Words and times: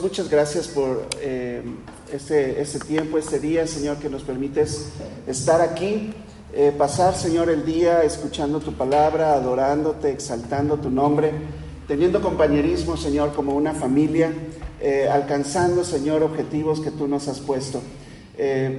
Muchas 0.00 0.30
gracias 0.30 0.68
por 0.68 1.06
eh, 1.20 1.62
este, 2.10 2.62
este, 2.62 2.78
tiempo, 2.78 3.18
este 3.18 3.38
día, 3.38 3.66
Señor, 3.66 3.98
que 3.98 4.08
nos 4.08 4.22
permites 4.22 4.88
estar 5.26 5.60
aquí, 5.60 6.14
eh, 6.54 6.72
pasar, 6.78 7.14
Señor, 7.14 7.50
el 7.50 7.66
día 7.66 8.02
escuchando 8.02 8.60
tu 8.60 8.72
palabra, 8.72 9.34
adorándote, 9.34 10.12
exaltando 10.12 10.78
tu 10.78 10.88
nombre, 10.88 11.32
teniendo 11.86 12.22
compañerismo, 12.22 12.96
Señor, 12.96 13.34
como 13.34 13.54
una 13.54 13.74
familia, 13.74 14.32
eh, 14.80 15.10
alcanzando, 15.12 15.84
Señor, 15.84 16.22
objetivos 16.22 16.80
que 16.80 16.90
tú 16.90 17.06
nos 17.06 17.28
has 17.28 17.40
puesto. 17.40 17.82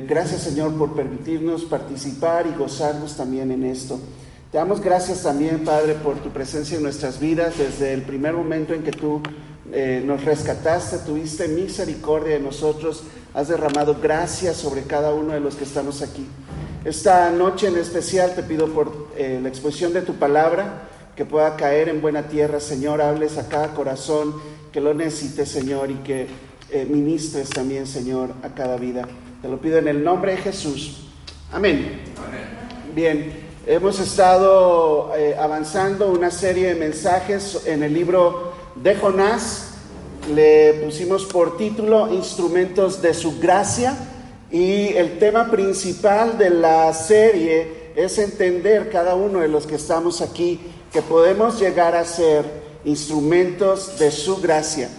gracias, 0.07 0.41
Señor, 0.41 0.75
por 0.79 0.95
permitirnos 0.95 1.63
participar 1.65 2.47
y 2.47 2.57
gozarnos 2.57 3.15
también 3.15 3.51
en 3.51 3.65
esto. 3.65 3.99
Te 4.51 4.57
damos 4.57 4.81
gracias 4.81 5.23
también, 5.23 5.63
Padre, 5.63 5.93
por 5.93 6.17
tu 6.17 6.29
presencia 6.29 6.75
en 6.75 6.83
nuestras 6.83 7.21
vidas 7.21 7.57
desde 7.57 7.93
el 7.93 8.01
primer 8.01 8.33
momento 8.33 8.73
en 8.73 8.83
que 8.83 8.91
tú 8.91 9.21
eh, 9.71 10.03
nos 10.05 10.25
rescataste, 10.25 10.97
tuviste 11.05 11.47
misericordia 11.47 12.33
de 12.33 12.41
nosotros, 12.41 13.03
has 13.33 13.47
derramado 13.47 13.95
gracias 14.01 14.57
sobre 14.57 14.83
cada 14.83 15.13
uno 15.13 15.31
de 15.31 15.39
los 15.39 15.55
que 15.55 15.63
estamos 15.63 16.01
aquí. 16.01 16.27
Esta 16.83 17.31
noche 17.31 17.69
en 17.69 17.77
especial 17.77 18.35
te 18.35 18.43
pido 18.43 18.67
por 18.73 19.07
eh, 19.15 19.39
la 19.41 19.47
exposición 19.47 19.93
de 19.93 20.01
tu 20.01 20.15
palabra, 20.15 20.89
que 21.15 21.23
pueda 21.23 21.55
caer 21.55 21.87
en 21.87 22.01
buena 22.01 22.23
tierra, 22.23 22.59
Señor, 22.59 23.01
hables 23.01 23.37
a 23.37 23.47
cada 23.47 23.73
corazón 23.73 24.35
que 24.73 24.81
lo 24.81 24.93
necesite, 24.93 25.45
Señor, 25.45 25.91
y 25.91 25.95
que 26.03 26.27
eh, 26.71 26.85
ministres 26.89 27.49
también, 27.51 27.87
Señor, 27.87 28.33
a 28.43 28.49
cada 28.49 28.75
vida. 28.75 29.07
Te 29.41 29.47
lo 29.47 29.61
pido 29.61 29.77
en 29.77 29.87
el 29.87 30.03
nombre 30.03 30.33
de 30.33 30.39
Jesús. 30.39 31.07
Amén. 31.53 32.01
Bien, 32.93 33.50
hemos 33.65 33.99
estado 33.99 35.11
avanzando 35.39 36.09
una 36.09 36.31
serie 36.31 36.67
de 36.67 36.75
mensajes 36.75 37.61
en 37.65 37.83
el 37.83 37.93
libro 37.93 38.53
de 38.75 38.95
Jonás. 38.95 39.67
Le 40.33 40.73
pusimos 40.85 41.25
por 41.25 41.57
título 41.57 42.11
Instrumentos 42.13 43.01
de 43.01 43.13
su 43.13 43.39
gracia 43.39 43.95
y 44.51 44.89
el 44.89 45.19
tema 45.19 45.49
principal 45.49 46.37
de 46.37 46.49
la 46.49 46.93
serie 46.93 47.91
es 47.95 48.17
entender 48.17 48.89
cada 48.89 49.15
uno 49.15 49.39
de 49.39 49.47
los 49.47 49.65
que 49.65 49.75
estamos 49.75 50.21
aquí 50.21 50.59
que 50.91 51.01
podemos 51.01 51.59
llegar 51.59 51.95
a 51.95 52.05
ser 52.05 52.45
instrumentos 52.83 53.97
de 53.99 54.11
su 54.11 54.37
gracia, 54.37 54.89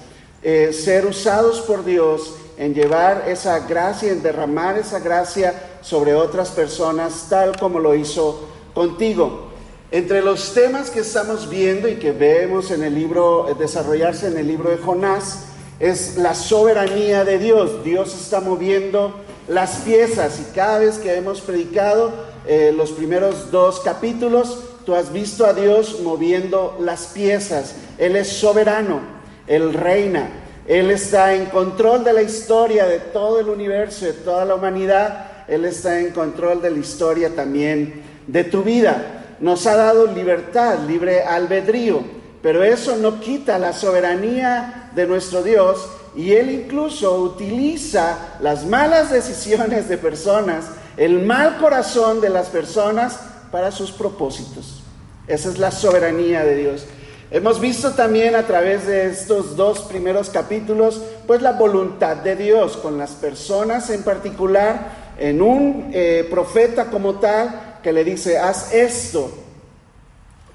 eh, 0.42 0.72
ser 0.72 1.06
usados 1.06 1.60
por 1.60 1.84
Dios 1.84 2.34
en 2.56 2.74
llevar 2.74 3.24
esa 3.28 3.60
gracia, 3.60 4.12
en 4.12 4.22
derramar 4.22 4.78
esa 4.78 5.00
gracia 5.00 5.54
sobre 5.82 6.14
otras 6.14 6.50
personas, 6.50 7.26
tal 7.28 7.58
como 7.58 7.78
lo 7.78 7.94
hizo 7.94 8.48
contigo. 8.74 9.52
Entre 9.90 10.22
los 10.22 10.54
temas 10.54 10.88
que 10.88 11.00
estamos 11.00 11.50
viendo 11.50 11.86
y 11.86 11.96
que 11.96 12.12
vemos 12.12 12.70
en 12.70 12.82
el 12.82 12.94
libro, 12.94 13.50
eh, 13.50 13.54
desarrollarse 13.58 14.28
en 14.28 14.38
el 14.38 14.46
libro 14.46 14.70
de 14.70 14.78
Jonás, 14.78 15.44
es 15.78 16.16
la 16.16 16.34
soberanía 16.34 17.24
de 17.24 17.38
Dios. 17.38 17.84
Dios 17.84 18.14
está 18.14 18.40
moviendo 18.40 19.14
las 19.48 19.78
piezas 19.78 20.40
y 20.40 20.54
cada 20.54 20.78
vez 20.78 20.98
que 20.98 21.14
hemos 21.14 21.40
predicado 21.40 22.12
eh, 22.46 22.72
los 22.74 22.92
primeros 22.92 23.50
dos 23.50 23.80
capítulos, 23.80 24.60
tú 24.86 24.94
has 24.94 25.12
visto 25.12 25.44
a 25.44 25.52
Dios 25.52 26.00
moviendo 26.02 26.76
las 26.80 27.06
piezas. 27.08 27.74
Él 27.98 28.16
es 28.16 28.28
soberano, 28.28 29.00
Él 29.46 29.74
reina, 29.74 30.30
Él 30.66 30.90
está 30.90 31.34
en 31.34 31.46
control 31.46 32.04
de 32.04 32.12
la 32.12 32.22
historia 32.22 32.86
de 32.86 32.98
todo 32.98 33.40
el 33.40 33.48
universo, 33.48 34.06
de 34.06 34.12
toda 34.12 34.44
la 34.44 34.54
humanidad. 34.54 35.31
Él 35.48 35.64
está 35.64 36.00
en 36.00 36.10
control 36.10 36.62
de 36.62 36.70
la 36.70 36.78
historia 36.78 37.34
también 37.34 38.02
de 38.26 38.44
tu 38.44 38.62
vida 38.62 39.22
nos 39.42 39.66
ha 39.66 39.74
dado 39.74 40.06
libertad, 40.06 40.78
libre 40.86 41.24
albedrío, 41.24 42.00
pero 42.42 42.62
eso 42.62 42.96
no 42.96 43.18
quita 43.18 43.58
la 43.58 43.72
soberanía 43.72 44.90
de 44.94 45.04
nuestro 45.04 45.42
Dios 45.42 45.88
y 46.14 46.32
Él 46.32 46.48
incluso 46.50 47.18
utiliza 47.18 48.36
las 48.40 48.64
malas 48.64 49.10
decisiones 49.10 49.88
de 49.88 49.98
personas, 49.98 50.66
el 50.96 51.24
mal 51.26 51.58
corazón 51.58 52.20
de 52.20 52.28
las 52.28 52.48
personas 52.48 53.18
para 53.50 53.72
sus 53.72 53.90
propósitos. 53.90 54.84
Esa 55.26 55.48
es 55.48 55.58
la 55.58 55.72
soberanía 55.72 56.44
de 56.44 56.54
Dios. 56.54 56.86
Hemos 57.32 57.58
visto 57.58 57.92
también 57.92 58.36
a 58.36 58.46
través 58.46 58.86
de 58.86 59.06
estos 59.06 59.56
dos 59.56 59.80
primeros 59.80 60.30
capítulos, 60.30 61.02
pues 61.26 61.42
la 61.42 61.52
voluntad 61.52 62.16
de 62.18 62.36
Dios 62.36 62.76
con 62.76 62.96
las 62.96 63.12
personas 63.12 63.90
en 63.90 64.04
particular, 64.04 65.01
en 65.22 65.40
un 65.40 65.90
eh, 65.92 66.26
profeta 66.28 66.86
como 66.86 67.14
tal, 67.14 67.78
que 67.80 67.92
le 67.92 68.02
dice, 68.02 68.38
haz 68.38 68.74
esto. 68.74 69.30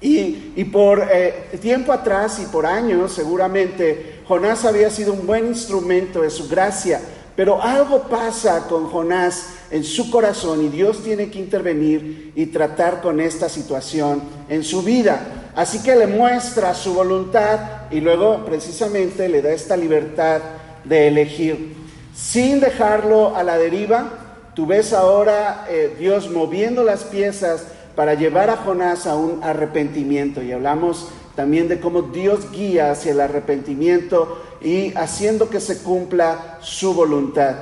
Y, 0.00 0.62
por 0.64 1.08
eh, 1.10 1.58
tiempo 1.60 1.90
atrás 1.90 2.38
y 2.40 2.46
por 2.46 2.66
años 2.66 3.12
seguramente 3.12 4.20
Jonás 4.28 4.64
había 4.64 4.90
sido 4.90 5.12
un 5.14 5.26
buen 5.26 5.46
instrumento 5.48 6.20
de 6.20 6.30
su 6.30 6.48
gracia, 6.48 7.00
pero 7.34 7.60
algo 7.60 8.02
pasa 8.02 8.68
con 8.68 8.88
Jonás 8.90 9.46
en 9.70 9.82
su 9.82 10.10
corazón 10.10 10.62
y 10.64 10.68
Dios 10.68 11.02
tiene 11.02 11.30
que 11.30 11.38
intervenir 11.38 12.32
y 12.36 12.46
tratar 12.46 13.00
con 13.00 13.20
esta 13.20 13.48
situación 13.48 14.22
en 14.50 14.62
su 14.62 14.82
vida. 14.82 15.50
Así 15.56 15.82
que 15.82 15.96
le 15.96 16.06
muestra 16.06 16.74
su 16.74 16.92
voluntad 16.92 17.90
y 17.90 18.00
luego 18.00 18.44
precisamente 18.44 19.28
le 19.28 19.40
da 19.40 19.50
esta 19.50 19.76
libertad 19.76 20.42
de 20.84 21.08
elegir. 21.08 21.74
Sin 22.14 22.60
dejarlo 22.60 23.34
a 23.34 23.42
la 23.42 23.56
deriva, 23.56 24.27
Tú 24.58 24.66
ves 24.66 24.92
ahora 24.92 25.66
eh, 25.70 25.94
Dios 26.00 26.28
moviendo 26.32 26.82
las 26.82 27.04
piezas 27.04 27.62
para 27.94 28.14
llevar 28.14 28.50
a 28.50 28.56
Jonás 28.56 29.06
a 29.06 29.14
un 29.14 29.44
arrepentimiento. 29.44 30.42
Y 30.42 30.50
hablamos 30.50 31.10
también 31.36 31.68
de 31.68 31.78
cómo 31.78 32.02
Dios 32.02 32.50
guía 32.50 32.90
hacia 32.90 33.12
el 33.12 33.20
arrepentimiento 33.20 34.42
y 34.60 34.92
haciendo 34.96 35.48
que 35.48 35.60
se 35.60 35.78
cumpla 35.78 36.58
su 36.60 36.92
voluntad. 36.92 37.54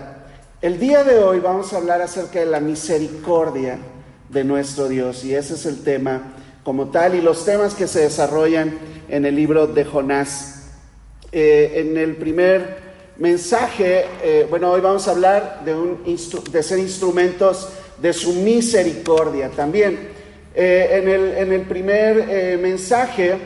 El 0.62 0.80
día 0.80 1.04
de 1.04 1.18
hoy 1.18 1.38
vamos 1.38 1.74
a 1.74 1.76
hablar 1.76 2.00
acerca 2.00 2.38
de 2.38 2.46
la 2.46 2.60
misericordia 2.60 3.76
de 4.30 4.44
nuestro 4.44 4.88
Dios 4.88 5.22
y 5.22 5.34
ese 5.34 5.52
es 5.52 5.66
el 5.66 5.82
tema 5.82 6.32
como 6.64 6.86
tal 6.86 7.14
y 7.14 7.20
los 7.20 7.44
temas 7.44 7.74
que 7.74 7.88
se 7.88 8.00
desarrollan 8.00 8.72
en 9.10 9.26
el 9.26 9.36
libro 9.36 9.66
de 9.66 9.84
Jonás. 9.84 10.70
Eh, 11.30 11.72
en 11.74 11.98
el 11.98 12.16
primer 12.16 12.85
mensaje, 13.18 14.04
eh, 14.22 14.46
bueno, 14.48 14.70
hoy 14.70 14.80
vamos 14.80 15.08
a 15.08 15.12
hablar 15.12 15.62
de, 15.64 15.74
un 15.74 16.02
de 16.04 16.62
ser 16.62 16.78
instrumentos 16.78 17.68
de 17.98 18.12
su 18.12 18.34
misericordia 18.34 19.50
también. 19.50 20.10
Eh, 20.54 21.34
en, 21.38 21.52
el, 21.52 21.62
primer 21.62 22.26
eh, 22.30 22.58
mensaje 22.60 23.36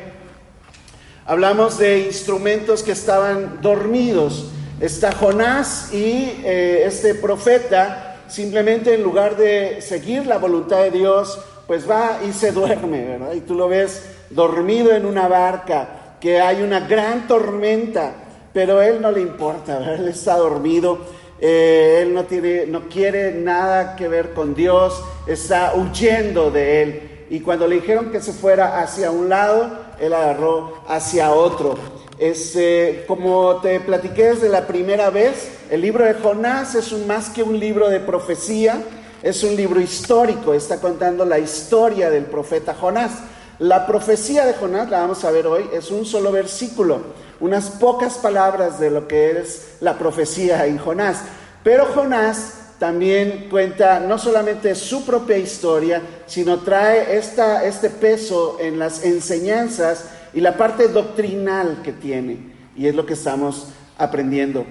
hablamos 1.26 1.78
de 1.78 2.00
instrumentos 2.00 2.82
que 2.82 2.92
estaban 2.92 3.60
dormidos. 3.60 4.50
Está 4.80 5.12
Jonás 5.12 5.92
y 5.92 6.40
este 6.44 7.14
profeta 7.14 8.16
simplemente 8.28 8.94
en 8.94 9.02
lugar 9.02 9.36
de 9.36 9.82
seguir 9.82 10.26
la 10.26 10.38
voluntad 10.38 10.78
de 10.82 10.90
Dios, 10.90 11.38
pues 11.66 11.88
va 11.88 12.20
y 12.26 12.32
se 12.32 12.52
duerme, 12.52 13.04
¿verdad? 13.04 13.34
Y 13.34 13.40
tú 13.40 13.54
lo 13.54 13.68
ves 13.68 14.02
dormido 14.30 14.94
en 14.94 15.04
una 15.04 15.28
barca, 15.28 16.16
que 16.20 16.40
hay 16.40 16.62
una 16.62 16.80
gran 16.80 17.26
tormenta 17.26 18.14
pero 18.52 18.82
él 18.82 19.00
no 19.00 19.10
le 19.10 19.20
importa, 19.20 19.94
él 19.94 20.08
está 20.08 20.36
dormido, 20.36 20.98
eh, 21.40 22.00
él 22.02 22.12
no, 22.12 22.24
tiene, 22.24 22.66
no 22.66 22.88
quiere 22.88 23.32
nada 23.32 23.96
que 23.96 24.08
ver 24.08 24.32
con 24.32 24.54
Dios, 24.54 25.02
está 25.26 25.74
huyendo 25.74 26.50
de 26.50 26.82
él. 26.82 27.10
Y 27.30 27.40
cuando 27.40 27.68
le 27.68 27.76
dijeron 27.76 28.10
que 28.10 28.20
se 28.20 28.32
fuera 28.32 28.80
hacia 28.80 29.10
un 29.10 29.28
lado, 29.28 29.70
él 30.00 30.12
agarró 30.12 30.82
hacia 30.88 31.32
otro. 31.32 31.76
Este, 32.18 33.04
como 33.06 33.56
te 33.62 33.80
platiqué 33.80 34.30
desde 34.30 34.48
la 34.48 34.66
primera 34.66 35.10
vez, 35.10 35.48
el 35.70 35.80
libro 35.80 36.04
de 36.04 36.14
Jonás 36.14 36.74
es 36.74 36.92
más 37.06 37.30
que 37.30 37.42
un 37.42 37.58
libro 37.58 37.88
de 37.88 38.00
profecía, 38.00 38.82
es 39.22 39.44
un 39.44 39.54
libro 39.54 39.80
histórico, 39.80 40.52
está 40.52 40.80
contando 40.80 41.24
la 41.24 41.38
historia 41.38 42.10
del 42.10 42.24
profeta 42.24 42.74
Jonás. 42.74 43.12
La 43.58 43.86
profecía 43.86 44.44
de 44.44 44.54
Jonás, 44.54 44.90
la 44.90 45.00
vamos 45.00 45.24
a 45.24 45.30
ver 45.30 45.46
hoy, 45.46 45.66
es 45.72 45.90
un 45.90 46.04
solo 46.04 46.32
versículo 46.32 47.00
unas 47.40 47.70
pocas 47.70 48.18
palabras 48.18 48.78
de 48.78 48.90
lo 48.90 49.08
que 49.08 49.38
es 49.38 49.76
la 49.80 49.98
profecía 49.98 50.66
en 50.66 50.78
Jonás. 50.78 51.22
Pero 51.64 51.86
Jonás 51.86 52.54
también 52.78 53.48
cuenta 53.50 54.00
no 54.00 54.18
solamente 54.18 54.74
su 54.74 55.04
propia 55.04 55.36
historia, 55.36 56.02
sino 56.26 56.60
trae 56.60 57.18
esta, 57.18 57.64
este 57.64 57.90
peso 57.90 58.56
en 58.60 58.78
las 58.78 59.04
enseñanzas 59.04 60.06
y 60.32 60.40
la 60.40 60.56
parte 60.56 60.88
doctrinal 60.88 61.80
que 61.82 61.92
tiene. 61.92 62.38
Y 62.76 62.86
es 62.86 62.94
lo 62.94 63.04
que 63.04 63.14
estamos 63.14 63.68
aprendiendo. 63.98 64.64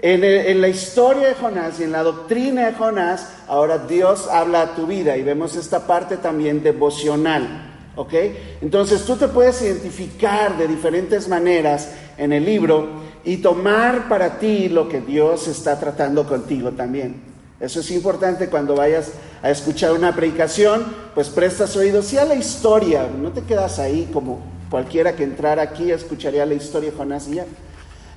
En, 0.00 0.22
en, 0.22 0.60
la 0.60 0.68
historia 0.68 1.28
de 1.28 1.34
Jonás 1.34 1.80
y 1.80 1.84
en 1.84 1.92
la 1.92 2.02
doctrina 2.02 2.66
de 2.66 2.74
Jonás, 2.74 3.30
ahora 3.48 3.78
Dios 3.78 4.28
habla 4.28 4.62
a 4.62 4.74
tu 4.76 4.86
vida 4.86 5.16
y 5.16 5.22
vemos 5.22 5.56
esta 5.56 5.86
parte 5.86 6.18
también 6.18 6.62
devocional. 6.62 7.67
¿Ok? 7.98 8.14
Entonces 8.60 9.04
tú 9.04 9.16
te 9.16 9.26
puedes 9.26 9.60
identificar 9.60 10.56
de 10.56 10.68
diferentes 10.68 11.26
maneras 11.26 11.90
en 12.16 12.32
el 12.32 12.44
libro 12.44 12.86
y 13.24 13.38
tomar 13.38 14.08
para 14.08 14.38
ti 14.38 14.68
lo 14.68 14.88
que 14.88 15.00
Dios 15.00 15.48
está 15.48 15.80
tratando 15.80 16.24
contigo 16.24 16.70
también. 16.70 17.20
Eso 17.58 17.80
es 17.80 17.90
importante 17.90 18.46
cuando 18.46 18.76
vayas 18.76 19.10
a 19.42 19.50
escuchar 19.50 19.90
una 19.90 20.14
predicación, 20.14 20.86
pues 21.12 21.28
prestas 21.28 21.74
oídos 21.76 22.06
sí 22.06 22.16
a 22.18 22.24
la 22.24 22.36
historia, 22.36 23.08
no 23.20 23.32
te 23.32 23.42
quedas 23.42 23.80
ahí 23.80 24.08
como 24.12 24.38
cualquiera 24.70 25.16
que 25.16 25.24
entrara 25.24 25.62
aquí 25.62 25.90
escucharía 25.90 26.46
la 26.46 26.54
historia 26.54 26.92
de 26.92 26.96
Jonás 26.96 27.26
y 27.26 27.34
ya. 27.34 27.46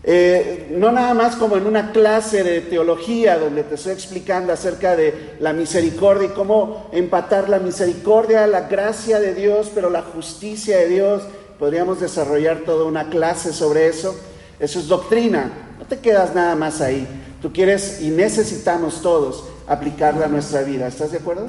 Eh, 0.04 0.68
no 0.72 0.92
nada 0.92 1.14
más 1.14 1.36
como 1.36 1.58
en 1.58 1.68
una 1.68 1.92
clase 1.92 2.44
de 2.44 2.62
teología 2.62 3.38
donde 3.38 3.64
te 3.64 3.76
estoy 3.76 3.94
explicando 3.94 4.52
acerca 4.52 4.96
de 4.96 5.36
la 5.40 5.54
misericordia 5.54 6.30
y 6.30 6.34
cómo 6.34 6.90
empatar 6.92 7.50
la 7.50 7.60
misericordia, 7.60 8.48
la 8.48 8.62
gracia 8.62 9.20
de 9.20 9.36
Dios, 9.36 9.72
pero 9.74 9.90
la 9.90 10.02
justicia 10.02 10.78
de 10.78 10.88
Dios. 10.88 11.24
Podríamos 11.60 12.00
desarrollar 12.00 12.62
toda 12.62 12.86
una 12.86 13.10
clase 13.10 13.54
sobre 13.54 13.88
eso. 13.88 14.16
Eso 14.60 14.80
es 14.80 14.88
doctrina. 14.88 15.52
No 15.80 15.86
te 15.86 16.00
quedas 16.00 16.34
nada 16.34 16.56
más 16.56 16.82
ahí. 16.82 17.08
Tú 17.42 17.54
quieres 17.54 18.02
y 18.02 18.10
necesitamos 18.10 19.02
todos 19.04 19.44
aplicarla 19.68 20.26
a 20.26 20.30
nuestra 20.30 20.64
vida. 20.64 20.88
¿Estás 20.88 21.12
de 21.12 21.20
acuerdo? 21.20 21.48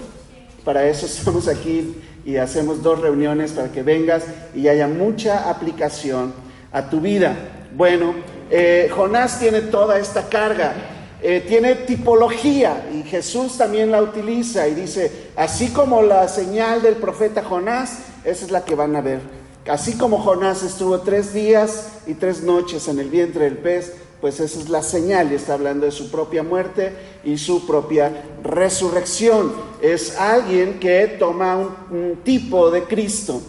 Para 0.65 0.87
eso 0.87 1.07
estamos 1.07 1.49
aquí 1.49 1.97
y 2.27 2.37
hacemos 2.37 2.83
dos 2.83 3.01
reuniones 3.01 3.53
para 3.53 3.73
que 3.73 3.83
vengas 3.83 4.25
y 4.55 4.69
haya 4.69 4.89
mucha 4.89 5.49
aplicación 5.49 6.35
a 6.71 6.91
tu 6.91 7.01
vida. 7.01 7.35
Bueno, 7.75 8.15
eh, 8.51 8.91
Jonás 8.95 9.39
tiene 9.39 9.63
toda 9.63 9.99
esta 9.99 10.29
carga, 10.29 10.75
eh, 11.23 11.45
tiene 11.47 11.75
tipología 11.75 12.89
y 12.93 13.03
Jesús 13.03 13.57
también 13.57 13.91
la 13.91 14.03
utiliza 14.03 14.67
y 14.69 14.75
dice, 14.75 15.31
así 15.37 15.69
como 15.69 16.03
la 16.03 16.27
señal 16.29 16.83
del 16.83 16.97
profeta 16.97 17.45
Jonás, 17.45 17.99
esa 18.25 18.45
es 18.45 18.51
la 18.51 18.65
que 18.65 18.75
van 18.75 18.97
a 18.97 19.01
ver. 19.01 19.21
Así 19.69 19.97
como 19.97 20.19
Jonás 20.19 20.65
estuvo 20.65 21.01
tres 21.01 21.33
días 21.33 22.01
y 22.07 22.15
tres 22.15 22.43
noches 22.43 22.89
en 22.89 22.99
el 22.99 23.09
vientre 23.09 23.45
del 23.45 23.59
pez, 23.59 23.93
pues 24.21 24.41
esa 24.41 24.61
es 24.61 24.69
la 24.69 24.83
señal, 24.83 25.33
y 25.33 25.35
está 25.35 25.55
hablando 25.55 25.87
de 25.87 25.93
su 25.93 26.11
propia 26.11 26.43
muerte 26.43 26.93
y 27.25 27.39
su 27.39 27.67
propia 27.67 28.25
resurrección. 28.43 29.53
Es 29.81 30.17
alguien 30.17 30.79
que 30.79 31.07
toma 31.19 31.57
un, 31.91 32.21
tipo 32.25 32.71
de 32.71 32.85
Cristo, 32.85 33.41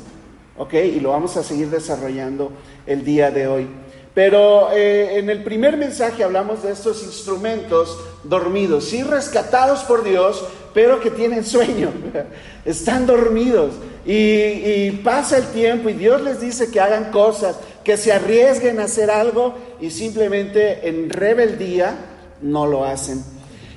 ¿ok? 0.57 0.73
Y 0.73 0.99
lo 0.99 1.11
vamos 1.11 1.37
a 1.37 1.43
seguir 1.43 1.69
desarrollando 1.69 2.51
el 2.87 3.03
día 3.05 3.29
de 3.29 3.47
hoy. 3.47 3.67
Pero 4.13 4.71
eh, 4.71 5.17
en 5.17 5.29
el 5.29 5.43
primer 5.43 5.75
mensaje 5.75 6.23
hablamos 6.23 6.61
de 6.61 6.71
estos 6.71 7.03
instrumentos 7.03 7.97
dormidos, 8.23 8.85
sí 8.85 9.01
rescatados 9.01 9.83
por 9.83 10.03
Dios, 10.03 10.45
pero 10.73 10.99
que 10.99 11.09
tienen 11.09 11.43
sueño, 11.43 11.91
están 12.65 13.07
dormidos. 13.07 13.71
Y, 14.05 14.91
pasa 15.03 15.37
el 15.37 15.45
tiempo 15.47 15.89
y 15.89 15.93
Dios 15.93 16.21
les 16.21 16.41
dice 16.41 16.69
que 16.69 16.79
hagan 16.79 17.11
cosas, 17.11 17.55
que 17.83 17.97
se 17.97 18.11
arriesguen 18.11 18.79
a 18.79 18.83
hacer 18.83 19.09
algo 19.09 19.55
y 19.79 19.91
simplemente 19.91 20.87
en 20.87 21.09
rebeldía 21.09 21.95
no 22.41 22.67
lo 22.67 22.85
hacen. 22.85 23.23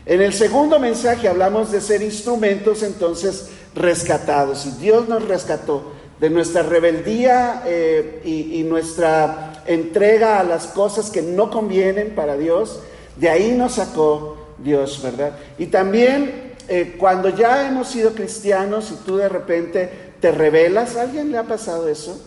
En 0.04 0.20
el 0.20 0.32
segundo 0.32 0.78
mensaje 0.78 1.28
hablamos 1.28 1.72
de 1.72 1.80
ser 1.80 2.02
instrumentos 2.02 2.82
entonces 2.82 3.50
rescatados. 3.74 4.66
Y 4.66 4.70
Dios 4.82 5.08
nos 5.08 5.26
rescató 5.26 5.92
de 6.20 6.30
nuestra 6.30 6.62
rebeldía 6.62 7.62
eh, 7.66 8.20
y 8.24 8.62
nuestra 8.64 9.55
entrega 9.66 10.40
a 10.40 10.44
las 10.44 10.66
cosas 10.66 11.10
que 11.10 11.22
no 11.22 11.50
convienen 11.50 12.14
para 12.14 12.36
Dios, 12.36 12.80
de 13.16 13.28
ahí 13.28 13.52
nos 13.52 13.74
sacó 13.74 14.36
Dios, 14.58 15.02
¿verdad? 15.02 15.32
Y 15.58 15.66
también 15.66 16.54
eh, 16.68 16.96
cuando 16.98 17.28
ya 17.28 17.68
hemos 17.68 17.88
sido 17.88 18.12
cristianos 18.12 18.90
y 18.90 19.04
tú 19.04 19.16
de 19.16 19.28
repente 19.28 19.88
te 20.20 20.32
rebelas, 20.32 20.96
¿a 20.96 21.02
alguien 21.02 21.30
le 21.30 21.38
ha 21.38 21.44
pasado 21.44 21.88
eso? 21.88 22.20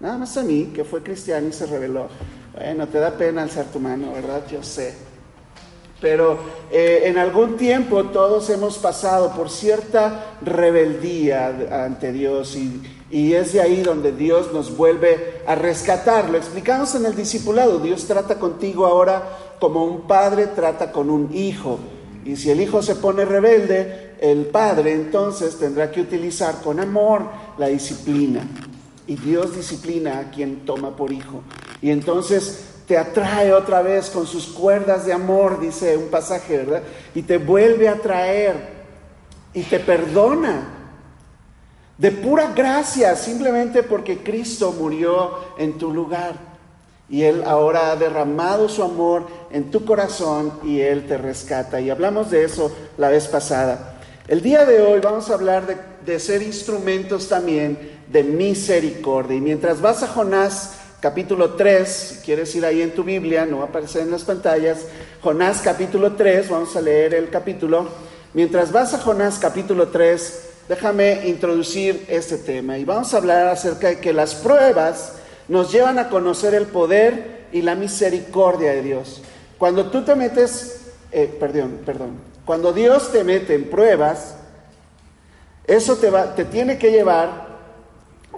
Nada 0.00 0.18
más 0.18 0.36
a 0.36 0.42
mí, 0.42 0.72
que 0.74 0.84
fue 0.84 1.02
cristiano 1.02 1.48
y 1.48 1.52
se 1.52 1.66
rebeló. 1.66 2.08
Bueno, 2.54 2.86
te 2.88 2.98
da 2.98 3.12
pena 3.12 3.42
alzar 3.42 3.66
tu 3.66 3.80
mano, 3.80 4.12
¿verdad? 4.12 4.42
Yo 4.50 4.62
sé. 4.62 4.94
Pero 6.00 6.38
eh, 6.70 7.02
en 7.04 7.16
algún 7.16 7.56
tiempo 7.56 8.04
todos 8.06 8.50
hemos 8.50 8.78
pasado 8.78 9.32
por 9.34 9.48
cierta 9.48 10.36
rebeldía 10.42 11.84
ante 11.84 12.12
Dios 12.12 12.56
y, 12.56 12.82
y 13.12 13.34
es 13.34 13.52
de 13.52 13.60
ahí 13.60 13.82
donde 13.82 14.10
Dios 14.10 14.54
nos 14.54 14.74
vuelve 14.74 15.42
a 15.46 15.54
rescatar. 15.54 16.30
Lo 16.30 16.38
explicamos 16.38 16.94
en 16.94 17.04
el 17.04 17.14
discipulado. 17.14 17.78
Dios 17.78 18.06
trata 18.06 18.38
contigo 18.38 18.86
ahora 18.86 19.54
como 19.60 19.84
un 19.84 20.06
padre 20.06 20.46
trata 20.46 20.90
con 20.90 21.10
un 21.10 21.28
hijo. 21.36 21.78
Y 22.24 22.36
si 22.36 22.50
el 22.50 22.62
hijo 22.62 22.80
se 22.80 22.94
pone 22.94 23.26
rebelde, 23.26 24.14
el 24.18 24.46
padre 24.46 24.94
entonces 24.94 25.58
tendrá 25.58 25.90
que 25.90 26.00
utilizar 26.00 26.62
con 26.62 26.80
amor 26.80 27.26
la 27.58 27.66
disciplina. 27.66 28.48
Y 29.06 29.16
Dios 29.16 29.54
disciplina 29.54 30.18
a 30.18 30.30
quien 30.30 30.64
toma 30.64 30.96
por 30.96 31.12
hijo. 31.12 31.42
Y 31.82 31.90
entonces 31.90 32.64
te 32.86 32.96
atrae 32.96 33.52
otra 33.52 33.82
vez 33.82 34.08
con 34.08 34.26
sus 34.26 34.46
cuerdas 34.46 35.04
de 35.04 35.12
amor, 35.12 35.60
dice 35.60 35.98
un 35.98 36.08
pasaje, 36.08 36.56
¿verdad? 36.56 36.82
Y 37.14 37.20
te 37.20 37.36
vuelve 37.36 37.90
a 37.90 37.96
traer 37.96 38.56
y 39.52 39.64
te 39.64 39.80
perdona 39.80 40.81
de 42.02 42.10
pura 42.10 42.52
gracia, 42.52 43.14
simplemente 43.14 43.84
porque 43.84 44.24
Cristo 44.24 44.74
murió 44.76 45.38
en 45.56 45.78
tu 45.78 45.94
lugar. 45.94 46.34
Y 47.08 47.22
Él 47.22 47.44
ahora 47.46 47.92
ha 47.92 47.96
derramado 47.96 48.68
su 48.68 48.82
amor 48.82 49.28
en 49.52 49.70
tu 49.70 49.84
corazón 49.84 50.52
y 50.64 50.80
Él 50.80 51.06
te 51.06 51.16
rescata. 51.16 51.80
Y 51.80 51.90
hablamos 51.90 52.32
de 52.32 52.42
eso 52.42 52.74
la 52.98 53.08
vez 53.08 53.28
pasada. 53.28 54.00
El 54.26 54.42
día 54.42 54.64
de 54.64 54.82
hoy 54.82 54.98
vamos 54.98 55.30
a 55.30 55.34
hablar 55.34 55.78
de, 56.04 56.18
ser 56.18 56.42
instrumentos 56.42 57.28
también 57.28 57.78
de 58.08 58.24
misericordia. 58.24 59.36
Y 59.36 59.40
mientras 59.40 59.80
vas 59.80 60.02
a 60.02 60.08
Jonás 60.08 60.72
capítulo 60.98 61.50
3, 61.50 61.88
si 61.88 62.16
quieres 62.24 62.52
ir 62.56 62.66
ahí 62.66 62.82
en 62.82 62.96
tu 62.96 63.04
Biblia, 63.04 63.46
no 63.46 63.58
va 63.58 63.66
a 63.66 63.68
aparecer 63.68 64.02
en 64.02 64.10
las 64.10 64.24
pantallas, 64.24 64.86
Jonás 65.22 65.60
capítulo 65.62 66.14
3, 66.14 66.48
vamos 66.50 66.74
a 66.74 66.80
leer 66.80 67.14
el 67.14 67.30
capítulo. 67.30 67.86
Mientras 68.34 68.72
vas 68.72 68.92
a 68.92 68.98
Jonás 68.98 69.38
capítulo 69.38 69.86
3, 69.86 70.51
déjame 70.72 71.28
introducir 71.28 72.06
este 72.08 72.38
tema 72.38 72.78
y 72.78 72.86
vamos 72.86 73.12
a 73.12 73.18
hablar 73.18 73.46
acerca 73.48 73.88
de 73.88 73.98
que 73.98 74.14
las 74.14 74.34
pruebas 74.34 75.16
nos 75.48 75.70
llevan 75.70 75.98
a 75.98 76.08
conocer 76.08 76.54
el 76.54 76.64
poder 76.64 77.48
y 77.52 77.60
la 77.60 77.74
misericordia 77.74 78.72
de 78.72 78.80
Dios. 78.80 79.20
Cuando 79.58 79.90
tú 79.90 80.02
te 80.02 80.14
metes, 80.14 80.86
eh, 81.12 81.26
perdón, 81.38 81.80
perdón, 81.84 82.12
cuando 82.46 82.72
Dios 82.72 83.12
te 83.12 83.22
mete 83.22 83.54
en 83.54 83.68
pruebas, 83.68 84.36
eso 85.66 85.96
te, 85.96 86.08
va, 86.08 86.34
te 86.34 86.46
tiene 86.46 86.78
que 86.78 86.90
llevar 86.90 87.48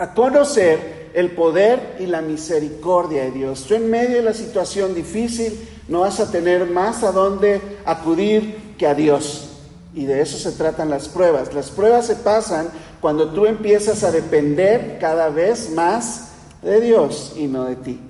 a 0.01 0.13
conocer 0.13 1.11
el 1.15 1.31
poder 1.31 1.99
y 2.01 2.07
la 2.07 2.21
misericordia 2.21 3.23
de 3.23 3.31
Dios. 3.31 3.65
Tú 3.69 3.75
en 3.75 3.89
medio 3.89 4.17
de 4.17 4.23
la 4.25 4.35
situación 4.35 4.93
difícil 4.93 5.69
no 5.87 6.01
vas 6.01 6.19
a 6.19 6.33
tener 6.33 6.67
más 6.67 7.05
a 7.05 7.13
dónde 7.13 7.61
acudir 7.85 8.75
que 8.77 8.89
a 8.89 8.95
Dios. 8.95 9.54
Y 9.95 10.07
de 10.07 10.21
eso 10.21 10.37
se 10.39 10.53
tratan 10.53 10.91
las 10.91 11.09
pruebas. 11.09 11.55
Las 11.55 11.71
pruebas 11.71 12.07
se 12.07 12.17
pasan 12.17 12.69
cuando 13.01 13.31
tú 13.31 13.47
empiezas 13.47 14.03
a 14.03 14.11
depender 14.11 14.99
cada 15.01 15.29
vez 15.29 15.71
más 15.71 16.31
de 16.63 16.81
Dios 16.81 17.35
y 17.37 17.47
no 17.47 17.65
de 17.65 17.77
ti. 17.77 18.01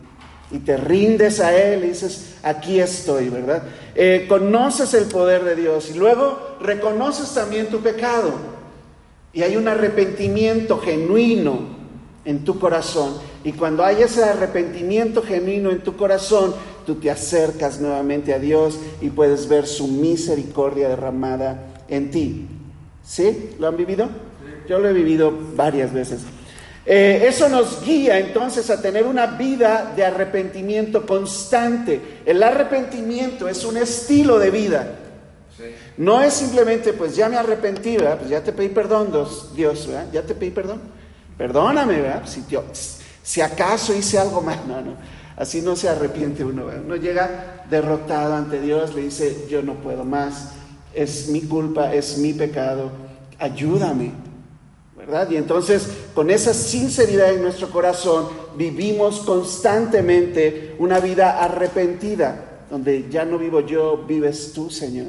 Y 0.50 0.60
te 0.60 0.76
rindes 0.76 1.40
a 1.40 1.54
Él 1.54 1.84
y 1.84 1.88
dices, 1.88 2.36
aquí 2.42 2.80
estoy, 2.80 3.28
¿verdad? 3.28 3.64
Eh, 3.94 4.26
conoces 4.28 4.94
el 4.94 5.04
poder 5.04 5.44
de 5.44 5.56
Dios 5.56 5.90
y 5.90 5.98
luego 5.98 6.56
reconoces 6.60 7.34
también 7.34 7.66
tu 7.66 7.80
pecado. 7.80 8.32
Y 9.32 9.42
hay 9.42 9.56
un 9.56 9.68
arrepentimiento 9.68 10.78
genuino 10.78 11.74
en 12.24 12.44
tu 12.44 12.58
corazón. 12.58 13.14
Y 13.42 13.52
cuando 13.52 13.84
hay 13.84 14.02
ese 14.02 14.24
arrepentimiento 14.24 15.22
genuino 15.22 15.70
en 15.70 15.82
tu 15.82 15.96
corazón, 15.96 16.54
tú 16.86 16.94
te 16.94 17.10
acercas 17.10 17.80
nuevamente 17.80 18.32
a 18.32 18.38
Dios 18.38 18.78
y 19.02 19.10
puedes 19.10 19.48
ver 19.48 19.66
su 19.66 19.88
misericordia 19.88 20.88
derramada 20.88 21.73
en 21.88 22.10
ti. 22.10 22.48
¿Sí? 23.04 23.50
¿Lo 23.58 23.68
han 23.68 23.76
vivido? 23.76 24.08
Yo 24.68 24.78
lo 24.78 24.88
he 24.88 24.92
vivido 24.92 25.32
varias 25.54 25.92
veces. 25.92 26.22
Eh, 26.86 27.24
eso 27.26 27.48
nos 27.48 27.82
guía 27.82 28.18
entonces 28.18 28.68
a 28.68 28.80
tener 28.80 29.06
una 29.06 29.26
vida 29.26 29.92
de 29.96 30.04
arrepentimiento 30.04 31.06
constante. 31.06 32.20
El 32.26 32.42
arrepentimiento 32.42 33.48
es 33.48 33.64
un 33.64 33.76
estilo 33.76 34.38
de 34.38 34.50
vida. 34.50 34.98
No 35.96 36.20
es 36.20 36.34
simplemente, 36.34 36.92
pues 36.92 37.14
ya 37.14 37.28
me 37.28 37.36
arrepentí, 37.36 37.96
¿verdad? 37.96 38.18
Pues 38.18 38.30
ya 38.30 38.42
te 38.42 38.52
pedí 38.52 38.68
perdón, 38.68 39.12
Dios, 39.54 39.86
¿verdad? 39.86 40.06
Ya 40.12 40.22
te 40.22 40.34
pedí 40.34 40.50
perdón. 40.50 40.80
Perdóname, 41.38 42.00
¿verdad? 42.00 42.22
Si, 42.26 42.44
si 43.22 43.40
acaso 43.40 43.94
hice 43.94 44.18
algo 44.18 44.40
mal, 44.40 44.60
no, 44.66 44.80
no. 44.80 44.96
Así 45.36 45.62
no 45.62 45.76
se 45.76 45.88
arrepiente 45.88 46.44
uno, 46.44 46.66
¿verdad? 46.66 46.82
Uno 46.84 46.96
llega 46.96 47.64
derrotado 47.70 48.34
ante 48.34 48.60
Dios, 48.60 48.94
le 48.94 49.02
dice, 49.02 49.46
yo 49.48 49.62
no 49.62 49.74
puedo 49.74 50.04
más 50.04 50.52
es 50.94 51.28
mi 51.28 51.42
culpa, 51.42 51.92
es 51.92 52.18
mi 52.18 52.32
pecado, 52.32 52.90
ayúdame, 53.38 54.12
¿verdad? 54.96 55.30
Y 55.30 55.36
entonces 55.36 55.88
con 56.14 56.30
esa 56.30 56.54
sinceridad 56.54 57.34
en 57.34 57.42
nuestro 57.42 57.70
corazón 57.70 58.28
vivimos 58.56 59.20
constantemente 59.20 60.76
una 60.78 61.00
vida 61.00 61.42
arrepentida, 61.42 62.62
donde 62.70 63.08
ya 63.10 63.24
no 63.24 63.38
vivo 63.38 63.60
yo, 63.60 64.04
vives 64.06 64.52
tú, 64.52 64.70
Señor. 64.70 65.08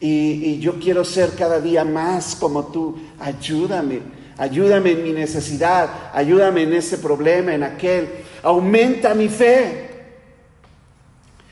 Y, 0.00 0.58
yo 0.60 0.78
quiero 0.78 1.04
ser 1.04 1.30
cada 1.30 1.60
día 1.60 1.84
más 1.84 2.36
como 2.36 2.66
tú, 2.66 2.96
ayúdame, 3.18 4.00
ayúdame 4.36 4.92
en 4.92 5.02
mi 5.02 5.12
necesidad, 5.12 5.88
ayúdame 6.12 6.62
en 6.62 6.74
ese 6.74 6.98
problema, 6.98 7.52
en 7.52 7.64
aquel, 7.64 8.08
aumenta 8.42 9.14
mi 9.14 9.28
fe. 9.28 9.87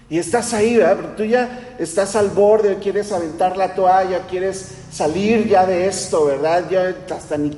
Y 0.08 0.18
estás 0.18 0.54
ahí, 0.54 0.76
¿verdad? 0.76 1.16
Tú 1.16 1.24
ya 1.24 1.74
estás 1.80 2.14
al 2.14 2.28
borde, 2.28 2.76
quieres 2.76 3.10
aventar 3.10 3.56
la 3.56 3.74
toalla, 3.74 4.20
quieres 4.28 4.68
salir 4.92 5.48
ya 5.48 5.66
de 5.66 5.88
esto, 5.88 6.26
¿verdad? 6.26 6.64
Ya 6.70 6.94
hasta 7.12 7.36
ni, 7.36 7.50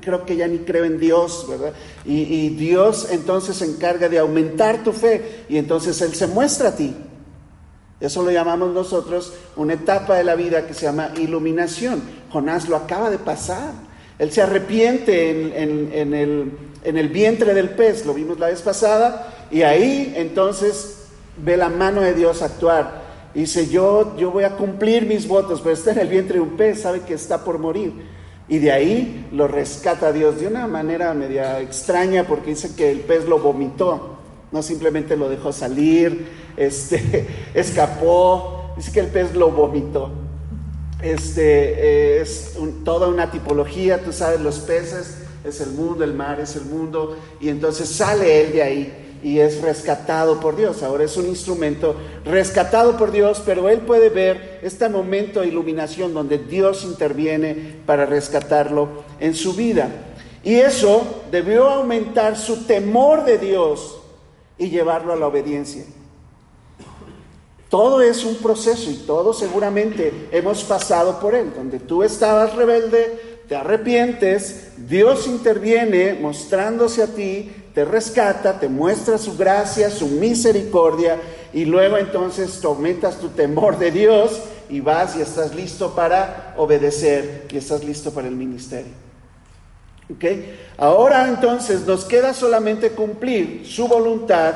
creo 0.00 0.24
que 0.24 0.34
ya 0.36 0.48
ni 0.48 0.58
creo 0.58 0.84
en 0.86 0.98
Dios, 0.98 1.46
¿verdad? 1.46 1.74
Y, 2.06 2.48
Dios 2.50 3.08
entonces 3.10 3.56
se 3.56 3.66
encarga 3.66 4.08
de 4.08 4.18
aumentar 4.18 4.82
tu 4.82 4.92
fe 4.92 5.44
y 5.48 5.58
entonces 5.58 6.00
Él 6.00 6.14
se 6.14 6.26
muestra 6.26 6.70
a 6.70 6.76
ti. 6.76 6.96
Eso 8.00 8.22
lo 8.22 8.30
llamamos 8.30 8.72
nosotros 8.72 9.34
una 9.56 9.74
etapa 9.74 10.16
de 10.16 10.24
la 10.24 10.34
vida 10.36 10.66
que 10.66 10.72
se 10.72 10.86
llama 10.86 11.10
iluminación. 11.16 12.02
Jonás 12.30 12.66
lo 12.68 12.76
acaba 12.76 13.10
de 13.10 13.18
pasar. 13.18 13.72
Él 14.18 14.32
se 14.32 14.40
arrepiente 14.40 15.30
en, 15.30 15.92
en, 15.92 16.14
el, 16.14 16.52
en 16.82 16.96
el 16.96 17.08
vientre 17.08 17.52
del 17.52 17.70
pez, 17.70 18.06
lo 18.06 18.14
vimos 18.14 18.38
la 18.38 18.46
vez 18.46 18.62
pasada, 18.62 19.32
y 19.50 19.62
ahí 19.62 20.14
entonces 20.16 21.03
ve 21.36 21.56
la 21.56 21.68
mano 21.68 22.00
de 22.00 22.14
Dios 22.14 22.42
actuar. 22.42 23.02
Y 23.34 23.40
dice, 23.40 23.68
yo, 23.68 24.16
yo 24.16 24.30
voy 24.30 24.44
a 24.44 24.56
cumplir 24.56 25.06
mis 25.06 25.26
votos, 25.26 25.60
pero 25.60 25.74
está 25.74 25.92
en 25.92 25.98
el 25.98 26.08
vientre 26.08 26.36
de 26.36 26.40
un 26.40 26.56
pez, 26.56 26.82
sabe 26.82 27.00
que 27.00 27.14
está 27.14 27.42
por 27.42 27.58
morir. 27.58 27.92
Y 28.46 28.58
de 28.58 28.70
ahí 28.70 29.26
lo 29.32 29.48
rescata 29.48 30.12
Dios 30.12 30.38
de 30.38 30.46
una 30.46 30.66
manera 30.66 31.12
media 31.14 31.60
extraña 31.60 32.24
porque 32.24 32.50
dice 32.50 32.76
que 32.76 32.90
el 32.90 33.00
pez 33.00 33.24
lo 33.24 33.38
vomitó, 33.38 34.18
no 34.52 34.62
simplemente 34.62 35.16
lo 35.16 35.28
dejó 35.28 35.52
salir, 35.52 36.28
este, 36.56 37.26
escapó, 37.54 38.74
dice 38.76 38.92
que 38.92 39.00
el 39.00 39.08
pez 39.08 39.34
lo 39.34 39.50
vomitó. 39.50 40.10
Este, 41.02 42.20
es 42.20 42.56
toda 42.84 43.08
una 43.08 43.30
tipología, 43.30 44.02
tú 44.02 44.12
sabes, 44.12 44.40
los 44.40 44.60
peces 44.60 45.18
es 45.44 45.60
el 45.60 45.72
mundo, 45.72 46.04
el 46.04 46.14
mar 46.14 46.40
es 46.40 46.56
el 46.56 46.64
mundo, 46.64 47.16
y 47.40 47.48
entonces 47.48 47.88
sale 47.88 48.42
él 48.42 48.52
de 48.52 48.62
ahí 48.62 49.03
y 49.24 49.40
es 49.40 49.62
rescatado 49.62 50.38
por 50.38 50.54
Dios. 50.54 50.82
Ahora 50.82 51.04
es 51.04 51.16
un 51.16 51.26
instrumento 51.26 51.96
rescatado 52.26 52.98
por 52.98 53.10
Dios, 53.10 53.42
pero 53.44 53.70
él 53.70 53.80
puede 53.80 54.10
ver 54.10 54.60
este 54.62 54.86
momento 54.90 55.40
de 55.40 55.48
iluminación 55.48 56.12
donde 56.12 56.36
Dios 56.36 56.84
interviene 56.84 57.76
para 57.86 58.04
rescatarlo 58.04 59.02
en 59.18 59.34
su 59.34 59.54
vida. 59.54 59.88
Y 60.44 60.56
eso 60.56 61.24
debió 61.30 61.70
aumentar 61.70 62.36
su 62.36 62.66
temor 62.66 63.24
de 63.24 63.38
Dios 63.38 63.98
y 64.58 64.68
llevarlo 64.68 65.14
a 65.14 65.16
la 65.16 65.26
obediencia. 65.26 65.84
Todo 67.70 68.02
es 68.02 68.24
un 68.24 68.36
proceso 68.36 68.90
y 68.90 68.96
todo 69.06 69.32
seguramente 69.32 70.28
hemos 70.32 70.62
pasado 70.64 71.18
por 71.18 71.34
él, 71.34 71.50
donde 71.56 71.80
tú 71.80 72.02
estabas 72.02 72.54
rebelde, 72.54 73.40
te 73.48 73.56
arrepientes, 73.56 74.72
Dios 74.76 75.26
interviene 75.26 76.12
mostrándose 76.12 77.02
a 77.02 77.06
ti, 77.06 77.50
te 77.74 77.84
rescata, 77.84 78.58
te 78.60 78.68
muestra 78.68 79.18
su 79.18 79.36
gracia, 79.36 79.90
su 79.90 80.06
misericordia, 80.06 81.18
y 81.52 81.64
luego 81.64 81.98
entonces 81.98 82.64
aumentas 82.64 83.18
tu 83.18 83.28
temor 83.28 83.78
de 83.78 83.90
Dios 83.90 84.40
y 84.68 84.80
vas 84.80 85.16
y 85.16 85.20
estás 85.20 85.54
listo 85.54 85.94
para 85.94 86.54
obedecer 86.56 87.46
y 87.50 87.56
estás 87.56 87.84
listo 87.84 88.12
para 88.12 88.28
el 88.28 88.36
ministerio. 88.36 88.92
¿Okay? 90.14 90.60
Ahora 90.76 91.28
entonces 91.28 91.86
nos 91.86 92.04
queda 92.04 92.34
solamente 92.34 92.90
cumplir 92.90 93.66
su 93.66 93.88
voluntad 93.88 94.54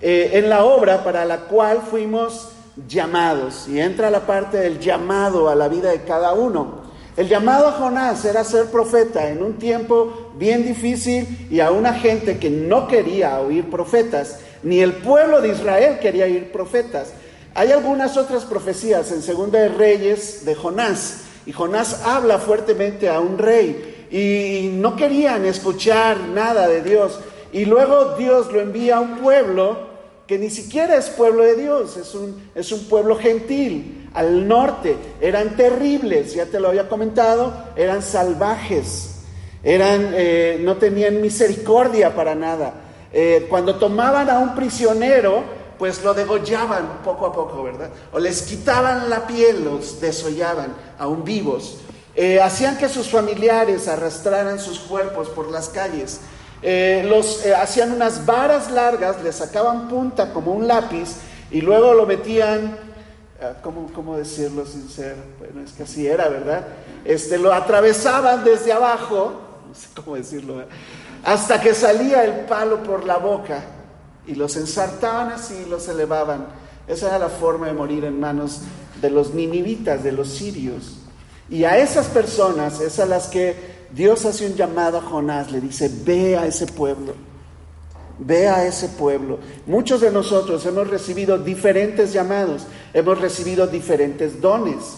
eh, 0.00 0.30
en 0.34 0.48
la 0.48 0.64
obra 0.64 1.04
para 1.04 1.24
la 1.24 1.38
cual 1.40 1.82
fuimos 1.88 2.50
llamados. 2.88 3.68
Y 3.68 3.80
entra 3.80 4.10
la 4.10 4.20
parte 4.20 4.58
del 4.58 4.78
llamado 4.78 5.48
a 5.48 5.54
la 5.54 5.68
vida 5.68 5.90
de 5.90 6.02
cada 6.02 6.32
uno. 6.32 6.77
El 7.18 7.28
llamado 7.28 7.66
a 7.66 7.72
Jonás 7.72 8.24
era 8.24 8.44
ser 8.44 8.66
profeta 8.66 9.28
en 9.28 9.42
un 9.42 9.54
tiempo 9.54 10.30
bien 10.36 10.64
difícil 10.64 11.48
y 11.50 11.58
a 11.58 11.72
una 11.72 11.94
gente 11.94 12.38
que 12.38 12.48
no 12.48 12.86
quería 12.86 13.40
oír 13.40 13.68
profetas, 13.68 14.38
ni 14.62 14.78
el 14.78 14.92
pueblo 14.92 15.40
de 15.40 15.48
Israel 15.48 15.98
quería 15.98 16.26
oír 16.26 16.52
profetas. 16.52 17.08
Hay 17.56 17.72
algunas 17.72 18.16
otras 18.16 18.44
profecías 18.44 19.10
en 19.10 19.22
Segunda 19.22 19.58
de 19.58 19.68
Reyes 19.68 20.44
de 20.44 20.54
Jonás, 20.54 21.22
y 21.44 21.50
Jonás 21.50 22.02
habla 22.04 22.38
fuertemente 22.38 23.08
a 23.08 23.18
un 23.18 23.36
rey 23.36 24.06
y 24.12 24.76
no 24.76 24.94
querían 24.94 25.44
escuchar 25.44 26.20
nada 26.20 26.68
de 26.68 26.82
Dios. 26.82 27.18
Y 27.52 27.64
luego 27.64 28.14
Dios 28.16 28.52
lo 28.52 28.60
envía 28.60 28.98
a 28.98 29.00
un 29.00 29.18
pueblo 29.18 29.87
que 30.28 30.38
ni 30.38 30.50
siquiera 30.50 30.94
es 30.96 31.08
pueblo 31.08 31.42
de 31.42 31.56
Dios, 31.56 31.96
es 31.96 32.14
un, 32.14 32.50
es 32.54 32.70
un 32.70 32.84
pueblo 32.84 33.16
gentil 33.16 34.10
al 34.12 34.46
norte, 34.46 34.94
eran 35.22 35.56
terribles, 35.56 36.34
ya 36.34 36.44
te 36.44 36.60
lo 36.60 36.68
había 36.68 36.86
comentado, 36.86 37.54
eran 37.76 38.02
salvajes, 38.02 39.22
eran, 39.62 40.12
eh, 40.14 40.60
no 40.60 40.76
tenían 40.76 41.22
misericordia 41.22 42.14
para 42.14 42.34
nada. 42.34 42.74
Eh, 43.10 43.46
cuando 43.48 43.76
tomaban 43.76 44.28
a 44.28 44.38
un 44.38 44.54
prisionero, 44.54 45.42
pues 45.78 46.04
lo 46.04 46.12
degollaban 46.12 47.00
poco 47.02 47.24
a 47.24 47.32
poco, 47.32 47.62
¿verdad? 47.62 47.88
O 48.12 48.18
les 48.18 48.42
quitaban 48.42 49.08
la 49.08 49.26
piel, 49.26 49.64
los 49.64 49.98
desollaban, 49.98 50.74
aún 50.98 51.24
vivos. 51.24 51.78
Eh, 52.14 52.38
hacían 52.38 52.76
que 52.76 52.90
sus 52.90 53.08
familiares 53.08 53.88
arrastraran 53.88 54.58
sus 54.58 54.78
cuerpos 54.80 55.30
por 55.30 55.50
las 55.50 55.70
calles. 55.70 56.20
Los 56.62 57.44
hacían 57.46 57.92
unas 57.92 58.26
varas 58.26 58.70
largas, 58.70 59.22
le 59.22 59.32
sacaban 59.32 59.88
punta 59.88 60.32
como 60.32 60.52
un 60.52 60.66
lápiz 60.66 61.16
y 61.50 61.60
luego 61.60 61.94
lo 61.94 62.06
metían 62.06 62.88
Ah, 63.40 63.52
¿cómo, 63.62 63.88
¿cómo, 63.94 64.16
decirlo 64.16 64.66
sin 64.66 64.88
ser? 64.88 65.14
Bueno, 65.38 65.60
es 65.60 65.70
que 65.70 65.84
así 65.84 66.08
era, 66.08 66.28
¿verdad? 66.28 66.66
Este, 67.04 67.38
lo 67.38 67.52
atravesaban 67.52 68.42
desde 68.42 68.72
abajo, 68.72 69.40
no 69.68 69.74
sé 69.74 69.88
cómo 69.94 70.16
decirlo, 70.16 70.64
hasta 71.22 71.60
que 71.60 71.72
salía 71.72 72.24
el 72.24 72.46
palo 72.46 72.82
por 72.82 73.04
la 73.04 73.18
boca 73.18 73.62
y 74.26 74.34
los 74.34 74.56
ensartaban 74.56 75.30
así 75.30 75.54
y 75.64 75.70
los 75.70 75.86
elevaban. 75.86 76.46
Esa 76.88 77.10
era 77.10 77.18
la 77.20 77.28
forma 77.28 77.68
de 77.68 77.74
morir 77.74 78.04
en 78.04 78.18
manos 78.18 78.62
de 79.00 79.10
los 79.10 79.32
ninivitas, 79.32 80.02
de 80.02 80.10
los 80.10 80.30
sirios. 80.30 80.96
Y 81.48 81.62
a 81.62 81.78
esas 81.78 82.06
personas 82.06 82.80
es 82.80 82.98
a 82.98 83.06
las 83.06 83.28
que 83.28 83.77
Dios 83.92 84.24
hace 84.24 84.46
un 84.46 84.54
llamado 84.54 84.98
a 84.98 85.02
Jonás, 85.02 85.50
le 85.50 85.60
dice, 85.60 85.90
ve 86.04 86.36
a 86.36 86.46
ese 86.46 86.66
pueblo 86.66 87.14
Ve 88.18 88.48
a 88.48 88.66
ese 88.66 88.88
pueblo. 88.88 89.38
Muchos 89.66 90.00
de 90.00 90.10
nosotros 90.10 90.66
hemos 90.66 90.88
recibido 90.88 91.38
diferentes 91.38 92.12
llamados, 92.12 92.66
hemos 92.92 93.20
recibido 93.20 93.66
diferentes 93.68 94.40
dones 94.40 94.96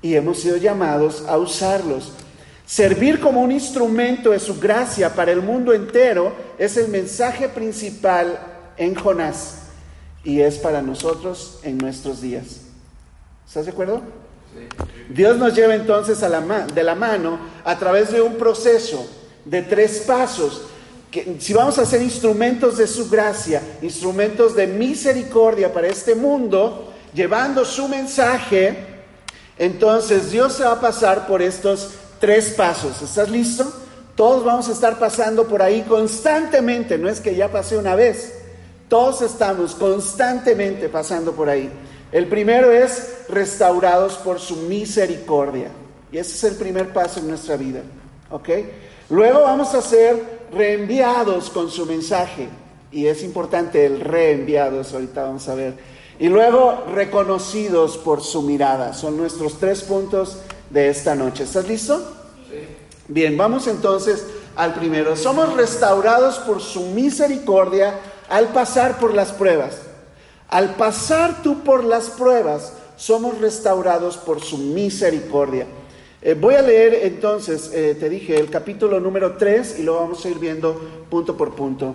y 0.00 0.14
hemos 0.14 0.38
sido 0.38 0.56
llamados 0.56 1.24
a 1.26 1.36
usarlos. 1.36 2.12
Servir 2.64 3.18
como 3.18 3.42
un 3.42 3.50
instrumento 3.50 4.30
de 4.30 4.38
su 4.38 4.60
gracia 4.60 5.14
para 5.14 5.32
el 5.32 5.42
mundo 5.42 5.74
entero 5.74 6.32
es 6.56 6.76
el 6.76 6.88
mensaje 6.88 7.48
principal 7.48 8.38
en 8.76 8.94
Jonás 8.94 9.56
y 10.22 10.40
es 10.40 10.56
para 10.56 10.80
nosotros 10.80 11.58
en 11.64 11.76
nuestros 11.76 12.20
días. 12.20 12.60
¿Estás 13.46 13.66
de 13.66 13.72
acuerdo? 13.72 14.23
Dios 15.08 15.36
nos 15.36 15.54
lleva 15.54 15.74
entonces 15.74 16.20
de 16.20 16.82
la 16.82 16.94
mano 16.94 17.38
a 17.64 17.78
través 17.78 18.12
de 18.12 18.22
un 18.22 18.34
proceso 18.34 19.06
de 19.44 19.62
tres 19.62 20.04
pasos 20.06 20.62
si 21.38 21.52
vamos 21.52 21.78
a 21.78 21.86
ser 21.86 22.02
instrumentos 22.02 22.76
de 22.76 22.86
su 22.86 23.08
gracia, 23.08 23.62
instrumentos 23.82 24.56
de 24.56 24.66
misericordia 24.66 25.72
para 25.72 25.86
este 25.86 26.14
mundo, 26.14 26.92
llevando 27.14 27.64
su 27.64 27.86
mensaje, 27.86 28.76
entonces 29.56 30.32
Dios 30.32 30.54
se 30.54 30.64
va 30.64 30.72
a 30.72 30.80
pasar 30.80 31.26
por 31.26 31.40
estos 31.40 31.90
tres 32.18 32.50
pasos. 32.50 33.00
¿Estás 33.00 33.30
listo? 33.30 33.72
Todos 34.16 34.44
vamos 34.44 34.68
a 34.68 34.72
estar 34.72 34.98
pasando 34.98 35.46
por 35.46 35.62
ahí 35.62 35.82
constantemente, 35.82 36.98
no 36.98 37.08
es 37.08 37.20
que 37.20 37.34
ya 37.34 37.50
pasé 37.50 37.76
una 37.76 37.94
vez, 37.94 38.32
todos 38.88 39.22
estamos 39.22 39.74
constantemente 39.74 40.88
pasando 40.88 41.32
por 41.32 41.48
ahí. 41.48 41.70
El 42.14 42.28
primero 42.28 42.70
es 42.70 43.24
restaurados 43.28 44.14
por 44.18 44.38
su 44.38 44.54
misericordia. 44.54 45.66
Y 46.12 46.18
ese 46.18 46.34
es 46.36 46.44
el 46.44 46.56
primer 46.56 46.92
paso 46.92 47.18
en 47.18 47.26
nuestra 47.26 47.56
vida. 47.56 47.80
¿Ok? 48.30 48.50
Luego 49.10 49.40
vamos 49.40 49.74
a 49.74 49.82
ser 49.82 50.46
reenviados 50.52 51.50
con 51.50 51.72
su 51.72 51.84
mensaje. 51.86 52.46
Y 52.92 53.08
es 53.08 53.24
importante 53.24 53.84
el 53.84 53.98
reenviados, 53.98 54.92
ahorita 54.92 55.24
vamos 55.24 55.48
a 55.48 55.56
ver. 55.56 55.74
Y 56.20 56.28
luego 56.28 56.84
reconocidos 56.94 57.98
por 57.98 58.22
su 58.22 58.42
mirada. 58.42 58.94
Son 58.94 59.16
nuestros 59.16 59.58
tres 59.58 59.82
puntos 59.82 60.38
de 60.70 60.90
esta 60.90 61.16
noche. 61.16 61.42
¿Estás 61.42 61.66
listo? 61.66 61.98
Sí. 62.48 62.60
Bien, 63.08 63.36
vamos 63.36 63.66
entonces 63.66 64.24
al 64.54 64.74
primero. 64.74 65.16
Somos 65.16 65.54
restaurados 65.54 66.38
por 66.38 66.60
su 66.60 66.82
misericordia 66.82 67.98
al 68.28 68.50
pasar 68.50 69.00
por 69.00 69.14
las 69.14 69.32
pruebas. 69.32 69.78
Al 70.48 70.74
pasar 70.76 71.42
tú 71.42 71.62
por 71.62 71.84
las 71.84 72.10
pruebas, 72.10 72.72
somos 72.96 73.40
restaurados 73.40 74.16
por 74.16 74.40
su 74.40 74.58
misericordia. 74.58 75.66
Eh, 76.22 76.34
voy 76.34 76.54
a 76.54 76.62
leer 76.62 76.94
entonces, 77.02 77.70
eh, 77.74 77.96
te 77.98 78.08
dije, 78.08 78.38
el 78.38 78.48
capítulo 78.48 78.98
número 79.00 79.36
3 79.36 79.78
y 79.80 79.82
lo 79.82 79.96
vamos 79.96 80.24
a 80.24 80.28
ir 80.28 80.38
viendo 80.38 81.06
punto 81.10 81.36
por 81.36 81.54
punto. 81.54 81.94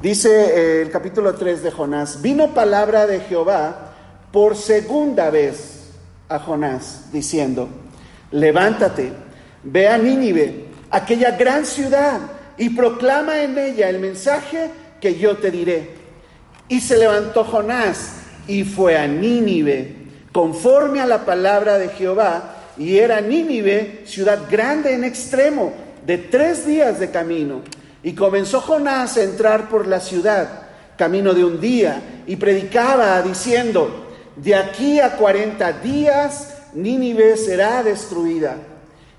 Dice 0.00 0.30
eh, 0.30 0.82
el 0.82 0.90
capítulo 0.90 1.34
3 1.34 1.62
de 1.62 1.70
Jonás, 1.70 2.22
vino 2.22 2.54
palabra 2.54 3.06
de 3.06 3.20
Jehová 3.20 3.92
por 4.32 4.56
segunda 4.56 5.30
vez 5.30 5.90
a 6.28 6.38
Jonás, 6.38 7.12
diciendo, 7.12 7.68
levántate, 8.30 9.12
ve 9.64 9.88
a 9.88 9.98
Nínive, 9.98 10.66
aquella 10.90 11.32
gran 11.32 11.66
ciudad, 11.66 12.20
y 12.56 12.70
proclama 12.70 13.42
en 13.42 13.58
ella 13.58 13.88
el 13.88 13.98
mensaje 13.98 14.70
que 15.00 15.16
yo 15.16 15.36
te 15.36 15.50
diré. 15.50 15.97
Y 16.68 16.80
se 16.80 16.98
levantó 16.98 17.44
Jonás 17.44 18.12
y 18.46 18.64
fue 18.64 18.96
a 18.96 19.06
Nínive, 19.06 19.94
conforme 20.32 21.00
a 21.00 21.06
la 21.06 21.24
palabra 21.24 21.78
de 21.78 21.88
Jehová, 21.88 22.56
y 22.76 22.98
era 22.98 23.20
Nínive 23.20 24.02
ciudad 24.04 24.40
grande 24.50 24.92
en 24.92 25.04
extremo, 25.04 25.72
de 26.06 26.18
tres 26.18 26.66
días 26.66 27.00
de 27.00 27.10
camino. 27.10 27.62
Y 28.02 28.12
comenzó 28.12 28.60
Jonás 28.60 29.16
a 29.16 29.22
entrar 29.22 29.68
por 29.68 29.86
la 29.86 30.00
ciudad, 30.00 30.68
camino 30.96 31.34
de 31.34 31.44
un 31.44 31.60
día, 31.60 32.22
y 32.26 32.36
predicaba 32.36 33.20
diciendo, 33.22 34.06
de 34.36 34.54
aquí 34.54 35.00
a 35.00 35.16
cuarenta 35.16 35.72
días 35.72 36.54
Nínive 36.74 37.36
será 37.36 37.82
destruida. 37.82 38.56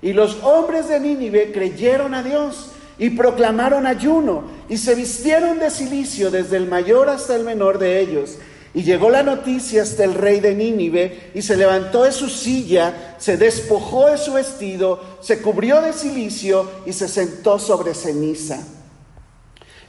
Y 0.02 0.12
los 0.12 0.38
hombres 0.42 0.88
de 0.88 0.98
Nínive 0.98 1.52
creyeron 1.52 2.14
a 2.14 2.22
Dios 2.22 2.72
y 3.00 3.10
proclamaron 3.10 3.86
ayuno 3.86 4.44
y 4.68 4.76
se 4.76 4.94
vistieron 4.94 5.58
de 5.58 5.70
silicio 5.70 6.30
desde 6.30 6.58
el 6.58 6.68
mayor 6.68 7.08
hasta 7.08 7.34
el 7.34 7.44
menor 7.44 7.78
de 7.78 7.98
ellos. 7.98 8.36
Y 8.74 8.82
llegó 8.82 9.08
la 9.10 9.22
noticia 9.22 9.82
hasta 9.82 10.04
el 10.04 10.14
rey 10.14 10.38
de 10.38 10.54
Nínive 10.54 11.32
y 11.34 11.40
se 11.42 11.56
levantó 11.56 12.04
de 12.04 12.12
su 12.12 12.28
silla, 12.28 13.16
se 13.18 13.38
despojó 13.38 14.10
de 14.10 14.18
su 14.18 14.34
vestido, 14.34 15.00
se 15.22 15.40
cubrió 15.40 15.80
de 15.80 15.94
silicio 15.94 16.70
y 16.84 16.92
se 16.92 17.08
sentó 17.08 17.58
sobre 17.58 17.94
ceniza. 17.94 18.60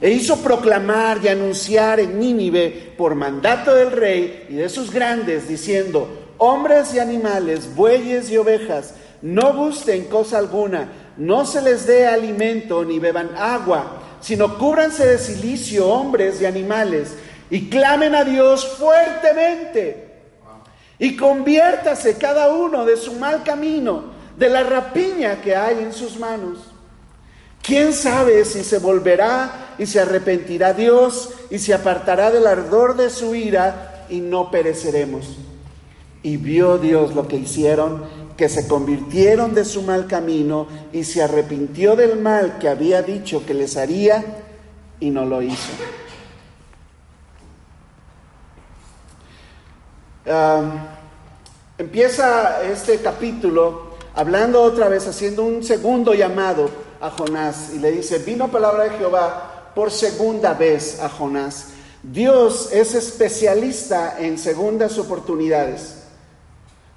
E 0.00 0.10
hizo 0.10 0.38
proclamar 0.38 1.20
y 1.22 1.28
anunciar 1.28 2.00
en 2.00 2.18
Nínive 2.18 2.94
por 2.96 3.14
mandato 3.14 3.74
del 3.74 3.92
rey 3.92 4.46
y 4.48 4.54
de 4.54 4.70
sus 4.70 4.90
grandes, 4.90 5.46
diciendo, 5.48 6.08
hombres 6.38 6.94
y 6.94 6.98
animales, 6.98 7.76
bueyes 7.76 8.30
y 8.30 8.38
ovejas, 8.38 8.94
no 9.20 9.54
gusten 9.54 10.06
cosa 10.06 10.38
alguna, 10.38 10.90
no 11.16 11.44
se 11.44 11.62
les 11.62 11.86
dé 11.86 12.06
alimento 12.06 12.84
ni 12.84 12.98
beban 12.98 13.30
agua, 13.36 14.00
sino 14.20 14.58
cúbranse 14.58 15.06
de 15.06 15.18
silicio 15.18 15.88
hombres 15.88 16.40
y 16.40 16.46
animales 16.46 17.16
y 17.50 17.68
clamen 17.68 18.14
a 18.14 18.24
Dios 18.24 18.66
fuertemente. 18.78 20.10
Y 20.98 21.16
conviértase 21.16 22.16
cada 22.16 22.52
uno 22.52 22.84
de 22.84 22.96
su 22.96 23.14
mal 23.14 23.42
camino, 23.42 24.04
de 24.36 24.48
la 24.48 24.62
rapiña 24.62 25.40
que 25.40 25.54
hay 25.54 25.78
en 25.78 25.92
sus 25.92 26.18
manos. 26.18 26.58
¿Quién 27.62 27.92
sabe 27.92 28.44
si 28.44 28.64
se 28.64 28.78
volverá 28.78 29.74
y 29.78 29.86
se 29.86 30.00
arrepentirá 30.00 30.72
Dios 30.72 31.30
y 31.50 31.58
se 31.58 31.74
apartará 31.74 32.30
del 32.30 32.46
ardor 32.46 32.96
de 32.96 33.10
su 33.10 33.34
ira 33.34 34.06
y 34.08 34.20
no 34.20 34.50
pereceremos? 34.50 35.36
Y 36.22 36.36
vio 36.36 36.78
Dios 36.78 37.14
lo 37.14 37.28
que 37.28 37.36
hicieron, 37.36 38.04
que 38.36 38.48
se 38.48 38.66
convirtieron 38.66 39.54
de 39.54 39.64
su 39.64 39.82
mal 39.82 40.06
camino 40.06 40.66
y 40.92 41.04
se 41.04 41.22
arrepintió 41.22 41.96
del 41.96 42.18
mal 42.20 42.58
que 42.58 42.68
había 42.68 43.02
dicho 43.02 43.44
que 43.44 43.54
les 43.54 43.76
haría 43.76 44.24
y 45.00 45.10
no 45.10 45.24
lo 45.24 45.42
hizo. 45.42 45.72
empieza 51.78 52.62
este 52.62 52.98
capítulo 52.98 53.92
hablando 54.14 54.62
otra 54.62 54.88
vez, 54.88 55.06
haciendo 55.08 55.42
un 55.42 55.62
segundo 55.64 56.14
llamado 56.14 56.70
a 57.00 57.10
Jonás 57.10 57.72
y 57.74 57.78
le 57.78 57.90
dice, 57.90 58.18
vino 58.18 58.48
palabra 58.48 58.84
de 58.84 58.90
Jehová 58.90 59.72
por 59.74 59.90
segunda 59.90 60.54
vez 60.54 61.00
a 61.00 61.08
Jonás. 61.08 61.68
Dios 62.02 62.70
es 62.72 62.94
especialista 62.94 64.16
en 64.18 64.38
segundas 64.38 64.98
oportunidades. 64.98 66.01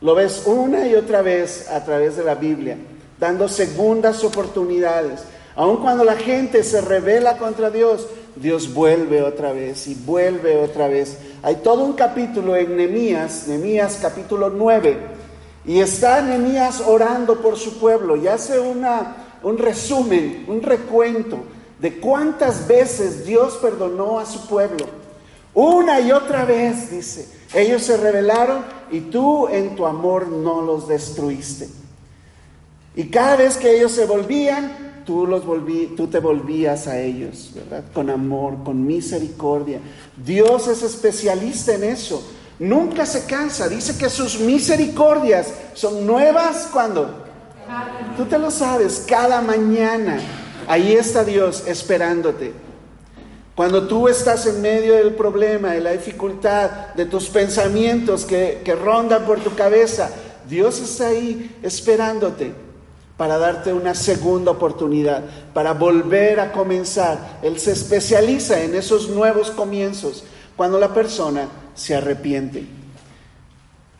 Lo 0.02 0.14
ves 0.14 0.44
una 0.46 0.88
y 0.88 0.96
otra 0.96 1.22
vez 1.22 1.70
a 1.70 1.84
través 1.86 2.18
de 2.18 2.24
la 2.24 2.36
Biblia, 2.36 2.78
dando 3.20 3.48
segundas 3.48 4.24
oportunidades. 4.24 5.22
Aun 5.56 5.78
cuando 5.78 6.04
la 6.04 6.16
gente 6.16 6.64
se 6.64 6.82
revela 6.82 7.38
contra 7.38 7.70
Dios, 7.70 8.08
Dios 8.36 8.74
vuelve 8.74 9.22
otra 9.22 9.54
vez 9.54 9.88
y 9.88 9.96
vuelve 9.96 10.58
otra 10.58 10.90
vez. 10.90 11.18
Hay 11.42 11.56
todo 11.56 11.86
un 11.86 11.94
capítulo 11.94 12.58
en 12.58 12.75
Nehemías, 12.75 13.48
Nehemías 13.48 14.00
capítulo 14.02 14.50
9, 14.50 14.98
y 15.66 15.80
está 15.80 16.22
Nehemías 16.22 16.82
orando 16.86 17.42
por 17.42 17.56
su 17.56 17.80
pueblo 17.80 18.18
y 18.18 18.28
hace 18.28 18.60
una, 18.60 19.16
un 19.44 19.58
resumen, 19.58 20.44
un 20.50 20.62
recuento 20.62 21.38
de 21.80 22.00
cuántas 22.00 22.68
veces 22.68 23.25
Dios 23.25 23.58
perdonó 23.62 24.20
a 24.20 24.25
su 24.25 24.46
pueblo. 24.48 24.86
Una 25.54 26.02
y 26.02 26.12
otra 26.12 26.44
vez, 26.44 26.92
dice, 26.92 27.30
ellos 27.54 27.82
se 27.84 27.96
rebelaron 27.96 28.75
y 28.92 29.01
tú 29.01 29.48
en 29.48 29.75
tu 29.75 29.86
amor 29.86 30.27
no 30.27 30.62
los 30.62 30.88
destruiste. 30.88 31.69
Y 32.95 33.06
cada 33.06 33.36
vez 33.36 33.58
que 33.58 33.76
ellos 33.76 33.91
se 33.91 34.06
volvían, 34.06 35.04
tú, 35.06 35.28
los 35.28 35.45
volví, 35.45 35.93
tú 35.98 36.08
te 36.08 36.19
volvías 36.19 36.88
a 36.88 37.00
ellos, 37.00 37.52
¿verdad? 37.54 37.84
Con 37.93 38.10
amor, 38.10 38.63
con 38.63 38.86
misericordia. 38.86 39.80
Dios 40.24 40.67
es 40.67 40.82
especialista 40.82 41.74
en 41.74 41.84
eso. 41.84 42.26
Nunca 42.58 43.06
se 43.06 43.26
cansa. 43.26 43.67
Dice 43.67 43.98
que 43.98 44.10
sus 44.10 44.39
misericordias 44.39 45.54
son 45.74 46.08
nuevas 46.08 46.69
cuando. 46.71 47.26
Tú 48.15 48.26
te 48.26 48.39
lo 48.39 48.50
sabes, 48.50 49.04
cada 49.08 49.41
mañana. 49.41 50.19
Ahí 50.67 50.93
está 50.93 51.24
Dios 51.24 51.63
esperándote. 51.67 52.64
Cuando 53.56 53.88
tú 53.88 54.10
estás 54.10 54.46
en 54.48 54.62
medio 54.62 54.96
del 54.96 55.15
problema, 55.15 55.72
de 55.72 55.80
la 55.80 55.91
dificultad, 55.91 56.94
de 56.94 57.06
tus 57.06 57.30
pensamientos 57.30 58.26
que, 58.26 58.62
rondan 58.76 59.26
por 59.26 59.39
tu 59.39 59.56
cabeza, 59.56 60.10
Dios 60.48 60.82
está 60.82 61.08
ahí 61.08 61.58
esperándote 61.63 62.54
para 63.15 63.38
darte 63.38 63.72
una 63.72 63.96
segunda 63.96 64.52
oportunidad, 64.52 65.24
para 65.54 65.74
volver 65.74 66.41
a 66.41 66.52
comenzar. 66.52 67.39
Él 67.41 67.58
se 67.58 67.72
especializa 67.72 68.62
en 68.62 68.76
esos 68.76 69.08
nuevos 69.08 69.52
comienzos 69.52 70.26
cuando 70.58 70.78
la 70.78 70.94
persona 70.94 71.48
se 71.76 71.96
arrepiente. 71.96 72.68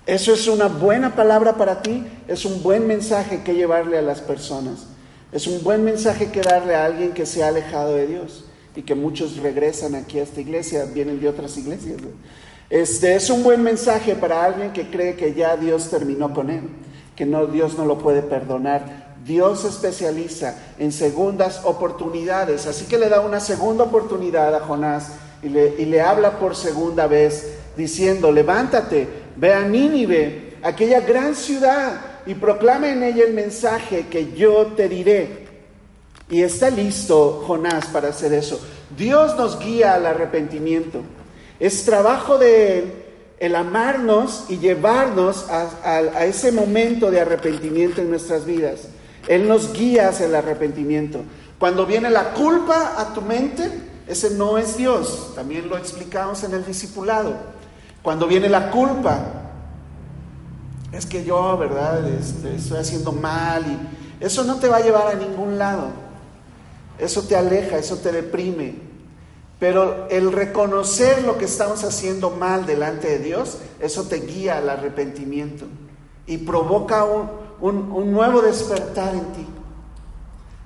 Eso 0.06 0.34
es 0.34 0.50
una 0.50 0.68
buena 0.68 1.16
palabra 1.16 1.56
para 1.56 1.82
ti, 1.82 2.06
es 2.28 2.44
un 2.44 2.62
buen 2.62 2.86
mensaje 2.88 3.42
que 3.42 3.56
llevarle 3.56 3.98
a 3.98 4.02
las 4.02 4.20
personas, 4.20 4.86
es 5.32 5.48
un 5.48 5.64
buen 5.64 5.86
mensaje 5.86 6.30
que 6.30 6.42
darle 6.42 6.76
a 6.76 6.84
alguien 6.84 7.14
que 7.14 7.26
se 7.26 7.42
ha 7.42 7.48
alejado 7.48 7.96
de 7.96 8.08
Dios 8.08 8.44
y 8.76 8.82
que 8.82 8.96
muchos 8.96 9.38
regresan 9.38 9.96
aquí 9.96 10.20
a 10.20 10.24
esta 10.24 10.42
iglesia, 10.42 10.86
vienen 10.86 11.20
de 11.20 11.30
otras 11.30 11.58
iglesias. 11.58 11.98
Este 12.70 13.16
es 13.16 13.30
un 13.30 13.44
buen 13.44 13.62
mensaje 13.62 14.16
para 14.16 14.44
alguien 14.44 14.74
que 14.74 14.90
cree 14.90 15.16
que 15.16 15.34
ya 15.34 15.56
Dios 15.56 15.90
terminó 15.90 16.34
con 16.34 16.50
él, 16.50 16.64
que 17.16 17.26
no 17.26 17.46
Dios 17.46 17.78
no 17.78 17.86
lo 17.86 17.98
puede 17.98 18.22
perdonar. 18.22 19.16
Dios 19.26 19.62
se 19.62 19.70
especializa 19.70 20.56
en 20.78 20.92
segundas 20.92 21.62
oportunidades, 21.64 22.68
así 22.68 22.86
que 22.86 22.98
le 22.98 23.10
da 23.10 23.22
una 23.22 23.40
segunda 23.40 23.86
oportunidad 23.86 24.54
a 24.54 24.60
Jonás 24.60 25.14
y 25.42 25.50
le, 25.50 25.76
y 25.78 25.86
le 25.86 26.02
habla 26.02 26.40
por 26.40 26.56
segunda 26.56 27.08
vez 27.08 27.58
diciendo, 27.78 28.32
levántate, 28.32 29.08
ve 29.36 29.54
a 29.54 29.62
Nínive, 29.62 30.58
aquella 30.62 31.02
gran 31.02 31.36
ciudad, 31.36 32.02
y 32.26 32.34
proclama 32.34 32.90
en 32.90 33.04
ella 33.04 33.24
el 33.26 33.34
mensaje 33.34 34.08
que 34.10 34.34
yo 34.34 34.74
te 34.76 34.90
diré. 34.90 35.45
Y 36.30 36.42
está 36.42 36.70
listo 36.70 37.44
Jonás 37.46 37.86
para 37.88 38.10
hacer 38.10 38.34
eso. 38.34 38.60
Dios 38.98 39.36
nos 39.38 39.60
guía 39.60 39.94
al 39.94 40.06
arrepentimiento. 40.06 41.02
Es 41.60 41.86
trabajo 41.86 42.38
de 42.38 42.80
Él 42.80 43.06
el 43.40 43.56
amarnos 43.56 44.46
y 44.50 44.58
llevarnos 44.58 45.48
a, 45.50 46.26
ese 46.26 46.52
momento 46.52 47.12
de 47.12 47.22
arrepentimiento 47.22 48.02
en 48.02 48.10
nuestras 48.10 48.46
vidas. 48.46 48.88
Él 49.28 49.48
nos 49.48 49.74
guía 49.74 50.10
hacia 50.10 50.28
el 50.28 50.36
arrepentimiento. 50.36 51.22
Cuando 51.60 51.86
viene 51.86 52.10
la 52.10 52.34
culpa 52.34 52.94
a 52.98 53.14
tu 53.14 53.22
mente, 53.22 53.70
ese 54.08 54.32
no 54.32 54.58
es 54.58 54.78
Dios. 54.78 55.34
También 55.36 55.68
lo 55.68 55.78
explicamos 55.78 56.44
en 56.44 56.54
el 56.54 56.66
discipulado. 56.66 57.36
Cuando 58.02 58.28
viene 58.28 58.48
la 58.48 58.72
culpa, 58.72 59.20
es 60.92 61.06
que 61.06 61.26
yo, 61.26 61.58
¿verdad? 61.58 62.08
Este, 62.08 62.56
estoy 62.56 62.78
haciendo 62.78 63.12
mal 63.12 63.66
y 63.66 64.24
eso 64.24 64.44
no 64.44 64.56
te 64.58 64.70
va 64.70 64.78
a 64.78 64.82
llevar 64.82 65.08
a 65.08 65.16
ningún 65.16 65.58
lado. 65.58 66.05
Eso 66.98 67.24
te 67.24 67.36
aleja, 67.36 67.78
eso 67.78 67.98
te 67.98 68.12
deprime. 68.12 68.76
Pero 69.60 70.08
el 70.10 70.32
reconocer 70.32 71.24
lo 71.24 71.38
que 71.38 71.46
estamos 71.46 71.84
haciendo 71.84 72.30
mal 72.30 72.66
delante 72.66 73.08
de 73.08 73.20
Dios, 73.20 73.60
eso 73.80 74.04
te 74.04 74.18
guía 74.18 74.58
al 74.58 74.70
arrepentimiento 74.70 75.66
y 76.28 76.38
provoca 76.40 77.06
un, 77.06 78.12
nuevo 78.12 78.42
despertar 78.42 79.14
en 79.14 79.26
ti. 79.34 79.48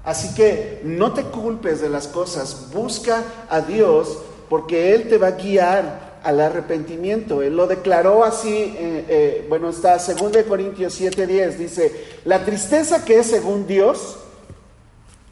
Así 0.03 0.33
que 0.33 0.81
no 0.83 1.13
te 1.13 1.23
culpes 1.23 1.81
de 1.81 1.89
las 1.89 2.07
cosas, 2.07 2.69
busca 2.73 3.23
a 3.49 3.61
Dios 3.61 4.17
porque 4.49 4.95
Él 4.95 5.07
te 5.07 5.17
va 5.17 5.27
a 5.27 5.31
guiar 5.31 6.19
al 6.23 6.39
arrepentimiento. 6.39 7.43
Él 7.43 7.55
lo 7.55 7.67
declaró 7.67 8.23
así, 8.23 8.49
eh, 8.49 9.05
eh, 9.07 9.45
bueno, 9.47 9.69
está 9.69 9.97
2 9.97 10.43
Corintios 10.47 10.99
7:10, 10.99 11.57
dice, 11.57 12.05
la 12.25 12.43
tristeza 12.43 13.05
que 13.05 13.19
es 13.19 13.27
según 13.27 13.67
Dios, 13.67 14.17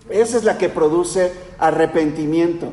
esa 0.10 0.38
es 0.38 0.44
la 0.44 0.58
que 0.58 0.70
produce 0.70 1.32
arrepentimiento 1.58 2.72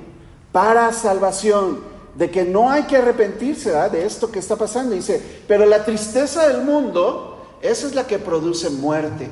para 0.53 0.93
salvación, 0.93 1.81
de 2.15 2.31
que 2.31 2.45
no 2.45 2.71
hay 2.71 2.85
que 2.85 2.97
arrepentirse 2.97 3.73
de 3.91 4.07
esto 4.07 4.31
que 4.31 4.39
está 4.39 4.55
pasando. 4.55 4.95
Dice, 4.95 5.21
pero 5.49 5.67
la 5.67 5.85
tristeza 5.85 6.47
del 6.47 6.63
mundo, 6.63 7.45
esa 7.61 7.89
es 7.89 7.95
la 7.95 8.07
que 8.07 8.21
produce 8.21 8.71
muerte. 8.71 9.29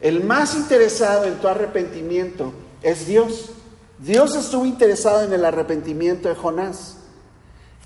El 0.00 0.24
más 0.24 0.56
interesado 0.56 1.26
en 1.26 1.36
tu 1.36 1.46
arrepentimiento 1.46 2.52
es 2.82 3.06
Dios. 3.06 3.50
Dios 3.98 4.34
estuvo 4.34 4.66
interesado 4.66 5.22
en 5.22 5.32
el 5.32 5.44
arrepentimiento 5.44 6.28
de 6.28 6.34
Jonás. 6.34 6.96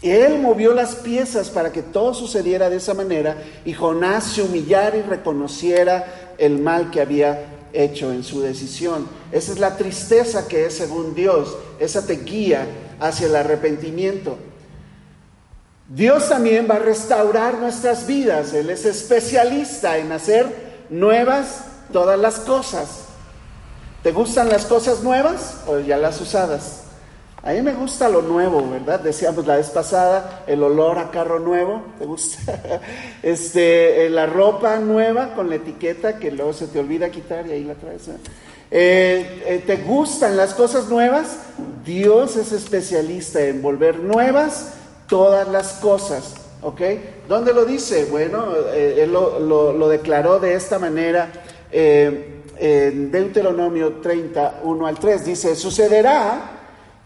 Él 0.01 0.40
movió 0.40 0.72
las 0.72 0.94
piezas 0.94 1.51
para 1.51 1.72
que 1.72 1.83
todo 1.83 2.14
sucediera 2.14 2.70
de 2.70 2.77
esa 2.77 2.94
manera 2.94 3.37
y 3.64 3.74
Jonás 3.74 4.24
se 4.24 4.42
humillara 4.42 4.96
y 4.96 5.03
reconociera 5.03 6.35
el 6.38 6.59
mal 6.59 6.90
que 6.90 7.01
había 7.01 7.58
hecho 7.78 8.12
en 8.12 8.24
su 8.24 8.40
decisión. 8.40 9.08
Esa 9.30 9.52
es 9.52 9.58
la 9.58 9.76
tristeza 9.76 10.48
que 10.48 10.66
es 10.66 10.76
según 10.76 11.14
Dios, 11.14 11.56
esa 11.78 12.04
te 12.04 12.16
guía 12.16 12.66
hacia 13.00 13.28
el 13.28 13.36
arrepentimiento. 13.36 14.36
Dios 15.88 16.28
también 16.28 16.66
va 16.70 16.74
a 16.74 16.80
restaurar 16.80 17.54
nuestras 17.58 18.06
vidas, 18.06 18.52
Él 18.52 18.68
es 18.68 18.84
especialista 18.84 19.96
en 19.96 20.12
hacer 20.12 20.86
nuevas 20.90 21.60
todas 21.92 22.18
las 22.18 22.40
cosas. 22.40 23.04
¿Te 24.02 24.12
gustan 24.12 24.48
las 24.48 24.66
cosas 24.66 25.02
nuevas 25.02 25.58
o 25.66 25.78
ya 25.78 25.96
las 25.96 26.20
usadas? 26.20 26.88
A 27.42 27.53
mí 27.53 27.62
me 27.62 27.72
gusta 27.72 28.09
lo 28.09 28.20
nuevo, 28.20 28.68
¿verdad? 28.68 28.98
Decíamos 28.98 29.46
la 29.46 29.57
vez 29.57 29.70
pasada, 29.70 30.42
el 30.48 30.61
olor 30.61 30.98
a 30.98 31.12
carro 31.12 31.38
nuevo, 31.38 31.83
¿te 31.98 32.05
gusta? 32.05 32.81
Este, 33.22 34.07
eh, 34.07 34.11
la 34.11 34.27
ropa 34.27 34.79
nueva 34.79 35.35
con 35.35 35.48
la 35.48 35.57
etiqueta 35.57 36.18
que 36.18 36.33
luego 36.33 36.53
se 36.53 36.66
te 36.66 36.81
olvida 36.81 37.11
quitar 37.11 37.46
y 37.46 37.53
ahí 37.53 37.64
la 37.64 37.74
traes. 37.74 38.09
¿eh? 38.09 38.16
Eh, 38.70 39.62
¿Te 39.64 39.77
gustan 39.77 40.37
las 40.37 40.53
cosas 40.55 40.88
nuevas? 40.88 41.38
Dios 41.85 42.37
es 42.37 42.51
especialista 42.51 43.40
en 43.40 43.62
volver 43.62 44.01
nuevas 44.01 44.74
todas 45.09 45.46
las 45.48 45.74
cosas, 45.74 46.35
¿ok? 46.62 46.81
¿Dónde 47.29 47.55
lo 47.55 47.64
dice? 47.64 48.07
Bueno, 48.07 48.46
él 48.74 49.12
lo, 49.12 49.88
declaró 49.88 50.40
de 50.40 50.55
esta 50.55 50.79
manera 50.79 51.31
en 51.70 53.11
Deuteronomio 53.11 53.94
30, 54.03 54.61
1 54.64 54.87
al 54.87 54.98
3. 54.98 55.24
Dice, 55.24 55.57
sucederá 55.57 56.58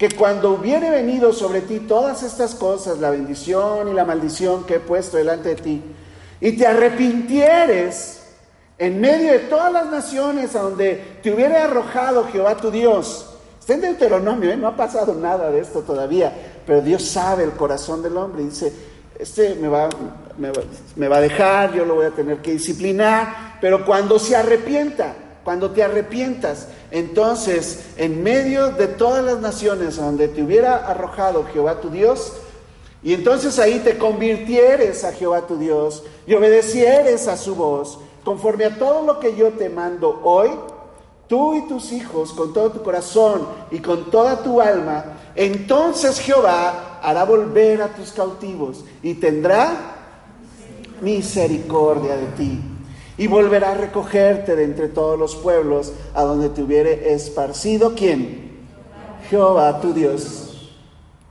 que 0.02 0.10
cuando 0.16 0.50
hubiere 0.50 0.90
venido 0.90 1.32
sobre 1.32 1.60
ti 1.60 1.78
todas 1.78 2.24
estas 2.24 2.56
cosas, 2.56 2.98
la 2.98 3.10
bendición 3.10 3.86
y 3.86 3.92
la 3.92 4.04
maldición 4.04 4.64
que 4.64 4.74
he 4.74 4.80
puesto 4.80 5.16
delante 5.16 5.50
de 5.50 5.54
ti, 5.54 5.80
y 6.40 6.56
te 6.56 6.66
arrepintieres 6.66 8.20
en 8.78 9.00
medio 9.00 9.30
de 9.30 9.38
todas 9.38 9.72
las 9.72 9.86
naciones 9.86 10.56
a 10.56 10.62
donde 10.62 11.18
te 11.22 11.32
hubiera 11.32 11.62
arrojado 11.62 12.26
Jehová 12.32 12.56
tu 12.56 12.72
Dios, 12.72 13.32
está 13.60 13.74
en 13.74 13.82
Deuteronomio, 13.82 14.50
¿eh? 14.50 14.56
no 14.56 14.66
ha 14.66 14.76
pasado 14.76 15.14
nada 15.14 15.52
de 15.52 15.60
esto 15.60 15.82
todavía, 15.82 16.32
pero 16.66 16.80
Dios 16.80 17.04
sabe 17.04 17.44
el 17.44 17.52
corazón 17.52 18.02
del 18.02 18.16
hombre 18.16 18.42
y 18.42 18.46
dice, 18.46 18.72
este 19.20 19.54
me 19.54 19.68
va, 19.68 19.88
me 20.96 21.06
va 21.06 21.18
a 21.18 21.20
dejar, 21.20 21.74
yo 21.74 21.84
lo 21.84 21.94
voy 21.94 22.06
a 22.06 22.10
tener 22.10 22.38
que 22.38 22.50
disciplinar, 22.54 23.58
pero 23.60 23.86
cuando 23.86 24.18
se 24.18 24.34
arrepienta, 24.34 25.14
cuando 25.44 25.70
te 25.70 25.82
arrepientas, 25.82 26.68
entonces 26.90 27.86
en 27.96 28.22
medio 28.22 28.70
de 28.70 28.86
todas 28.86 29.24
las 29.24 29.40
naciones 29.40 29.96
donde 29.96 30.28
te 30.28 30.42
hubiera 30.42 30.76
arrojado 30.86 31.44
Jehová 31.52 31.80
tu 31.80 31.90
Dios, 31.90 32.34
y 33.02 33.14
entonces 33.14 33.58
ahí 33.58 33.80
te 33.80 33.98
convirtieres 33.98 35.02
a 35.04 35.12
Jehová 35.12 35.46
tu 35.46 35.56
Dios 35.56 36.04
y 36.26 36.34
obedecieres 36.34 37.26
a 37.26 37.36
su 37.36 37.56
voz, 37.56 37.98
conforme 38.24 38.66
a 38.66 38.78
todo 38.78 39.04
lo 39.04 39.18
que 39.18 39.34
yo 39.34 39.50
te 39.50 39.68
mando 39.68 40.20
hoy, 40.22 40.50
tú 41.26 41.54
y 41.54 41.66
tus 41.66 41.90
hijos, 41.92 42.32
con 42.32 42.52
todo 42.52 42.70
tu 42.70 42.82
corazón 42.82 43.48
y 43.72 43.80
con 43.80 44.10
toda 44.10 44.42
tu 44.44 44.60
alma, 44.60 45.04
entonces 45.34 46.20
Jehová 46.20 47.00
hará 47.02 47.24
volver 47.24 47.82
a 47.82 47.88
tus 47.88 48.12
cautivos 48.12 48.84
y 49.02 49.14
tendrá 49.14 49.72
misericordia 51.00 52.16
de 52.16 52.26
ti 52.36 52.71
y 53.18 53.26
volverá 53.26 53.72
a 53.72 53.74
recogerte 53.74 54.56
de 54.56 54.64
entre 54.64 54.88
todos 54.88 55.18
los 55.18 55.36
pueblos 55.36 55.92
a 56.14 56.22
donde 56.22 56.48
te 56.48 56.62
hubiere 56.62 57.12
esparcido. 57.12 57.94
¿Quién? 57.94 58.52
Jehová, 59.28 59.80
tu 59.80 59.92
Dios. 59.92 60.70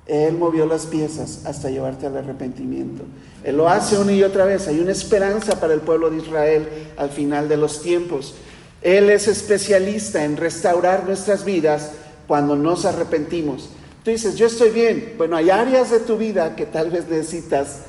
Él 0.05 0.37
movió 0.37 0.65
las 0.65 0.87
piezas 0.87 1.45
hasta 1.45 1.69
llevarte 1.69 2.05
al 2.05 2.17
arrepentimiento. 2.17 3.03
Él 3.43 3.57
lo 3.57 3.69
hace 3.69 3.97
una 3.97 4.11
y 4.11 4.23
otra 4.23 4.45
vez. 4.45 4.67
Hay 4.67 4.79
una 4.79 4.91
esperanza 4.91 5.59
para 5.59 5.73
el 5.73 5.81
pueblo 5.81 6.09
de 6.09 6.17
Israel 6.17 6.67
al 6.97 7.09
final 7.09 7.47
de 7.47 7.57
los 7.57 7.81
tiempos. 7.81 8.35
Él 8.81 9.09
es 9.09 9.27
especialista 9.27 10.23
en 10.25 10.37
restaurar 10.37 11.05
nuestras 11.05 11.45
vidas 11.45 11.91
cuando 12.27 12.55
nos 12.55 12.85
arrepentimos. 12.85 13.69
Tú 14.03 14.11
dices, 14.11 14.35
yo 14.35 14.47
estoy 14.47 14.71
bien. 14.71 15.13
Bueno, 15.17 15.37
hay 15.37 15.49
áreas 15.49 15.91
de 15.91 15.99
tu 15.99 16.17
vida 16.17 16.55
que 16.55 16.65
tal 16.65 16.89
vez 16.89 17.07
necesitas 17.07 17.83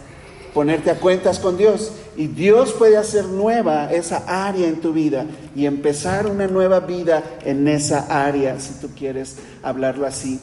ponerte 0.55 0.91
a 0.91 0.99
cuentas 0.99 1.39
con 1.39 1.57
Dios. 1.57 1.93
Y 2.17 2.27
Dios 2.27 2.73
puede 2.73 2.97
hacer 2.97 3.25
nueva 3.25 3.93
esa 3.93 4.25
área 4.27 4.69
en 4.69 4.81
tu 4.81 4.93
vida 4.93 5.27
y 5.55 5.67
empezar 5.67 6.27
una 6.27 6.47
nueva 6.47 6.81
vida 6.81 7.23
en 7.45 7.67
esa 7.69 8.07
área, 8.27 8.59
si 8.61 8.75
tú 8.81 8.91
quieres 8.97 9.37
hablarlo 9.63 10.07
así. 10.07 10.41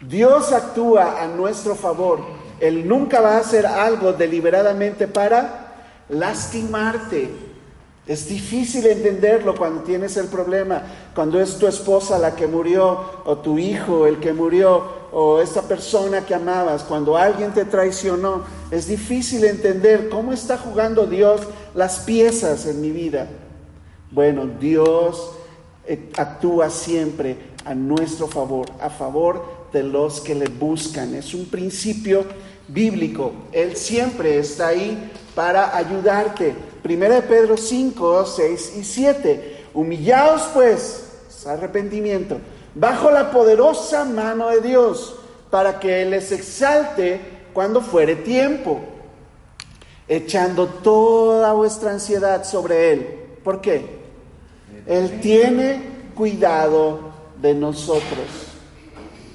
Dios 0.00 0.52
actúa 0.52 1.22
a 1.22 1.26
nuestro 1.28 1.74
favor. 1.74 2.20
Él 2.60 2.86
nunca 2.86 3.20
va 3.20 3.36
a 3.36 3.40
hacer 3.40 3.66
algo 3.66 4.12
deliberadamente 4.12 5.08
para 5.08 5.72
lastimarte. 6.08 7.30
Es 8.06 8.28
difícil 8.28 8.86
entenderlo 8.86 9.54
cuando 9.54 9.82
tienes 9.82 10.16
el 10.16 10.26
problema, 10.26 10.82
cuando 11.14 11.40
es 11.40 11.56
tu 11.56 11.68
esposa 11.68 12.18
la 12.18 12.34
que 12.34 12.48
murió 12.48 13.22
o 13.24 13.38
tu 13.38 13.58
hijo 13.58 14.06
el 14.06 14.18
que 14.18 14.32
murió 14.32 15.01
o 15.12 15.40
esta 15.40 15.62
persona 15.62 16.24
que 16.24 16.34
amabas, 16.34 16.82
cuando 16.82 17.16
alguien 17.16 17.52
te 17.52 17.66
traicionó, 17.66 18.44
es 18.70 18.86
difícil 18.86 19.44
entender 19.44 20.08
cómo 20.08 20.32
está 20.32 20.56
jugando 20.56 21.06
Dios 21.06 21.42
las 21.74 22.00
piezas 22.00 22.66
en 22.66 22.80
mi 22.80 22.90
vida. 22.90 23.28
Bueno, 24.10 24.46
Dios 24.46 25.32
eh, 25.86 26.10
actúa 26.16 26.70
siempre 26.70 27.36
a 27.66 27.74
nuestro 27.74 28.26
favor, 28.26 28.66
a 28.80 28.88
favor 28.88 29.68
de 29.70 29.82
los 29.82 30.20
que 30.22 30.34
le 30.34 30.46
buscan. 30.46 31.14
Es 31.14 31.34
un 31.34 31.44
principio 31.44 32.24
bíblico. 32.68 33.32
Él 33.52 33.76
siempre 33.76 34.38
está 34.38 34.68
ahí 34.68 35.12
para 35.34 35.76
ayudarte. 35.76 36.54
Primera 36.82 37.16
de 37.16 37.22
Pedro 37.22 37.58
5, 37.58 38.24
6 38.24 38.72
y 38.78 38.84
7. 38.84 39.56
Humillaos 39.74 40.42
pues, 40.54 41.04
arrepentimiento 41.46 42.38
bajo 42.74 43.10
la 43.10 43.30
poderosa 43.30 44.04
mano 44.04 44.48
de 44.48 44.60
Dios, 44.60 45.16
para 45.50 45.78
que 45.78 46.02
Él 46.02 46.10
les 46.10 46.32
exalte 46.32 47.20
cuando 47.52 47.80
fuere 47.80 48.16
tiempo, 48.16 48.80
echando 50.08 50.66
toda 50.66 51.52
vuestra 51.52 51.90
ansiedad 51.90 52.44
sobre 52.44 52.92
Él. 52.92 53.06
¿Por 53.44 53.60
qué? 53.60 54.02
Él 54.86 55.20
tiene 55.20 55.82
cuidado 56.14 57.12
de 57.40 57.54
nosotros. 57.54 58.26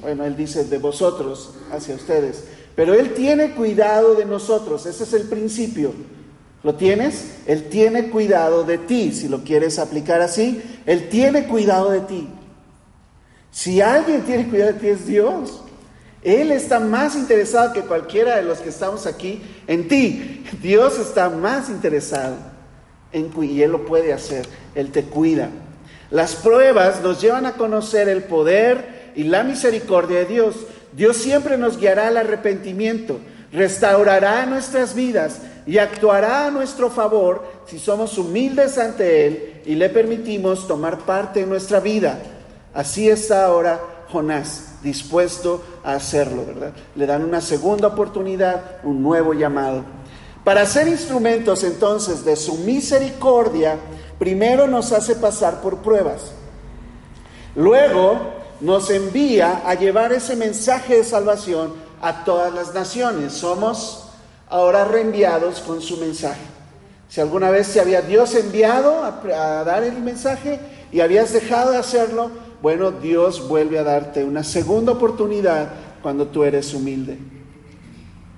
Bueno, 0.01 0.25
Él 0.25 0.35
dice 0.35 0.63
de 0.65 0.77
vosotros 0.77 1.53
hacia 1.71 1.95
ustedes, 1.95 2.45
pero 2.75 2.93
Él 2.93 3.13
tiene 3.13 3.51
cuidado 3.51 4.15
de 4.15 4.25
nosotros, 4.25 4.85
ese 4.85 5.03
es 5.03 5.13
el 5.13 5.23
principio. 5.23 5.93
¿Lo 6.63 6.75
tienes? 6.75 7.37
Él 7.45 7.69
tiene 7.69 8.09
cuidado 8.09 8.63
de 8.63 8.77
ti, 8.77 9.11
si 9.11 9.27
lo 9.27 9.43
quieres 9.43 9.79
aplicar 9.79 10.21
así, 10.21 10.61
Él 10.85 11.09
tiene 11.09 11.47
cuidado 11.47 11.91
de 11.91 12.01
ti. 12.01 12.27
Si 13.51 13.81
alguien 13.81 14.21
tiene 14.21 14.47
cuidado 14.47 14.73
de 14.73 14.79
ti 14.79 14.87
es 14.87 15.07
Dios. 15.07 15.63
Él 16.23 16.51
está 16.51 16.79
más 16.79 17.15
interesado 17.15 17.73
que 17.73 17.81
cualquiera 17.81 18.35
de 18.35 18.43
los 18.43 18.59
que 18.59 18.69
estamos 18.69 19.05
aquí 19.05 19.41
en 19.67 19.87
ti. 19.87 20.45
Dios 20.61 20.99
está 20.99 21.29
más 21.29 21.69
interesado 21.69 22.35
en 23.11 23.31
y 23.43 23.61
Él 23.61 23.71
lo 23.71 23.85
puede 23.85 24.13
hacer. 24.13 24.45
Él 24.75 24.91
te 24.91 25.03
cuida. 25.03 25.49
Las 26.09 26.35
pruebas 26.35 27.01
nos 27.01 27.21
llevan 27.21 27.45
a 27.45 27.53
conocer 27.53 28.09
el 28.09 28.23
poder 28.23 29.11
y 29.15 29.23
la 29.23 29.43
misericordia 29.43 30.19
de 30.19 30.25
Dios. 30.25 30.55
Dios 30.93 31.17
siempre 31.17 31.57
nos 31.57 31.77
guiará 31.77 32.07
al 32.07 32.17
arrepentimiento, 32.17 33.19
restaurará 33.51 34.45
nuestras 34.45 34.95
vidas 34.95 35.41
y 35.65 35.79
actuará 35.79 36.47
a 36.47 36.51
nuestro 36.51 36.89
favor 36.89 37.45
si 37.67 37.77
somos 37.77 38.17
humildes 38.17 38.77
ante 38.77 39.27
Él 39.27 39.61
y 39.65 39.75
le 39.75 39.89
permitimos 39.89 40.67
tomar 40.67 40.99
parte 40.99 41.41
en 41.41 41.49
nuestra 41.49 41.79
vida. 41.79 42.17
Así 42.73 43.09
está 43.09 43.45
ahora 43.45 43.79
Jonás, 44.11 44.81
dispuesto 44.83 45.63
a 45.83 45.93
hacerlo, 45.93 46.45
¿verdad? 46.45 46.73
Le 46.95 47.05
dan 47.05 47.23
una 47.23 47.41
segunda 47.41 47.87
oportunidad, 47.87 48.77
un 48.83 49.01
nuevo 49.03 49.33
llamado. 49.33 49.83
Para 50.43 50.65
ser 50.65 50.87
instrumentos 50.87 51.63
entonces 51.63 52.23
de 52.23 52.35
su 52.35 52.55
misericordia, 52.59 53.77
primero 54.17 54.67
nos 54.67 54.93
hace 54.93 55.15
pasar 55.15 55.61
por 55.61 55.79
pruebas. 55.79 56.31
Luego 57.55 58.37
nos 58.61 58.89
envía 58.89 59.61
a 59.65 59.73
llevar 59.73 60.13
ese 60.13 60.35
mensaje 60.35 60.97
de 60.97 61.03
salvación 61.03 61.73
a 62.01 62.23
todas 62.23 62.53
las 62.53 62.73
naciones. 62.73 63.33
Somos 63.33 64.09
ahora 64.49 64.85
reenviados 64.85 65.59
con 65.59 65.81
su 65.81 65.97
mensaje. 65.97 66.41
Si 67.09 67.19
alguna 67.19 67.49
vez 67.49 67.67
se 67.67 67.81
había 67.81 68.01
Dios 68.01 68.33
enviado 68.35 69.03
a, 69.03 69.21
a 69.33 69.63
dar 69.63 69.83
el 69.83 69.99
mensaje 69.99 70.59
y 70.91 71.01
habías 71.01 71.33
dejado 71.33 71.71
de 71.71 71.77
hacerlo, 71.77 72.31
bueno, 72.61 72.91
Dios 72.91 73.47
vuelve 73.47 73.79
a 73.79 73.83
darte 73.83 74.23
una 74.23 74.43
segunda 74.43 74.93
oportunidad 74.93 75.69
cuando 76.01 76.27
tú 76.27 76.43
eres 76.43 76.73
humilde. 76.73 77.17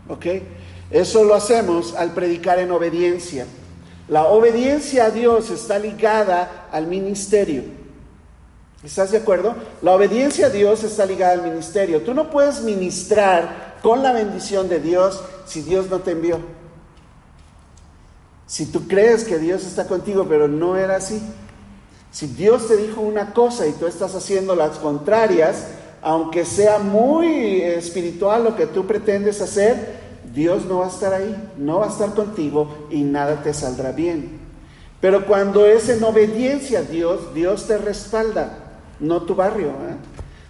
¿Ok? 0.07 0.25
Eso 0.91 1.23
lo 1.23 1.35
hacemos 1.35 1.93
al 1.95 2.13
predicar 2.13 2.59
en 2.59 2.71
obediencia. 2.71 3.45
La 4.07 4.25
obediencia 4.25 5.05
a 5.05 5.11
Dios 5.11 5.51
está 5.51 5.77
ligada 5.77 6.67
al 6.71 6.87
ministerio. 6.87 7.63
¿Estás 8.83 9.11
de 9.11 9.17
acuerdo? 9.17 9.55
La 9.81 9.93
obediencia 9.93 10.47
a 10.47 10.49
Dios 10.49 10.83
está 10.83 11.05
ligada 11.05 11.33
al 11.33 11.43
ministerio. 11.43 12.01
Tú 12.01 12.13
no 12.13 12.29
puedes 12.29 12.61
ministrar 12.61 13.77
con 13.81 14.01
la 14.01 14.11
bendición 14.11 14.67
de 14.69 14.79
Dios 14.79 15.21
si 15.45 15.61
Dios 15.61 15.89
no 15.89 15.99
te 15.99 16.11
envió? 16.11 16.39
Si 18.45 18.65
tú 18.65 18.87
crees 18.87 19.23
que 19.23 19.37
Dios 19.37 19.65
está 19.65 19.85
contigo, 19.87 20.25
pero 20.27 20.47
no 20.47 20.75
era 20.75 20.95
así. 20.95 21.21
Si 22.11 22.27
Dios 22.27 22.67
te 22.67 22.77
dijo 22.77 23.01
una 23.01 23.33
cosa 23.33 23.67
y 23.67 23.73
tú 23.73 23.85
estás 23.85 24.15
haciendo 24.15 24.55
las 24.55 24.77
contrarias, 24.77 25.67
aunque 26.01 26.45
sea 26.45 26.79
muy 26.79 27.61
espiritual 27.61 28.43
lo 28.43 28.55
que 28.55 28.65
tú 28.65 28.87
pretendes 28.87 29.41
hacer, 29.41 29.99
Dios 30.33 30.65
no 30.65 30.79
va 30.79 30.85
a 30.85 30.89
estar 30.89 31.13
ahí, 31.13 31.35
no 31.57 31.79
va 31.79 31.87
a 31.87 31.89
estar 31.89 32.13
contigo 32.13 32.87
y 32.89 33.03
nada 33.03 33.41
te 33.43 33.53
saldrá 33.53 33.91
bien. 33.91 34.39
Pero 35.01 35.25
cuando 35.25 35.65
es 35.65 35.89
en 35.89 36.03
obediencia 36.03 36.79
a 36.79 36.83
Dios, 36.83 37.33
Dios 37.33 37.67
te 37.67 37.77
respalda, 37.77 38.57
no 38.99 39.21
tu 39.23 39.35
barrio. 39.35 39.67
¿eh? 39.67 39.95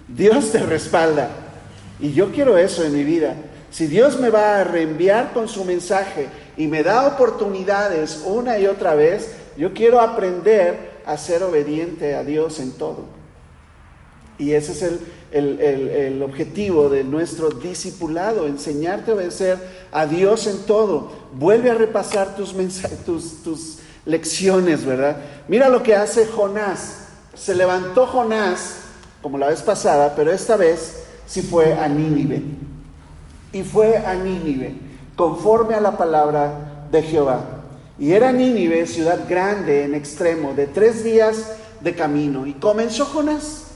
Dios 0.07 0.51
te 0.51 0.59
respalda. 0.59 1.29
Y 1.99 2.13
yo 2.13 2.31
quiero 2.31 2.57
eso 2.57 2.83
en 2.83 2.93
mi 2.93 3.03
vida. 3.03 3.35
Si 3.69 3.85
Dios 3.85 4.19
me 4.19 4.29
va 4.29 4.59
a 4.59 4.63
reenviar 4.63 5.33
con 5.33 5.47
su 5.47 5.63
mensaje 5.65 6.27
y 6.57 6.67
me 6.67 6.81
da 6.81 7.07
oportunidades 7.07 8.23
una 8.25 8.57
y 8.57 8.65
otra 8.65 8.95
vez, 8.95 9.35
yo 9.57 9.73
quiero 9.73 9.99
aprender 9.99 10.88
a 11.09 11.17
ser 11.17 11.41
obediente 11.41 12.13
a 12.13 12.23
Dios 12.23 12.59
en 12.59 12.71
todo. 12.71 13.05
Y 14.37 14.53
ese 14.53 14.71
es 14.71 15.01
el, 15.31 16.21
objetivo 16.23 16.87
de 16.87 17.03
nuestro 17.03 17.49
discipulado, 17.49 18.45
enseñarte 18.45 19.11
a 19.11 19.15
obedecer 19.15 19.57
a 19.91 20.05
Dios 20.05 20.45
en 20.45 20.59
todo. 20.59 21.11
Vuelve 21.33 21.71
a 21.71 21.73
repasar 21.73 22.35
tus, 22.35 22.53
tus, 23.05 23.43
tus 23.43 23.77
lecciones, 24.05 24.85
¿verdad? 24.85 25.17
Mira 25.47 25.67
lo 25.67 25.81
que 25.81 25.95
hace 25.95 26.27
Jonás. 26.27 27.07
Se 27.33 27.55
levantó 27.55 28.05
Jonás, 28.05 28.75
como 29.23 29.37
la 29.39 29.47
vez 29.47 29.63
pasada, 29.63 30.13
pero 30.15 30.31
esta 30.31 30.57
vez 30.57 31.03
sí 31.25 31.41
fue 31.41 31.73
a 31.73 31.87
Nínive. 31.87 32.43
Y 33.51 33.63
fue 33.63 33.97
a 33.97 34.13
Nínive, 34.13 34.75
conforme 35.15 35.73
a 35.73 35.81
la 35.81 35.97
palabra 35.97 36.85
de 36.91 37.01
Jehová. 37.01 37.58
Y 37.99 38.13
era 38.13 38.31
Nínive, 38.31 38.87
ciudad 38.87 39.27
grande 39.27 39.83
en 39.83 39.93
extremo, 39.93 40.53
de 40.53 40.67
tres 40.67 41.03
días 41.03 41.51
de 41.81 41.93
camino. 41.93 42.47
Y 42.47 42.53
comenzó 42.53 43.05
Jonás 43.05 43.69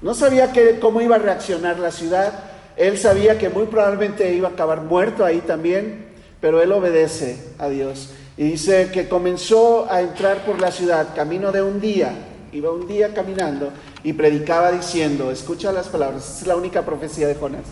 no 0.00 0.14
sabía 0.14 0.52
cómo 0.80 1.00
iba 1.00 1.16
a 1.16 1.18
reaccionar 1.18 1.78
la 1.78 1.90
ciudad. 1.90 2.32
Él 2.76 2.98
sabía 2.98 3.36
que 3.36 3.48
muy 3.48 3.66
probablemente 3.66 4.32
iba 4.32 4.48
a 4.48 4.52
acabar 4.52 4.82
muerto 4.82 5.24
ahí 5.24 5.40
también, 5.40 6.06
pero 6.40 6.62
él 6.62 6.70
obedece 6.70 7.36
a 7.58 7.68
Dios. 7.68 8.10
Y 8.36 8.44
dice 8.44 8.90
que 8.92 9.08
comenzó 9.08 9.90
a 9.90 10.00
entrar 10.00 10.44
por 10.44 10.60
la 10.60 10.70
ciudad, 10.70 11.08
camino 11.16 11.50
de 11.50 11.62
un 11.62 11.80
día, 11.80 12.12
iba 12.52 12.70
un 12.70 12.86
día 12.86 13.12
caminando 13.12 13.70
y 14.04 14.12
predicaba 14.12 14.70
diciendo, 14.70 15.32
escucha 15.32 15.72
las 15.72 15.88
palabras, 15.88 16.40
es 16.40 16.46
la 16.46 16.54
única 16.54 16.82
profecía 16.82 17.26
de 17.26 17.34
Jonás, 17.34 17.64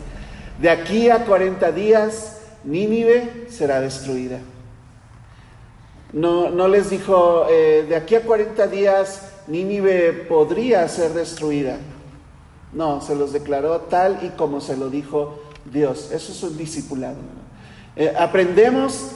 de 0.61 0.71
aquí 0.71 1.09
a 1.09 1.25
40 1.25 1.71
días 1.71 2.39
Nínive 2.65 3.47
será 3.49 3.81
destruida. 3.81 4.41
No, 6.13 6.69
les 6.69 6.91
dijo, 6.91 7.47
eh, 7.51 7.85
de 7.89 7.97
aquí 7.97 8.15
a 8.15 8.23
40 8.23 8.67
días 8.69 9.33
Nínive 9.49 10.13
podría 10.13 10.89
ser 10.89 11.13
destruida. 11.13 11.79
No, 12.73 13.01
se 13.01 13.15
los 13.15 13.33
declaró 13.33 13.81
tal 13.83 14.21
y 14.23 14.31
como 14.31 14.61
se 14.61 14.77
lo 14.77 14.89
dijo 14.89 15.39
Dios. 15.73 16.11
Eso 16.13 16.33
es 16.33 16.43
un 16.43 16.57
discipulado. 16.57 17.17
Eh, 17.97 18.13
aprendemos 18.19 19.11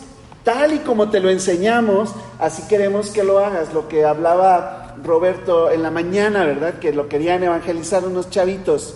tal 0.44 0.74
y 0.74 0.78
como 0.78 1.10
te 1.10 1.20
lo 1.20 1.30
enseñamos, 1.30 2.14
así 2.38 2.62
queremos 2.68 3.10
que 3.10 3.24
lo 3.24 3.38
hagas. 3.38 3.72
Lo 3.74 3.88
que 3.88 4.04
hablaba 4.04 4.96
Roberto 5.04 5.70
en 5.70 5.82
la 5.82 5.90
mañana, 5.90 6.44
¿verdad? 6.44 6.78
Que 6.78 6.92
lo 6.92 7.08
querían 7.08 7.42
evangelizar 7.42 8.04
unos 8.04 8.30
chavitos 8.30 8.94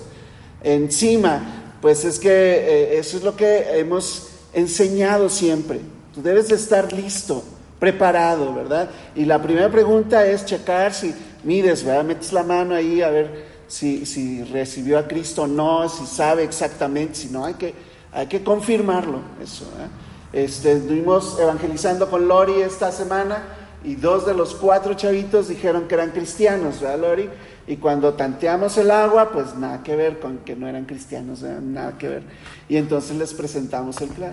encima. 0.62 1.76
Pues 1.80 2.04
es 2.04 2.18
que 2.18 2.30
eh, 2.30 2.98
eso 2.98 3.16
es 3.16 3.24
lo 3.24 3.36
que 3.36 3.78
hemos 3.78 4.28
enseñado 4.52 5.28
siempre. 5.28 5.80
Tú 6.14 6.22
debes 6.22 6.48
de 6.48 6.54
estar 6.54 6.92
listo, 6.92 7.42
preparado, 7.84 8.54
¿verdad? 8.54 8.88
Y 9.14 9.26
la 9.26 9.42
primera 9.42 9.68
pregunta 9.68 10.26
es 10.26 10.46
checar 10.46 10.94
si 10.94 11.14
mides, 11.42 11.84
¿verdad? 11.84 12.02
Metes 12.02 12.32
la 12.32 12.42
mano 12.42 12.74
ahí 12.74 13.02
a 13.02 13.10
ver 13.10 13.44
si, 13.68 14.42
recibió 14.44 14.98
a 14.98 15.06
Cristo 15.06 15.42
o 15.42 15.46
no, 15.46 15.86
si 15.90 16.06
sabe 16.06 16.44
exactamente, 16.44 17.14
si 17.14 17.28
no, 17.28 17.44
hay 17.44 17.54
que, 17.54 17.74
hay 18.10 18.26
que 18.26 18.42
confirmarlo. 18.42 19.20
Eso, 19.42 19.64
¿eh? 19.64 20.44
este, 20.44 20.72
estuvimos 20.72 21.38
evangelizando 21.38 22.08
con 22.08 22.26
Lori 22.26 22.62
esta 22.62 22.90
semana 22.90 23.42
y 23.84 23.96
dos 23.96 24.24
de 24.24 24.32
los 24.32 24.54
cuatro 24.54 24.94
chavitos 24.94 25.48
dijeron 25.48 25.86
que 25.86 25.94
eran 25.96 26.10
cristianos, 26.12 26.80
¿verdad, 26.80 27.00
Lori? 27.00 27.28
Y 27.66 27.76
cuando 27.76 28.14
tanteamos 28.14 28.78
el 28.78 28.90
agua, 28.90 29.30
pues 29.30 29.54
nada 29.56 29.82
que 29.82 29.94
ver 29.94 30.20
con 30.20 30.38
que 30.38 30.56
no 30.56 30.68
eran 30.68 30.86
cristianos, 30.86 31.42
nada 31.42 31.98
que 31.98 32.08
ver. 32.08 32.22
Y 32.66 32.78
entonces 32.78 33.14
les 33.18 33.34
presentamos 33.34 34.00
el 34.00 34.08
plan. 34.08 34.32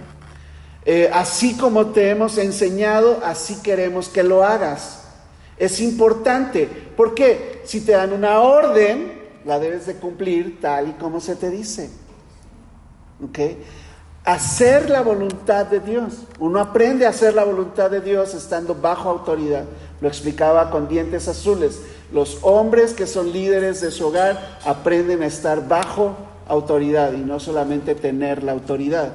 Eh, 0.85 1.09
así 1.13 1.55
como 1.57 1.87
te 1.87 2.09
hemos 2.09 2.37
enseñado, 2.37 3.19
así 3.23 3.61
queremos 3.61 4.09
que 4.09 4.23
lo 4.23 4.43
hagas. 4.43 5.01
Es 5.57 5.79
importante, 5.79 6.67
porque 6.97 7.61
si 7.65 7.81
te 7.81 7.91
dan 7.91 8.13
una 8.13 8.39
orden, 8.39 9.21
la 9.45 9.59
debes 9.59 9.85
de 9.85 9.95
cumplir 9.95 10.59
tal 10.59 10.89
y 10.89 10.91
como 10.93 11.19
se 11.19 11.35
te 11.35 11.49
dice. 11.49 11.89
¿Ok? 13.23 13.39
Hacer 14.23 14.89
la 14.89 15.01
voluntad 15.01 15.67
de 15.67 15.79
Dios. 15.79 16.23
Uno 16.39 16.59
aprende 16.59 17.05
a 17.05 17.09
hacer 17.09 17.35
la 17.35 17.43
voluntad 17.43 17.89
de 17.91 18.01
Dios 18.01 18.33
estando 18.33 18.75
bajo 18.75 19.09
autoridad. 19.09 19.65
Lo 19.99 20.07
explicaba 20.07 20.71
con 20.71 20.87
dientes 20.87 21.27
azules. 21.27 21.81
Los 22.11 22.39
hombres 22.41 22.93
que 22.93 23.05
son 23.07 23.31
líderes 23.31 23.81
de 23.81 23.91
su 23.91 24.07
hogar 24.07 24.59
aprenden 24.65 25.21
a 25.21 25.27
estar 25.27 25.67
bajo 25.67 26.15
autoridad 26.47 27.13
y 27.13 27.17
no 27.17 27.39
solamente 27.39 27.95
tener 27.95 28.43
la 28.43 28.51
autoridad. 28.51 29.13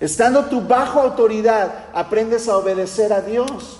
Estando 0.00 0.44
tú 0.44 0.60
bajo 0.60 1.00
autoridad, 1.00 1.86
aprendes 1.92 2.48
a 2.48 2.56
obedecer 2.56 3.12
a 3.12 3.20
Dios. 3.20 3.78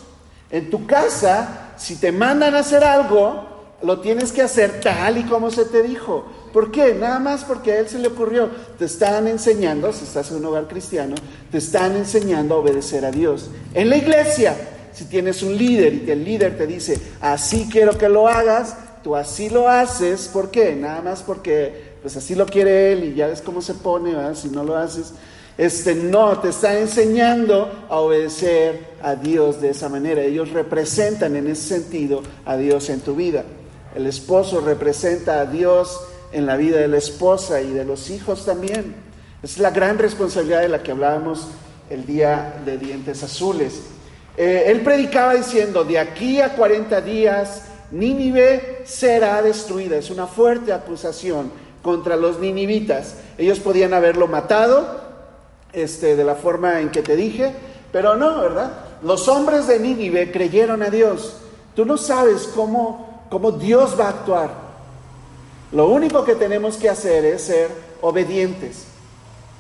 En 0.51 0.71
tu 0.71 0.87
casa, 0.87 1.73
si 1.77 1.97
te 1.97 2.11
mandan 2.11 2.55
a 2.55 2.61
hacer 2.61 2.83
algo, 2.83 3.47
lo 3.83 4.01
tienes 4.01 4.33
que 4.33 4.43
hacer 4.43 4.81
tal 4.81 5.19
y 5.19 5.23
como 5.25 5.51
se 5.51 5.65
te 5.65 5.83
dijo. 5.83 6.27
¿Por 6.53 6.73
qué? 6.73 6.95
Nada 6.95 7.19
más 7.19 7.45
porque 7.45 7.73
a 7.73 7.79
él 7.79 7.89
se 7.89 7.99
le 7.99 8.09
ocurrió. 8.09 8.51
Te 8.79 8.87
están 8.87 9.29
enseñando, 9.29 9.93
si 9.93 10.05
estás 10.05 10.31
en 10.31 10.39
un 10.39 10.47
hogar 10.47 10.67
cristiano, 10.67 11.15
te 11.53 11.59
están 11.59 11.95
enseñando 11.95 12.55
a 12.55 12.59
obedecer 12.59 13.05
a 13.05 13.11
Dios. 13.11 13.51
En 13.75 13.89
la 13.91 13.97
iglesia, 13.97 14.57
si 14.93 15.05
tienes 15.05 15.43
un 15.43 15.57
líder 15.57 15.95
y 15.95 16.11
el 16.11 16.25
líder 16.25 16.57
te 16.59 16.67
dice, 16.67 16.99
así 17.21 17.69
quiero 17.71 17.97
que 17.97 18.09
lo 18.09 18.27
hagas, 18.27 18.77
tú 19.05 19.15
así 19.15 19.49
lo 19.51 19.69
haces. 19.69 20.29
¿Por 20.29 20.51
qué? 20.51 20.75
Nada 20.75 21.03
más 21.03 21.23
porque 21.23 21.97
pues 22.03 22.17
así 22.17 22.35
lo 22.35 22.47
quiere 22.47 22.93
él 22.93 23.05
y 23.05 23.15
ya 23.15 23.27
ves 23.27 23.43
cómo 23.43 23.61
se 23.61 23.75
pone, 23.75 24.13
si 24.35 24.49
no 24.49 24.65
lo 24.65 24.77
haces. 24.77 25.13
Este 25.59 25.97
no, 25.97 26.39
te 26.39 26.51
está 26.51 26.79
enseñando 26.79 27.87
a 27.89 27.97
obedecer 27.97 28.91
a 29.03 29.17
Dios 29.17 29.61
de 29.61 29.71
esa 29.71 29.89
manera. 29.89 30.23
Ellos 30.23 30.51
representan 30.51 31.35
en 31.35 31.49
ese 31.49 31.81
sentido 31.81 32.23
a 32.47 32.57
Dios 32.57 32.89
en 32.91 33.01
tu 33.01 33.17
vida. 33.17 33.43
El 33.97 34.07
esposo 34.07 34.61
representa 34.61 35.41
a 35.41 35.47
Dios 35.47 36.01
en 36.31 36.47
la 36.47 36.57
vida 36.57 36.79
de 36.79 36.87
la 36.87 36.99
esposa 36.99 37.61
y 37.61 37.73
de 37.73 37.85
los 37.85 38.09
hijos 38.09 38.47
también. 38.47 38.95
Es 39.43 39.59
la 39.59 39.73
gran 39.73 39.99
responsabilidad 39.99 40.61
de 40.61 40.69
la 40.69 40.85
que 40.85 40.93
hablábamos 40.93 41.49
el 41.91 42.07
día 42.07 42.63
de 42.65 42.79
dientes 42.79 43.25
azules. 43.25 43.81
Eh, 44.37 44.65
él 44.69 44.83
predicaba 44.83 45.35
diciendo, 45.35 45.83
de 45.83 45.99
aquí 45.99 46.41
a 46.41 46.55
40 46.55 47.01
días 47.01 47.63
Nínive 47.91 48.83
será 48.85 49.43
destruida. 49.43 49.97
Es 49.97 50.11
una 50.11 50.29
fuerte 50.29 50.73
acusación 50.73 51.51
contra 51.83 52.17
los 52.17 52.39
ninivitas. 52.39 53.17
Ellos 53.39 53.59
podían 53.59 53.95
haberlo 53.95 54.29
matado 54.29 55.08
este, 55.73 56.17
de 56.17 56.25
la 56.25 56.35
forma 56.35 56.81
en 56.81 56.91
que 56.91 57.03
te 57.03 57.17
dije, 57.17 57.53
pero 57.93 58.17
no, 58.17 58.41
¿verdad? 58.41 58.73
Los 59.03 59.29
hombres 59.29 59.67
de 59.67 59.79
Nínive 59.79 60.31
creyeron 60.33 60.83
a 60.83 60.91
Dios. 60.91 61.37
Tú 61.75 61.85
no 61.85 61.97
sabes 61.97 62.51
cómo 62.55 63.09
cómo 63.29 63.53
Dios 63.53 63.99
va 63.99 64.07
a 64.07 64.11
actuar. 64.11 64.51
Lo 65.73 65.89
único 65.89 66.25
que 66.25 66.35
tenemos 66.35 66.77
que 66.77 66.89
hacer 66.89 67.25
es 67.25 67.43
ser 67.43 67.71
obedientes. 68.01 68.85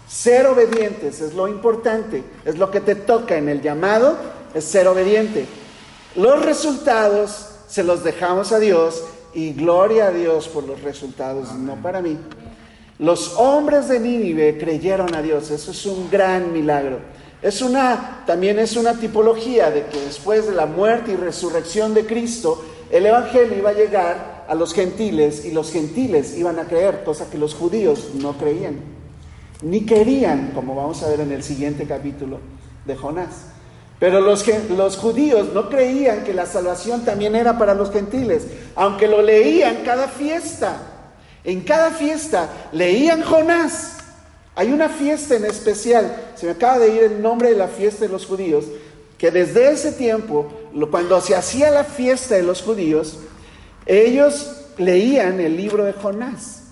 Ser 0.08 0.46
obedientes 0.46 1.20
es 1.20 1.34
lo 1.34 1.48
importante, 1.48 2.24
es 2.44 2.56
lo 2.56 2.70
que 2.70 2.80
te 2.80 2.94
toca 2.94 3.36
en 3.36 3.48
el 3.48 3.60
llamado, 3.60 4.16
es 4.54 4.64
ser 4.64 4.88
obediente. 4.88 5.46
Los 6.16 6.42
resultados 6.44 7.50
se 7.68 7.84
los 7.84 8.02
dejamos 8.02 8.52
a 8.52 8.58
Dios 8.58 9.04
y 9.34 9.52
gloria 9.52 10.06
a 10.06 10.10
Dios 10.10 10.48
por 10.48 10.64
los 10.64 10.80
resultados, 10.80 11.52
no 11.52 11.74
para 11.76 12.00
mí. 12.00 12.18
Los 12.98 13.34
hombres 13.36 13.88
de 13.88 14.00
Nínive 14.00 14.58
creyeron 14.58 15.14
a 15.14 15.22
Dios, 15.22 15.50
eso 15.50 15.70
es 15.70 15.86
un 15.86 16.10
gran 16.10 16.52
milagro. 16.52 16.98
Es 17.40 17.62
una, 17.62 18.24
también 18.26 18.58
es 18.58 18.76
una 18.76 18.94
tipología 18.94 19.70
de 19.70 19.86
que 19.86 20.00
después 20.00 20.46
de 20.46 20.54
la 20.54 20.66
muerte 20.66 21.12
y 21.12 21.16
resurrección 21.16 21.94
de 21.94 22.04
Cristo, 22.04 22.60
el 22.90 23.06
Evangelio 23.06 23.56
iba 23.56 23.70
a 23.70 23.74
llegar 23.74 24.46
a 24.48 24.54
los 24.56 24.74
gentiles 24.74 25.44
y 25.44 25.52
los 25.52 25.70
gentiles 25.70 26.36
iban 26.36 26.58
a 26.58 26.64
creer, 26.64 27.04
cosa 27.04 27.30
que 27.30 27.38
los 27.38 27.54
judíos 27.54 28.10
no 28.14 28.36
creían, 28.36 28.80
ni 29.62 29.86
querían, 29.86 30.50
como 30.52 30.74
vamos 30.74 31.02
a 31.04 31.08
ver 31.08 31.20
en 31.20 31.30
el 31.30 31.44
siguiente 31.44 31.86
capítulo 31.86 32.40
de 32.84 32.96
Jonás. 32.96 33.46
Pero 34.00 34.20
los, 34.20 34.44
los, 34.70 34.96
judíos 34.96 35.52
no 35.54 35.68
creían 35.68 36.24
que 36.24 36.34
la 36.34 36.46
salvación 36.46 37.04
también 37.04 37.36
era 37.36 37.58
para 37.58 37.74
los 37.74 37.92
gentiles, 37.92 38.46
aunque 38.74 39.06
lo 39.06 39.22
leían 39.22 39.82
cada 39.84 40.08
fiesta. 40.08 40.97
En 41.44 41.60
cada 41.62 41.90
fiesta 41.90 42.48
leían 42.72 43.22
Jonás, 43.22 43.94
Hay 44.54 44.72
una 44.72 44.88
fiesta 44.88 45.36
en 45.36 45.44
especial, 45.44 46.32
se 46.34 46.46
me 46.46 46.52
acaba 46.52 46.80
de 46.80 46.92
ir 46.92 47.02
el 47.04 47.22
nombre 47.22 47.50
de 47.50 47.54
la 47.54 47.68
fiesta 47.68 48.06
de 48.06 48.10
los 48.10 48.26
judíos, 48.26 48.64
que 49.16 49.30
desde 49.30 49.70
ese 49.70 49.92
tiempo, 49.92 50.52
cuando 50.90 51.20
se 51.20 51.36
hacía 51.36 51.70
la 51.70 51.84
fiesta 51.84 52.34
de 52.34 52.42
los 52.42 52.62
judíos, 52.62 53.20
ellos 53.86 54.64
leían 54.76 55.38
el 55.38 55.56
libro 55.56 55.84
de 55.84 55.92
Jonás. 55.92 56.64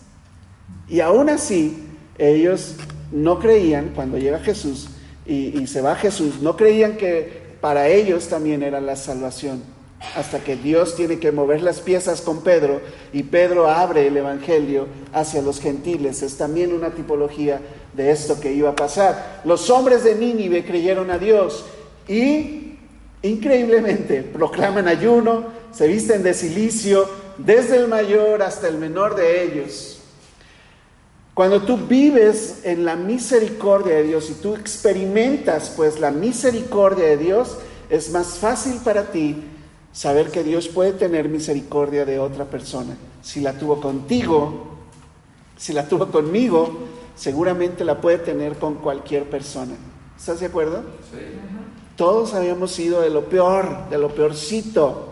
Y 0.89 0.99
aún 0.99 1.29
así, 1.29 1.87
ellos 2.19 2.75
no 3.13 3.39
creían, 3.39 3.93
cuando 3.95 4.19
llega 4.19 4.41
Jesús 4.41 4.89
y, 5.25 5.57
y 5.57 5.69
se 5.69 5.81
va 5.81 5.95
Jesús, 5.95 6.41
no 6.43 6.57
creían 6.57 6.97
que 6.97 7.57
para 7.61 7.87
ellos 7.87 8.27
también 8.27 8.65
era 8.65 8.81
la 8.81 8.97
salvación 8.97 9.76
hasta 10.15 10.41
que 10.41 10.57
Dios 10.57 10.97
tiene 10.97 11.19
que 11.19 11.33
mover 11.33 11.63
las 11.63 11.81
piezas 11.81 12.21
con 12.21 12.43
Pedro 12.43 12.81
y 13.13 13.25
Pedro 13.25 13.69
abre 13.69 14.07
el 14.07 14.17
Evangelio 14.17 14.87
hacia 15.13 15.43
los 15.43 15.61
gentiles. 15.61 16.23
Es 16.23 16.37
también 16.37 16.73
una 16.73 16.91
tipología 16.91 17.61
de 17.93 18.11
esto 18.11 18.39
que 18.41 18.53
iba 18.53 18.71
a 18.71 18.77
pasar. 18.77 19.43
Los 19.45 19.71
hombres 19.71 20.05
de 20.05 20.15
Nínive 20.15 20.65
creyeron 20.65 21.11
a 21.11 21.19
Dios 21.19 21.65
y 22.09 22.79
increíblemente 23.23 24.23
proclaman 24.23 24.89
ayuno, 24.89 25.45
se 25.73 25.87
visten 25.87 26.23
de 26.23 26.35
silicio, 26.35 27.09
desde 27.39 27.77
el 27.77 27.89
mayor 27.89 28.43
hasta 28.43 28.69
el 28.69 28.79
menor 28.79 29.15
de 29.17 29.43
ellos. 29.43 29.99
Cuando 31.35 31.63
tú 31.63 31.77
vives 31.77 32.61
en 32.65 32.87
la 32.87 32.97
misericordia 32.97 33.97
de 33.97 34.05
Dios 34.05 34.31
y 34.31 34.35
tú 34.35 34.55
experimentas 34.55 35.71
pues 35.77 36.01
la 36.01 36.11
misericordia 36.11 37.09
de 37.09 37.19
Dios, 37.19 37.59
es 37.91 38.11
más 38.11 38.39
fácil 38.39 38.79
para 38.83 39.11
ti 39.11 39.45
saber 39.97 40.31
que 40.31 40.45
Dios 40.45 40.69
puede 40.69 40.93
tener 40.93 41.31
misericordia 41.31 42.05
de 42.05 42.19
otra 42.19 42.45
persona. 42.45 42.99
Si 43.23 43.41
la 43.41 43.55
tuvo 43.55 43.81
contigo, 43.81 44.77
si 45.57 45.73
la 45.73 45.89
tuvo 45.89 46.09
conmigo, 46.09 46.81
seguramente 47.15 47.83
la 47.83 47.99
puede 47.99 48.19
tener 48.19 48.57
con 48.57 48.75
cualquier 48.75 49.25
persona. 49.25 49.73
¿Estás 50.15 50.41
de 50.41 50.47
acuerdo? 50.47 50.83
Sí. 51.11 51.21
Todos 51.97 52.35
habíamos 52.35 52.73
sido 52.73 53.01
de 53.01 53.09
lo 53.09 53.25
peor, 53.25 53.89
de 53.89 53.97
lo 53.97 54.15
peorcito, 54.15 55.09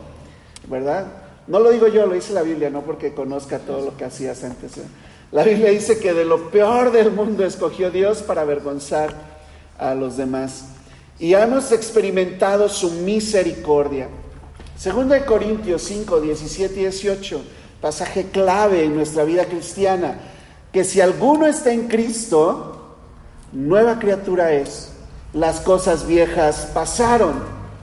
¿verdad? 0.68 1.06
No 1.46 1.60
lo 1.60 1.70
digo 1.70 1.88
yo, 1.88 2.04
lo 2.04 2.14
dice 2.14 2.34
la 2.34 2.42
Biblia, 2.42 2.68
no 2.68 2.82
porque 2.82 3.14
conozca 3.14 3.60
todo 3.60 3.86
lo 3.86 3.96
que 3.96 4.04
hacías 4.04 4.44
antes. 4.44 4.76
¿eh? 4.76 4.84
La 5.32 5.44
Biblia 5.44 5.70
dice 5.70 5.98
que 5.98 6.12
de 6.12 6.26
lo 6.26 6.50
peor 6.50 6.92
del 6.92 7.10
mundo 7.10 7.46
escogió 7.46 7.90
Dios 7.90 8.18
para 8.18 8.42
avergonzar 8.42 9.14
a 9.78 9.94
los 9.94 10.18
demás. 10.18 10.66
Y 11.18 11.32
hemos 11.32 11.72
experimentado 11.72 12.68
su 12.68 12.90
misericordia. 12.90 14.08
Segunda 14.76 15.14
de 15.14 15.24
Corintios 15.24 15.82
5, 15.82 16.20
17 16.20 16.74
y 16.74 16.82
18, 16.82 17.42
pasaje 17.80 18.26
clave 18.30 18.84
en 18.84 18.96
nuestra 18.96 19.22
vida 19.22 19.44
cristiana, 19.44 20.18
que 20.72 20.82
si 20.82 21.00
alguno 21.00 21.46
está 21.46 21.72
en 21.72 21.86
Cristo, 21.86 22.96
nueva 23.52 24.00
criatura 24.00 24.52
es. 24.52 24.90
Las 25.32 25.60
cosas 25.60 26.06
viejas 26.06 26.70
pasaron 26.74 27.34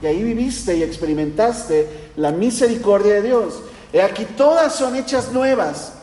y 0.02 0.06
ahí 0.06 0.22
viviste 0.22 0.76
y 0.76 0.82
experimentaste 0.82 1.88
la 2.16 2.30
misericordia 2.30 3.14
de 3.14 3.22
Dios. 3.22 3.62
Y 3.92 3.98
aquí 3.98 4.26
todas 4.36 4.74
son 4.74 4.94
hechas 4.94 5.32
nuevas. 5.32 5.94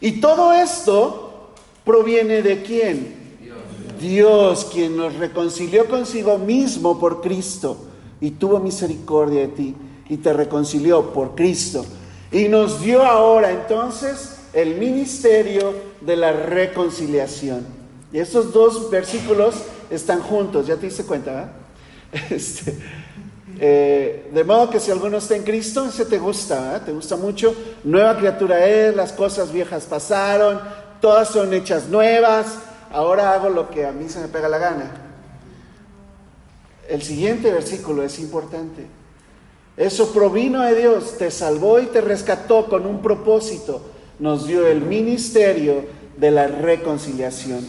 Y 0.00 0.20
todo 0.20 0.54
esto 0.54 1.52
proviene 1.84 2.42
de 2.42 2.62
quién? 2.62 3.38
Dios. 3.40 3.58
Dios, 4.00 4.64
quien 4.72 4.96
nos 4.96 5.14
reconcilió 5.16 5.86
consigo 5.86 6.38
mismo 6.38 6.98
por 6.98 7.20
Cristo 7.20 7.85
y 8.20 8.32
tuvo 8.32 8.58
misericordia 8.58 9.42
de 9.42 9.48
ti 9.48 9.74
y 10.08 10.16
te 10.18 10.32
reconcilió 10.32 11.12
por 11.12 11.34
Cristo. 11.34 11.84
Y 12.30 12.48
nos 12.48 12.80
dio 12.80 13.04
ahora 13.04 13.50
entonces 13.50 14.36
el 14.52 14.76
ministerio 14.76 15.74
de 16.00 16.16
la 16.16 16.32
reconciliación. 16.32 17.66
Y 18.12 18.18
estos 18.18 18.52
dos 18.52 18.90
versículos 18.90 19.56
están 19.90 20.20
juntos, 20.20 20.66
ya 20.66 20.76
te 20.76 20.86
diste 20.86 21.04
cuenta, 21.04 21.30
¿verdad? 21.30 21.52
Este, 22.30 22.74
eh, 23.58 24.30
de 24.32 24.44
modo 24.44 24.70
que 24.70 24.80
si 24.80 24.90
alguno 24.90 25.18
está 25.18 25.36
en 25.36 25.42
Cristo, 25.42 25.84
ese 25.86 26.04
te 26.04 26.18
gusta, 26.18 26.82
te 26.84 26.92
gusta 26.92 27.16
mucho. 27.16 27.54
Nueva 27.84 28.16
criatura 28.16 28.64
es, 28.66 28.94
las 28.94 29.12
cosas 29.12 29.52
viejas 29.52 29.84
pasaron, 29.84 30.60
todas 31.00 31.28
son 31.28 31.52
hechas 31.52 31.88
nuevas. 31.88 32.58
Ahora 32.90 33.32
hago 33.34 33.48
lo 33.48 33.68
que 33.70 33.86
a 33.86 33.92
mí 33.92 34.08
se 34.08 34.20
me 34.20 34.28
pega 34.28 34.48
la 34.48 34.58
gana. 34.58 35.05
El 36.88 37.02
siguiente 37.02 37.50
versículo 37.50 38.02
es 38.02 38.18
importante. 38.18 38.86
Eso 39.76 40.12
provino 40.12 40.62
de 40.62 40.74
Dios, 40.74 41.18
te 41.18 41.30
salvó 41.30 41.80
y 41.80 41.86
te 41.86 42.00
rescató 42.00 42.66
con 42.66 42.86
un 42.86 43.02
propósito. 43.02 43.82
Nos 44.18 44.46
dio 44.46 44.66
el 44.66 44.80
ministerio 44.80 45.84
de 46.16 46.30
la 46.30 46.46
reconciliación. 46.46 47.66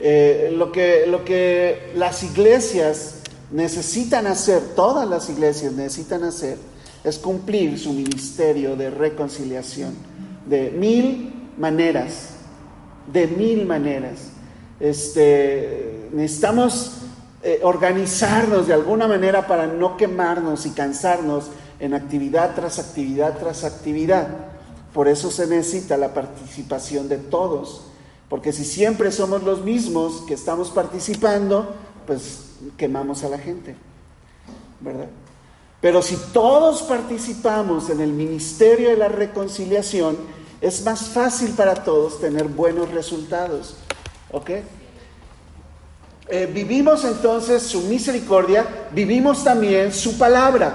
Eh, 0.00 0.52
lo, 0.56 0.72
que, 0.72 1.06
lo 1.06 1.24
que 1.24 1.92
las 1.94 2.22
iglesias 2.22 3.16
necesitan 3.52 4.26
hacer, 4.26 4.60
todas 4.74 5.08
las 5.08 5.28
iglesias 5.28 5.72
necesitan 5.72 6.24
hacer, 6.24 6.56
es 7.04 7.18
cumplir 7.18 7.78
su 7.78 7.92
ministerio 7.92 8.76
de 8.76 8.90
reconciliación 8.90 9.94
de 10.46 10.70
mil 10.70 11.32
maneras, 11.56 12.30
de 13.12 13.26
mil 13.26 13.66
maneras. 13.66 14.30
Este, 14.80 16.08
necesitamos 16.12 16.99
eh, 17.42 17.60
organizarnos 17.62 18.66
de 18.66 18.74
alguna 18.74 19.08
manera 19.08 19.46
para 19.46 19.66
no 19.66 19.96
quemarnos 19.96 20.66
y 20.66 20.70
cansarnos 20.70 21.46
en 21.78 21.94
actividad 21.94 22.54
tras 22.54 22.78
actividad 22.78 23.38
tras 23.38 23.64
actividad. 23.64 24.28
Por 24.92 25.08
eso 25.08 25.30
se 25.30 25.46
necesita 25.46 25.96
la 25.96 26.12
participación 26.12 27.08
de 27.08 27.16
todos, 27.16 27.82
porque 28.28 28.52
si 28.52 28.64
siempre 28.64 29.10
somos 29.10 29.42
los 29.42 29.64
mismos 29.64 30.22
que 30.26 30.34
estamos 30.34 30.70
participando, 30.70 31.74
pues 32.06 32.40
quemamos 32.76 33.24
a 33.24 33.28
la 33.28 33.38
gente, 33.38 33.74
¿verdad? 34.80 35.08
Pero 35.80 36.02
si 36.02 36.16
todos 36.34 36.82
participamos 36.82 37.88
en 37.88 38.00
el 38.00 38.12
ministerio 38.12 38.90
de 38.90 38.96
la 38.96 39.08
reconciliación, 39.08 40.18
es 40.60 40.84
más 40.84 41.08
fácil 41.08 41.52
para 41.52 41.84
todos 41.84 42.20
tener 42.20 42.48
buenos 42.48 42.90
resultados, 42.90 43.76
¿ok? 44.30 44.50
Eh, 46.32 46.48
vivimos 46.52 47.04
entonces 47.04 47.62
su 47.62 47.82
misericordia, 47.82 48.64
vivimos 48.92 49.42
también 49.42 49.92
su 49.92 50.16
palabra. 50.16 50.74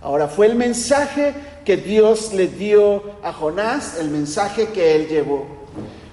Ahora 0.00 0.26
fue 0.26 0.46
el 0.46 0.54
mensaje 0.54 1.34
que 1.66 1.76
Dios 1.76 2.32
le 2.32 2.48
dio 2.48 3.02
a 3.22 3.32
Jonás, 3.32 3.98
el 4.00 4.08
mensaje 4.08 4.68
que 4.68 4.96
él 4.96 5.08
llevó. 5.08 5.46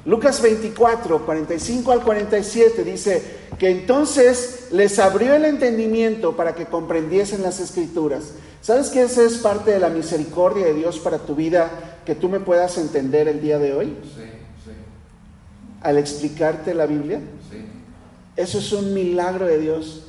Lucas 0.03 0.41
24, 0.41 1.25
45 1.25 1.91
al 1.91 2.01
47 2.01 2.83
dice 2.83 3.23
que 3.57 3.69
entonces 3.69 4.67
les 4.71 4.99
abrió 4.99 5.33
el 5.33 5.45
entendimiento 5.45 6.35
para 6.35 6.53
que 6.53 6.65
comprendiesen 6.65 7.43
las 7.43 7.59
escrituras. 7.61 8.33
¿Sabes 8.61 8.89
que 8.89 9.03
esa 9.03 9.23
es 9.23 9.37
parte 9.37 9.71
de 9.71 9.79
la 9.79 9.89
misericordia 9.89 10.65
de 10.65 10.73
Dios 10.73 10.99
para 10.99 11.19
tu 11.19 11.35
vida, 11.35 11.99
que 12.05 12.15
tú 12.15 12.27
me 12.27 12.41
puedas 12.41 12.77
entender 12.77 13.29
el 13.29 13.41
día 13.41 13.59
de 13.59 13.73
hoy? 13.73 13.97
Sí, 14.03 14.23
sí. 14.65 14.71
Al 15.81 15.97
explicarte 15.97 16.73
la 16.73 16.85
Biblia. 16.85 17.21
Sí. 18.37 18.41
Eso 18.41 18.59
es 18.59 18.71
un 18.71 18.93
milagro 18.93 19.45
de 19.45 19.59
Dios. 19.59 20.03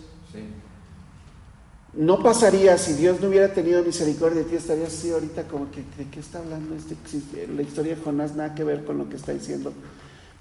No 1.94 2.22
pasaría 2.22 2.78
si 2.78 2.92
Dios 2.92 3.20
no 3.20 3.28
hubiera 3.28 3.52
tenido 3.52 3.82
misericordia 3.82 4.42
de 4.42 4.44
ti, 4.44 4.56
estarías 4.56 4.94
así 4.94 5.10
ahorita 5.10 5.44
como 5.44 5.70
que, 5.70 5.78
¿de 5.96 6.08
qué 6.10 6.20
está 6.20 6.38
hablando? 6.38 6.76
Este, 6.76 7.48
la 7.48 7.62
historia 7.62 7.96
de 7.96 8.02
Jonás 8.02 8.36
nada 8.36 8.54
que 8.54 8.62
ver 8.62 8.84
con 8.84 8.98
lo 8.98 9.08
que 9.08 9.16
está 9.16 9.32
diciendo. 9.32 9.72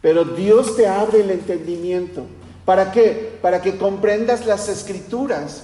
Pero 0.02 0.24
Dios 0.24 0.76
te 0.76 0.88
abre 0.88 1.22
el 1.22 1.32
entendimiento. 1.32 2.26
¿Para 2.66 2.92
qué? 2.92 3.40
Para 3.42 3.62
que 3.62 3.78
comprendas 3.78 4.46
las 4.46 4.70
escrituras. 4.70 5.64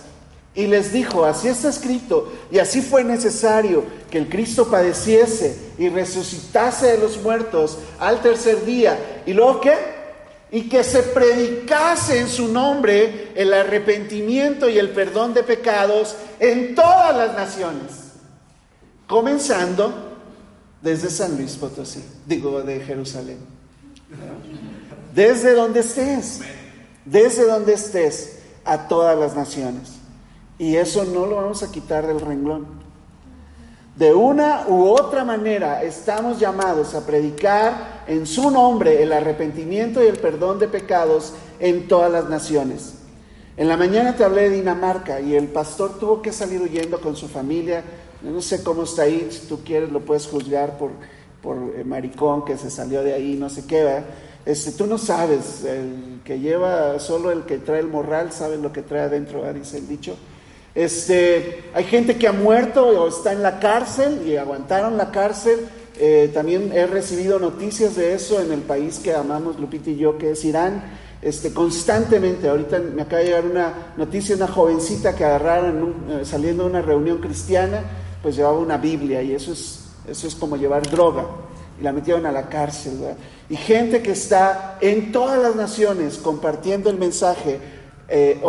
Y 0.55 0.67
les 0.67 0.93
dijo, 0.93 1.25
así 1.25 1.47
está 1.47 1.69
escrito, 1.69 2.31
y 2.51 2.59
así 2.59 2.81
fue 2.81 3.03
necesario 3.03 3.83
que 4.11 4.19
el 4.19 4.29
Cristo 4.29 4.67
padeciese 4.69 5.57
y 5.79 5.89
resucitase 5.89 6.91
de 6.91 6.97
los 6.99 7.21
muertos 7.21 7.79
al 7.99 8.21
tercer 8.21 8.63
día. 8.63 9.23
¿Y 9.25 9.33
luego 9.33 9.61
qué? 9.61 9.73
Y 10.53 10.69
que 10.69 10.83
se 10.83 11.01
predicase 11.01 12.19
en 12.19 12.29
su 12.29 12.47
nombre 12.47 13.31
el 13.33 13.51
arrepentimiento 13.51 14.69
y 14.69 14.77
el 14.77 14.91
perdón 14.91 15.33
de 15.33 15.41
pecados 15.41 16.15
en 16.39 16.75
todas 16.75 17.17
las 17.17 17.35
naciones, 17.35 18.11
comenzando 19.07 20.11
desde 20.79 21.09
San 21.09 21.37
Luis 21.37 21.55
Potosí, 21.55 22.03
digo 22.27 22.61
de 22.61 22.81
Jerusalén, 22.81 23.39
desde 25.15 25.55
donde 25.55 25.79
estés, 25.79 26.41
desde 27.03 27.47
donde 27.47 27.73
estés, 27.73 28.37
a 28.63 28.87
todas 28.87 29.17
las 29.17 29.35
naciones. 29.35 29.93
Y 30.59 30.75
eso 30.75 31.03
no 31.03 31.25
lo 31.25 31.37
vamos 31.37 31.63
a 31.63 31.71
quitar 31.71 32.05
del 32.05 32.21
renglón. 32.21 32.82
De 33.95 34.11
una 34.11 34.65
u 34.67 34.87
otra 34.87 35.23
manera 35.23 35.83
estamos 35.83 36.39
llamados 36.39 36.95
a 36.95 37.05
predicar 37.05 38.03
en 38.07 38.25
su 38.25 38.49
nombre 38.49 39.03
el 39.03 39.13
arrepentimiento 39.13 40.03
y 40.03 40.07
el 40.07 40.17
perdón 40.17 40.57
de 40.57 40.67
pecados 40.67 41.33
en 41.59 41.87
todas 41.87 42.11
las 42.11 42.27
naciones. 42.27 42.95
En 43.55 43.67
la 43.67 43.77
mañana 43.77 44.15
te 44.15 44.23
hablé 44.23 44.49
de 44.49 44.57
Dinamarca 44.57 45.21
y 45.21 45.35
el 45.35 45.47
pastor 45.47 45.99
tuvo 45.99 46.23
que 46.23 46.31
salir 46.31 46.59
huyendo 46.59 46.99
con 46.99 47.15
su 47.15 47.27
familia. 47.27 47.83
no 48.23 48.41
sé 48.41 48.63
cómo 48.63 48.81
está 48.81 49.03
ahí, 49.03 49.27
si 49.29 49.47
tú 49.47 49.59
quieres 49.63 49.91
lo 49.91 49.99
puedes 49.99 50.25
juzgar 50.25 50.79
por, 50.79 50.89
por 51.43 51.57
eh, 51.75 51.83
maricón 51.83 52.45
que 52.45 52.57
se 52.57 52.71
salió 52.71 53.03
de 53.03 53.13
ahí, 53.13 53.35
no 53.35 53.47
sé 53.47 53.67
qué. 53.67 54.01
Este, 54.43 54.71
tú 54.71 54.87
no 54.87 54.97
sabes, 54.97 55.63
el 55.65 56.21
que 56.25 56.39
lleva, 56.39 56.99
solo 56.99 57.29
el 57.31 57.43
que 57.43 57.59
trae 57.59 57.79
el 57.79 57.89
morral 57.89 58.31
sabe 58.31 58.57
lo 58.57 58.73
que 58.73 58.81
trae 58.81 59.01
adentro, 59.01 59.43
dice 59.53 59.77
el 59.77 59.87
dicho. 59.87 60.17
Este, 60.75 61.65
hay 61.75 61.83
gente 61.83 62.17
que 62.17 62.27
ha 62.27 62.31
muerto 62.31 62.87
o 62.87 63.07
está 63.07 63.31
en 63.31 63.43
la 63.43 63.59
cárcel 63.59 64.23
y 64.25 64.37
aguantaron 64.37 64.97
la 64.97 65.11
cárcel. 65.11 65.67
Eh, 65.99 66.31
también 66.33 66.71
he 66.73 66.87
recibido 66.87 67.37
noticias 67.37 67.95
de 67.95 68.15
eso 68.15 68.41
en 68.41 68.51
el 68.51 68.61
país 68.61 68.99
que 68.99 69.13
amamos, 69.13 69.59
Lupita 69.59 69.91
y 69.91 69.97
yo, 69.97 70.17
que 70.17 70.31
es 70.31 70.43
Irán. 70.43 70.83
Este, 71.21 71.53
constantemente, 71.53 72.49
ahorita 72.49 72.79
me 72.79 73.03
acaba 73.03 73.19
de 73.19 73.27
llegar 73.27 73.45
una 73.45 73.93
noticia, 73.95 74.35
una 74.35 74.47
jovencita 74.47 75.15
que 75.15 75.23
agarraron 75.23 75.95
eh, 76.09 76.25
saliendo 76.25 76.63
de 76.63 76.71
una 76.71 76.81
reunión 76.81 77.19
cristiana, 77.19 77.81
pues 78.21 78.35
llevaba 78.35 78.57
una 78.57 78.77
Biblia 78.77 79.21
y 79.21 79.33
eso 79.33 79.53
es, 79.53 79.85
eso 80.07 80.27
es 80.27 80.35
como 80.35 80.57
llevar 80.57 80.89
droga 80.89 81.27
y 81.79 81.83
la 81.83 81.93
metieron 81.93 82.25
a 82.25 82.31
la 82.31 82.49
cárcel. 82.49 82.93
Y 83.47 83.55
gente 83.55 84.01
que 84.01 84.11
está 84.11 84.79
en 84.81 85.11
todas 85.11 85.41
las 85.41 85.55
naciones 85.55 86.17
compartiendo 86.17 86.89
el 86.89 86.97
mensaje 86.97 87.59
eh, 88.09 88.41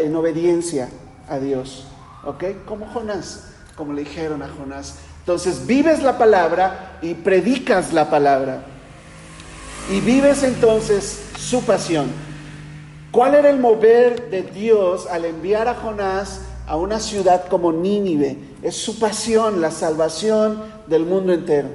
en 0.00 0.16
obediencia 0.16 0.88
a 1.28 1.38
Dios. 1.38 1.86
¿Ok? 2.24 2.44
Como 2.66 2.86
Jonás, 2.86 3.48
como 3.76 3.92
le 3.92 4.02
dijeron 4.04 4.42
a 4.42 4.48
Jonás. 4.48 4.96
Entonces 5.20 5.66
vives 5.66 6.02
la 6.02 6.18
palabra 6.18 6.98
y 7.02 7.14
predicas 7.14 7.92
la 7.92 8.10
palabra. 8.10 8.64
Y 9.90 10.00
vives 10.00 10.42
entonces 10.42 11.20
su 11.38 11.62
pasión. 11.62 12.06
¿Cuál 13.10 13.34
era 13.34 13.50
el 13.50 13.58
mover 13.58 14.30
de 14.30 14.42
Dios 14.42 15.06
al 15.06 15.24
enviar 15.24 15.68
a 15.68 15.74
Jonás 15.74 16.40
a 16.66 16.76
una 16.76 17.00
ciudad 17.00 17.48
como 17.48 17.72
Nínive? 17.72 18.38
Es 18.62 18.76
su 18.76 18.98
pasión, 18.98 19.60
la 19.60 19.70
salvación 19.70 20.62
del 20.86 21.06
mundo 21.06 21.32
entero. 21.32 21.68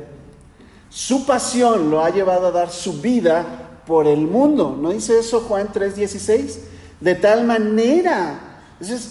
Su 0.90 1.26
pasión 1.26 1.90
lo 1.90 2.04
ha 2.04 2.10
llevado 2.10 2.48
a 2.48 2.52
dar 2.52 2.70
su 2.70 3.02
vida 3.02 3.46
por 3.88 4.08
el 4.08 4.28
mundo. 4.28 4.78
¿No 4.80 4.92
dice 4.92 5.18
eso 5.18 5.42
Juan 5.42 5.70
3:16? 5.74 6.60
De 7.00 7.16
tal 7.16 7.46
manera, 7.46 8.51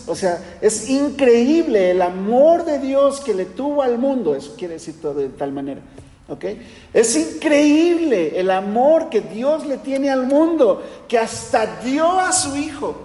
o 0.07 0.15
sea, 0.15 0.59
es 0.61 0.89
increíble 0.89 1.93
el 1.93 2.03
amor 2.03 2.65
de 2.65 2.79
Dios 2.79 3.21
que 3.21 3.35
le 3.35 3.45
tuvo 3.45 3.83
al 3.83 3.99
mundo. 3.99 4.35
Eso 4.35 4.55
quiere 4.57 4.75
decir 4.75 5.01
todo 5.01 5.15
de 5.15 5.29
tal 5.29 5.53
manera. 5.53 5.81
¿ok? 6.29 6.45
Es 6.93 7.17
increíble 7.17 8.39
el 8.39 8.51
amor 8.51 9.11
que 9.11 9.21
Dios 9.21 9.67
le 9.67 9.79
tiene 9.79 10.11
al 10.11 10.27
mundo, 10.27 10.83
que 11.09 11.19
hasta 11.19 11.81
dio 11.83 12.19
a 12.19 12.33
su 12.33 12.57
Hijo. 12.57 12.97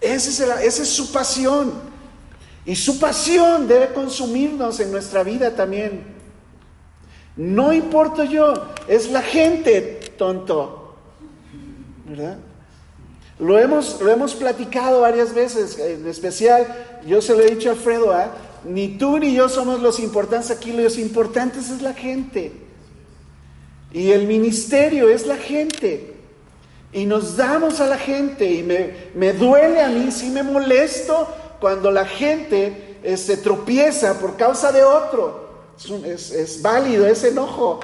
esa 0.00 0.62
es 0.62 0.88
su 0.88 1.12
pasión. 1.12 1.72
Y 2.66 2.76
su 2.76 2.98
pasión 2.98 3.68
debe 3.68 3.92
consumirnos 3.92 4.80
en 4.80 4.90
nuestra 4.90 5.22
vida 5.22 5.54
también. 5.54 6.14
No 7.36 7.72
importo 7.72 8.24
yo, 8.24 8.54
es 8.88 9.10
la 9.10 9.20
gente, 9.20 10.00
tonto. 10.16 10.96
¿Verdad? 12.06 12.38
Lo 13.38 13.58
hemos, 13.58 14.00
lo 14.00 14.10
hemos 14.10 14.34
platicado 14.34 15.00
varias 15.00 15.34
veces, 15.34 15.78
en 15.78 16.06
especial, 16.06 16.66
yo 17.06 17.20
se 17.20 17.34
lo 17.34 17.40
he 17.40 17.50
dicho 17.50 17.68
a 17.68 17.72
Alfredo, 17.72 18.12
¿ah? 18.12 18.30
ni 18.64 18.96
tú 18.96 19.18
ni 19.18 19.34
yo 19.34 19.48
somos 19.48 19.80
los 19.80 19.98
importantes 19.98 20.50
aquí, 20.50 20.72
los 20.72 20.98
importantes 20.98 21.70
es 21.70 21.82
la 21.82 21.94
gente. 21.94 22.52
Y 23.92 24.10
el 24.10 24.26
ministerio 24.26 25.08
es 25.08 25.26
la 25.26 25.36
gente. 25.36 26.14
Y 26.92 27.06
nos 27.06 27.36
damos 27.36 27.80
a 27.80 27.86
la 27.86 27.98
gente 27.98 28.50
y 28.52 28.62
me, 28.62 29.10
me 29.14 29.32
duele 29.32 29.82
a 29.82 29.88
mí, 29.88 30.10
sí 30.12 30.30
me 30.30 30.42
molesto 30.42 31.28
cuando 31.60 31.90
la 31.90 32.04
gente 32.04 32.98
se 33.02 33.12
este, 33.12 33.36
tropieza 33.36 34.18
por 34.18 34.36
causa 34.36 34.72
de 34.72 34.82
otro. 34.82 35.44
Es, 36.04 36.62
válido 36.62 37.06
ese 37.06 37.28
enojo, 37.28 37.80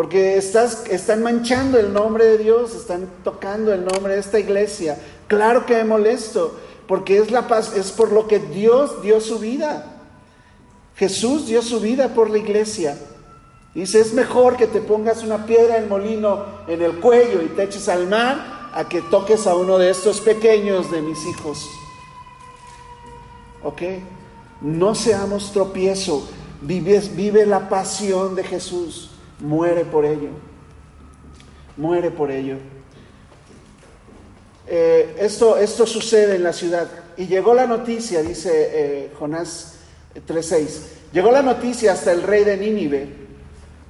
porque 0.00 0.38
estás, 0.38 0.84
están 0.88 1.22
manchando 1.22 1.78
el 1.78 1.92
nombre 1.92 2.24
de 2.24 2.38
Dios, 2.38 2.74
están 2.74 3.06
tocando 3.22 3.70
el 3.70 3.84
nombre 3.84 4.14
de 4.14 4.20
esta 4.20 4.38
iglesia. 4.38 4.98
Claro 5.28 5.66
que 5.66 5.74
me 5.74 5.84
molesto, 5.84 6.58
porque 6.88 7.18
es, 7.18 7.30
la 7.30 7.46
paz, 7.46 7.76
es 7.76 7.90
por 7.90 8.10
lo 8.10 8.26
que 8.26 8.38
Dios 8.38 9.02
dio 9.02 9.20
su 9.20 9.38
vida. 9.38 9.84
Jesús 10.96 11.48
dio 11.48 11.60
su 11.60 11.80
vida 11.80 12.14
por 12.14 12.30
la 12.30 12.38
iglesia. 12.38 12.96
Dice, 13.74 14.00
es 14.00 14.14
mejor 14.14 14.56
que 14.56 14.66
te 14.66 14.80
pongas 14.80 15.22
una 15.22 15.44
piedra 15.44 15.76
en 15.76 15.90
molino 15.90 16.46
en 16.66 16.80
el 16.80 16.98
cuello 16.98 17.42
y 17.42 17.48
te 17.48 17.64
eches 17.64 17.86
al 17.90 18.08
mar 18.08 18.70
a 18.72 18.88
que 18.88 19.02
toques 19.02 19.46
a 19.46 19.54
uno 19.54 19.76
de 19.76 19.90
estos 19.90 20.22
pequeños 20.22 20.90
de 20.90 21.02
mis 21.02 21.26
hijos. 21.26 21.68
¿Ok? 23.62 23.82
No 24.62 24.94
seamos 24.94 25.52
tropiezo. 25.52 26.26
Vive, 26.62 27.00
vive 27.14 27.44
la 27.44 27.68
pasión 27.68 28.34
de 28.34 28.44
Jesús, 28.44 29.10
muere 29.40 29.84
por 29.84 30.04
ello, 30.04 30.30
muere 31.76 32.10
por 32.10 32.30
ello. 32.30 32.56
Eh, 34.66 35.16
esto, 35.18 35.56
esto 35.56 35.86
sucede 35.86 36.36
en 36.36 36.44
la 36.44 36.52
ciudad. 36.52 36.88
Y 37.16 37.26
llegó 37.26 37.54
la 37.54 37.66
noticia, 37.66 38.22
dice 38.22 38.50
eh, 38.72 39.12
Jonás 39.18 39.74
3.6, 40.14 40.68
llegó 41.12 41.30
la 41.30 41.42
noticia 41.42 41.92
hasta 41.92 42.12
el 42.12 42.22
rey 42.22 42.44
de 42.44 42.56
Nínive 42.56 43.08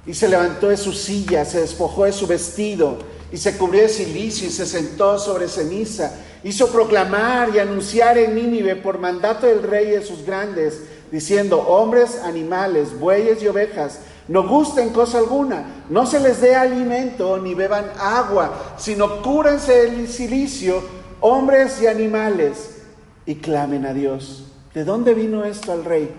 y 0.05 0.13
se 0.13 0.27
levantó 0.27 0.69
de 0.69 0.77
su 0.77 0.91
silla, 0.91 1.45
se 1.45 1.61
despojó 1.61 2.05
de 2.05 2.13
su 2.13 2.25
vestido 2.25 2.97
y 3.31 3.37
se 3.37 3.57
cubrió 3.57 3.83
de 3.83 3.89
silicio 3.89 4.47
y 4.47 4.51
se 4.51 4.65
sentó 4.65 5.19
sobre 5.19 5.47
ceniza. 5.47 6.13
Hizo 6.43 6.71
proclamar 6.71 7.55
y 7.55 7.59
anunciar 7.59 8.17
en 8.17 8.35
Nínive 8.35 8.75
por 8.75 8.97
mandato 8.97 9.45
del 9.45 9.61
rey 9.61 9.89
y 9.89 9.91
de 9.91 10.01
sus 10.01 10.25
grandes 10.25 10.81
diciendo, 11.11 11.59
hombres, 11.59 12.19
animales, 12.23 12.97
bueyes 12.97 13.43
y 13.43 13.47
ovejas, 13.47 13.99
no 14.31 14.47
gusten 14.47 14.91
cosa 14.91 15.17
alguna, 15.17 15.83
no 15.89 16.05
se 16.05 16.17
les 16.17 16.39
dé 16.39 16.55
alimento 16.55 17.37
ni 17.37 17.53
beban 17.53 17.91
agua, 17.99 18.75
sino 18.77 19.21
cúrense 19.21 19.73
del 19.73 20.07
silicio, 20.07 20.81
hombres 21.19 21.81
y 21.81 21.87
animales, 21.87 22.83
y 23.25 23.35
clamen 23.35 23.85
a 23.85 23.93
Dios. 23.93 24.45
¿De 24.73 24.85
dónde 24.85 25.13
vino 25.13 25.43
esto 25.43 25.73
al 25.73 25.83
rey? 25.83 26.09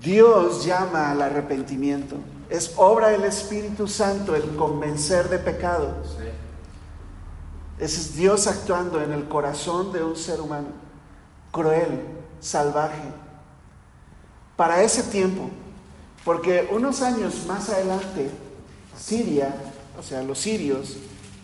Dios 0.00 0.64
llama 0.64 1.10
al 1.10 1.22
arrepentimiento. 1.22 2.14
Es 2.48 2.74
obra 2.76 3.08
del 3.08 3.24
Espíritu 3.24 3.88
Santo 3.88 4.36
el 4.36 4.54
convencer 4.54 5.28
de 5.28 5.40
pecado. 5.40 5.96
Ese 7.80 8.00
es 8.00 8.14
Dios 8.14 8.46
actuando 8.46 9.02
en 9.02 9.12
el 9.12 9.26
corazón 9.26 9.92
de 9.92 10.04
un 10.04 10.14
ser 10.14 10.40
humano 10.40 10.68
cruel, 11.50 12.00
salvaje, 12.38 13.10
para 14.56 14.82
ese 14.82 15.02
tiempo. 15.04 15.50
Porque 16.24 16.68
unos 16.70 17.02
años 17.02 17.46
más 17.46 17.68
adelante, 17.68 18.30
Siria, 18.96 19.54
o 19.98 20.02
sea, 20.02 20.22
los 20.22 20.38
sirios, 20.38 20.96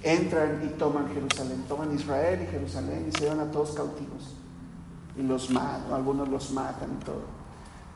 entran 0.02 0.62
y 0.64 0.78
toman 0.78 1.12
Jerusalén, 1.12 1.64
toman 1.68 1.94
Israel 1.94 2.40
y 2.42 2.46
Jerusalén 2.46 3.06
y 3.09 3.12
se 3.12 3.24
llevan 3.24 3.40
a 3.40 3.50
todos 3.50 3.72
cautivos. 3.72 4.36
Y 5.16 5.22
los 5.22 5.50
matan, 5.50 5.92
algunos 5.92 6.28
los 6.28 6.52
matan 6.52 6.98
y 7.00 7.04
todo. 7.04 7.38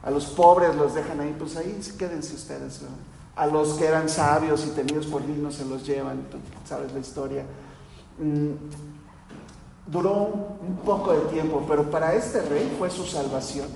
A 0.02 0.10
los 0.10 0.26
pobres 0.26 0.74
los 0.74 0.94
dejan 0.94 1.20
ahí, 1.20 1.34
pues 1.38 1.56
ahí 1.56 1.80
quédense 1.96 2.34
ustedes. 2.34 2.80
A 3.36 3.46
los 3.46 3.74
que 3.74 3.86
eran 3.86 4.08
sabios 4.08 4.66
y 4.66 4.70
tenidos 4.70 5.06
por 5.06 5.24
dignos 5.24 5.54
se 5.54 5.64
los 5.64 5.86
llevan, 5.86 6.26
sabes 6.64 6.92
la 6.92 6.98
historia. 6.98 7.44
Mm, 8.18 8.54
duró 9.86 10.58
un 10.60 10.76
poco 10.84 11.12
de 11.12 11.20
tiempo, 11.32 11.64
pero 11.68 11.88
para 11.90 12.14
este 12.14 12.42
rey 12.42 12.74
fue 12.78 12.90
su 12.90 13.04
salvación. 13.04 13.68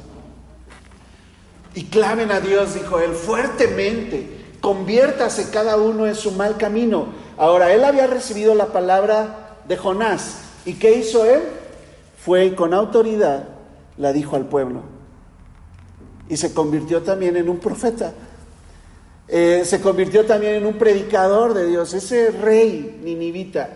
Y 1.76 1.84
clamen 1.84 2.32
a 2.32 2.40
Dios, 2.40 2.74
dijo 2.74 2.98
él, 2.98 3.12
fuertemente, 3.12 4.28
conviértase 4.60 5.50
cada 5.50 5.76
uno 5.76 6.08
en 6.08 6.16
su 6.16 6.32
mal 6.32 6.56
camino. 6.56 7.06
Ahora, 7.36 7.72
él 7.72 7.84
había 7.84 8.08
recibido 8.08 8.56
la 8.56 8.72
palabra 8.72 9.58
de 9.68 9.76
Jonás. 9.76 10.38
¿Y 10.64 10.72
qué 10.74 10.96
hizo 10.96 11.24
él? 11.24 11.42
Fue 12.18 12.56
con 12.56 12.74
autoridad, 12.74 13.44
la 13.96 14.12
dijo 14.12 14.34
al 14.34 14.46
pueblo. 14.46 14.80
Y 16.28 16.36
se 16.36 16.52
convirtió 16.52 17.02
también 17.02 17.36
en 17.36 17.48
un 17.48 17.58
profeta. 17.58 18.12
Eh, 19.28 19.62
se 19.64 19.80
convirtió 19.80 20.26
también 20.26 20.54
en 20.54 20.66
un 20.66 20.74
predicador 20.74 21.54
de 21.54 21.68
Dios. 21.68 21.94
Ese 21.94 22.32
rey 22.32 23.00
ninivita 23.04 23.68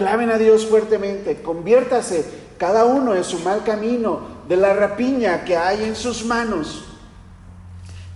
Clamen 0.00 0.30
a 0.30 0.38
Dios 0.38 0.64
fuertemente, 0.64 1.42
conviértase 1.42 2.24
cada 2.56 2.86
uno 2.86 3.14
en 3.14 3.22
su 3.22 3.38
mal 3.40 3.64
camino, 3.64 4.20
de 4.48 4.56
la 4.56 4.72
rapiña 4.72 5.44
que 5.44 5.58
hay 5.58 5.84
en 5.84 5.94
sus 5.94 6.24
manos. 6.24 6.89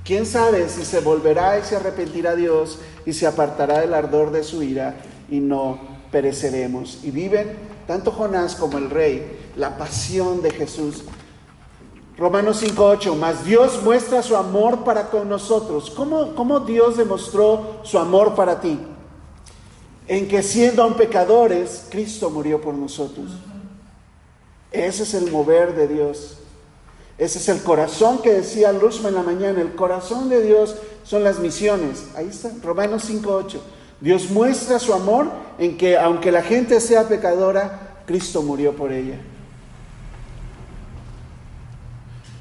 ¿Quién 0.04 0.26
sabe 0.26 0.68
si 0.68 0.84
se 0.84 1.00
volverá 1.00 1.58
y 1.58 1.62
se 1.62 1.76
arrepentirá 1.76 2.36
Dios 2.36 2.78
y 3.06 3.12
se 3.12 3.26
apartará 3.26 3.80
del 3.80 3.94
ardor 3.94 4.30
de 4.30 4.44
su 4.44 4.62
ira 4.62 4.96
y 5.30 5.40
no 5.40 5.78
pereceremos? 6.12 7.00
Y 7.02 7.10
viven 7.10 7.56
tanto 7.86 8.12
Jonás 8.12 8.54
como 8.54 8.78
el 8.78 8.90
rey 8.90 9.50
la 9.56 9.78
pasión 9.78 10.42
de 10.42 10.50
Jesús. 10.50 11.04
Romanos 12.18 12.62
5.8, 12.62 13.16
mas 13.16 13.44
Dios 13.44 13.82
muestra 13.82 14.22
su 14.22 14.36
amor 14.36 14.84
para 14.84 15.10
con 15.10 15.28
nosotros. 15.28 15.90
¿Cómo, 15.90 16.34
¿Cómo 16.34 16.60
Dios 16.60 16.96
demostró 16.96 17.80
su 17.82 17.98
amor 17.98 18.34
para 18.34 18.60
ti? 18.60 18.78
en 20.06 20.28
que 20.28 20.42
siendo 20.42 20.82
aún 20.82 20.94
pecadores, 20.94 21.86
Cristo 21.90 22.30
murió 22.30 22.60
por 22.60 22.74
nosotros. 22.74 23.30
Ese 24.70 25.04
es 25.04 25.14
el 25.14 25.30
mover 25.30 25.74
de 25.74 25.88
Dios. 25.88 26.38
Ese 27.16 27.38
es 27.38 27.48
el 27.48 27.62
corazón 27.62 28.22
que 28.22 28.32
decía 28.32 28.72
Luzma 28.72 29.08
en 29.08 29.14
la 29.14 29.22
mañana. 29.22 29.60
El 29.60 29.74
corazón 29.74 30.28
de 30.28 30.42
Dios 30.42 30.76
son 31.04 31.22
las 31.22 31.38
misiones. 31.38 32.06
Ahí 32.16 32.28
está, 32.28 32.50
Romanos 32.62 33.08
5.8. 33.08 33.58
Dios 34.00 34.30
muestra 34.30 34.78
su 34.78 34.92
amor 34.92 35.30
en 35.58 35.76
que 35.76 35.96
aunque 35.96 36.32
la 36.32 36.42
gente 36.42 36.80
sea 36.80 37.08
pecadora, 37.08 38.02
Cristo 38.06 38.42
murió 38.42 38.74
por 38.74 38.92
ella. 38.92 39.18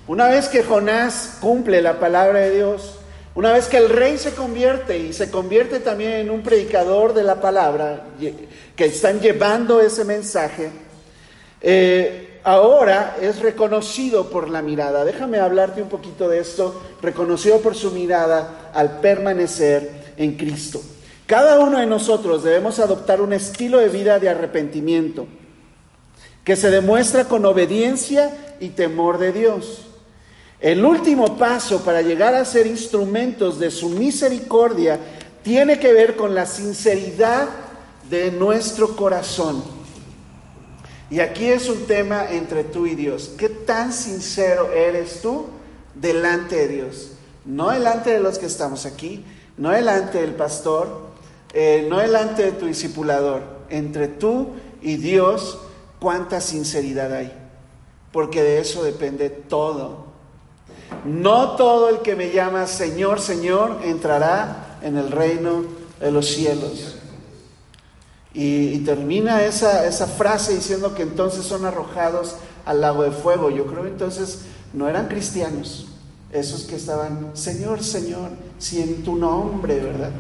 Una 0.08 0.28
vez 0.28 0.50
que 0.50 0.64
Jonás 0.64 1.38
cumple 1.40 1.82
la 1.82 2.00
palabra 2.00 2.40
de 2.40 2.56
Dios, 2.56 3.00
una 3.36 3.54
vez 3.54 3.68
que 3.68 3.78
el 3.78 3.90
rey 3.90 4.18
se 4.18 4.34
convierte 4.34 4.98
y 4.98 5.14
se 5.14 5.32
convierte 5.32 5.80
también 5.80 6.12
en 6.14 6.30
un 6.30 6.44
predicador 6.44 7.14
de 7.14 7.24
la 7.24 7.40
palabra, 7.40 8.08
que 8.76 8.86
están 8.86 9.22
llevando 9.22 9.80
ese 9.80 10.04
mensaje, 10.04 10.72
eh, 11.62 12.33
ahora 12.44 13.18
es 13.22 13.40
reconocido 13.40 14.30
por 14.30 14.50
la 14.50 14.62
mirada. 14.62 15.06
Déjame 15.06 15.40
hablarte 15.40 15.82
un 15.82 15.90
poquito 15.90 16.28
de 16.28 16.40
esto, 16.40 16.82
reconocido 17.02 17.60
por 17.60 17.76
su 17.76 17.92
mirada 17.92 18.72
al 18.74 19.00
permanecer 19.00 20.14
en 20.18 20.36
Cristo. 20.36 20.82
Cada 21.26 21.60
uno 21.60 21.80
de 21.80 21.86
nosotros 21.86 22.44
debemos 22.44 22.80
adoptar 22.80 23.22
un 23.22 23.34
estilo 23.34 23.80
de 23.80 23.90
vida 23.90 24.20
de 24.20 24.30
arrepentimiento 24.30 25.26
que 26.44 26.56
se 26.56 26.70
demuestra 26.70 27.26
con 27.26 27.46
obediencia 27.46 28.56
y 28.60 28.70
temor 28.70 29.18
de 29.18 29.32
Dios. 29.32 29.88
El 30.60 30.86
último 30.86 31.38
paso 31.38 31.84
para 31.84 32.02
llegar 32.02 32.36
a 32.36 32.46
ser 32.46 32.68
instrumentos 32.68 33.60
de 33.60 33.72
su 33.72 33.90
misericordia 33.90 35.00
tiene 35.44 35.80
que 35.80 35.94
ver 35.94 36.16
con 36.16 36.36
la 36.36 36.46
sinceridad 36.46 37.50
de 38.10 38.32
nuestro 38.32 38.96
corazón. 38.96 39.64
Y 41.14 41.20
aquí 41.20 41.46
es 41.46 41.70
un 41.70 41.86
tema 41.86 42.32
entre 42.32 42.64
tú 42.64 42.88
y 42.88 42.96
Dios. 42.96 43.34
¿Qué 43.38 43.48
tan 43.48 43.94
sincero 43.94 44.72
eres 44.72 45.22
tú 45.22 45.46
delante 45.94 46.56
de 46.56 46.68
Dios? 46.68 47.12
No 47.46 47.70
delante 47.70 48.10
de 48.10 48.20
los 48.20 48.40
que 48.40 48.48
estamos 48.48 48.88
aquí, 48.88 49.24
no 49.56 49.70
delante 49.70 50.20
del 50.20 50.34
pastor, 50.34 51.02
eh, 51.54 51.86
no 51.88 52.00
delante 52.00 52.42
de 52.42 52.52
tu 52.54 52.66
discipulador. 52.66 53.44
Entre 53.70 54.08
tú 54.08 54.54
y 54.82 54.96
Dios, 54.96 55.60
¿cuánta 56.00 56.42
sinceridad 56.42 57.14
hay? 57.14 57.32
Porque 58.12 58.42
de 58.42 58.58
eso 58.58 58.84
depende 58.84 59.30
todo. 59.30 60.06
No 61.06 61.52
todo 61.58 61.90
el 61.90 62.00
que 62.00 62.16
me 62.16 62.32
llama 62.32 62.66
Señor, 62.66 63.22
Señor 63.22 63.82
entrará 63.84 64.80
en 64.82 64.98
el 64.98 65.12
reino 65.12 65.64
de 66.00 66.12
los 66.12 66.26
cielos. 66.26 67.03
Y, 68.34 68.80
termina 68.80 69.44
esa, 69.44 69.86
esa 69.86 70.08
frase 70.08 70.56
diciendo 70.56 70.96
que 70.96 71.04
entonces 71.04 71.46
son 71.46 71.66
arrojados 71.66 72.36
al 72.66 72.82
lago 72.82 73.04
de 73.04 73.12
fuego. 73.12 73.50
Yo 73.52 73.66
creo 73.68 73.84
que 73.84 73.90
entonces 73.90 74.42
no 74.74 74.90
eran 74.90 75.08
cristianos, 75.08 75.88
esos 76.32 76.64
que 76.64 76.76
estaban, 76.76 77.32
Señor, 77.34 77.84
Señor, 77.84 78.32
si 78.58 78.82
en 78.82 79.04
tu 79.04 79.16
nombre, 79.16 79.80
¿verdad? 79.80 80.12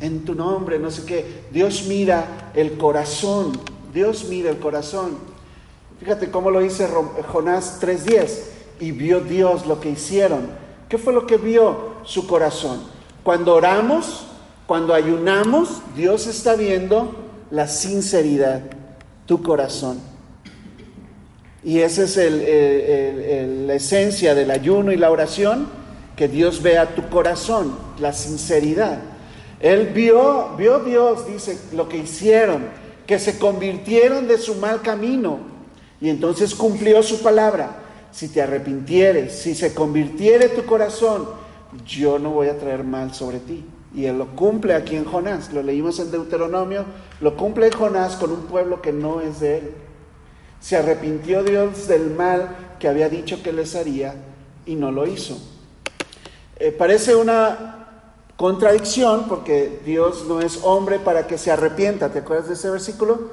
En 0.00 0.24
tu 0.24 0.34
nombre, 0.34 0.78
no 0.78 0.90
sé 0.90 1.04
qué. 1.04 1.44
Dios 1.52 1.84
mira 1.86 2.50
el 2.54 2.78
corazón, 2.78 3.52
Dios 3.92 4.24
mira 4.30 4.50
el 4.50 4.58
corazón. 4.58 5.18
Fíjate 6.00 6.30
cómo 6.30 6.50
lo 6.50 6.60
dice 6.60 6.88
Jonás 7.32 7.80
3.10 7.82 8.30
y 8.80 8.92
vio 8.92 9.20
Dios 9.20 9.66
lo 9.66 9.80
que 9.80 9.90
hicieron. 9.90 10.48
¿Qué 10.88 10.96
fue 10.96 11.12
lo 11.12 11.26
que 11.26 11.36
vio 11.36 11.96
su 12.04 12.26
corazón? 12.26 12.80
Cuando 13.22 13.54
oramos, 13.54 14.24
cuando 14.66 14.94
ayunamos, 14.94 15.82
Dios 15.94 16.26
está 16.26 16.54
viendo 16.54 17.27
la 17.50 17.66
sinceridad, 17.68 18.62
tu 19.26 19.42
corazón. 19.42 19.98
Y 21.64 21.80
esa 21.80 22.04
es 22.04 22.16
la 22.16 23.74
esencia 23.74 24.34
del 24.34 24.50
ayuno 24.50 24.92
y 24.92 24.96
la 24.96 25.10
oración, 25.10 25.68
que 26.16 26.28
Dios 26.28 26.62
vea 26.62 26.94
tu 26.94 27.08
corazón, 27.08 27.76
la 28.00 28.12
sinceridad. 28.12 28.98
Él 29.60 29.88
vio, 29.88 30.54
vio 30.56 30.80
Dios, 30.80 31.26
dice, 31.26 31.58
lo 31.72 31.88
que 31.88 31.98
hicieron, 31.98 32.66
que 33.06 33.18
se 33.18 33.38
convirtieron 33.38 34.28
de 34.28 34.38
su 34.38 34.54
mal 34.56 34.82
camino 34.82 35.38
y 36.00 36.10
entonces 36.10 36.54
cumplió 36.54 37.02
su 37.02 37.22
palabra 37.22 37.84
si 38.10 38.28
te 38.28 38.40
arrepintieres, 38.42 39.32
si 39.32 39.54
se 39.54 39.74
convirtiere 39.74 40.48
tu 40.48 40.64
corazón, 40.64 41.28
yo 41.86 42.18
no 42.18 42.30
voy 42.30 42.48
a 42.48 42.58
traer 42.58 42.84
mal 42.84 43.14
sobre 43.14 43.38
ti. 43.40 43.64
Y 43.94 44.04
él 44.04 44.18
lo 44.18 44.26
cumple 44.36 44.74
aquí 44.74 44.96
en 44.96 45.04
Jonás, 45.04 45.52
lo 45.52 45.62
leímos 45.62 45.98
en 45.98 46.10
Deuteronomio, 46.10 46.84
lo 47.20 47.36
cumple 47.36 47.70
Jonás 47.70 48.16
con 48.16 48.30
un 48.32 48.42
pueblo 48.42 48.82
que 48.82 48.92
no 48.92 49.20
es 49.20 49.40
de 49.40 49.58
él. 49.58 49.70
Se 50.60 50.76
arrepintió 50.76 51.42
Dios 51.42 51.88
del 51.88 52.10
mal 52.10 52.74
que 52.78 52.88
había 52.88 53.08
dicho 53.08 53.42
que 53.42 53.52
les 53.52 53.74
haría 53.74 54.14
y 54.66 54.74
no 54.74 54.90
lo 54.90 55.06
hizo. 55.06 55.38
Eh, 56.56 56.72
parece 56.72 57.14
una 57.14 57.86
contradicción 58.36 59.24
porque 59.28 59.80
Dios 59.84 60.26
no 60.28 60.40
es 60.40 60.60
hombre 60.62 60.98
para 60.98 61.26
que 61.26 61.38
se 61.38 61.50
arrepienta. 61.50 62.10
¿Te 62.10 62.20
acuerdas 62.20 62.48
de 62.48 62.54
ese 62.54 62.70
versículo? 62.70 63.30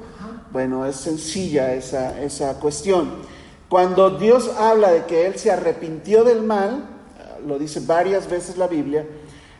Bueno, 0.52 0.86
es 0.86 0.96
sencilla 0.96 1.74
esa, 1.74 2.22
esa 2.22 2.58
cuestión. 2.58 3.10
Cuando 3.68 4.10
Dios 4.10 4.50
habla 4.58 4.92
de 4.92 5.04
que 5.04 5.26
Él 5.26 5.38
se 5.38 5.50
arrepintió 5.50 6.24
del 6.24 6.42
mal, 6.42 6.86
lo 7.46 7.58
dice 7.58 7.80
varias 7.80 8.28
veces 8.30 8.56
la 8.56 8.68
Biblia, 8.68 9.06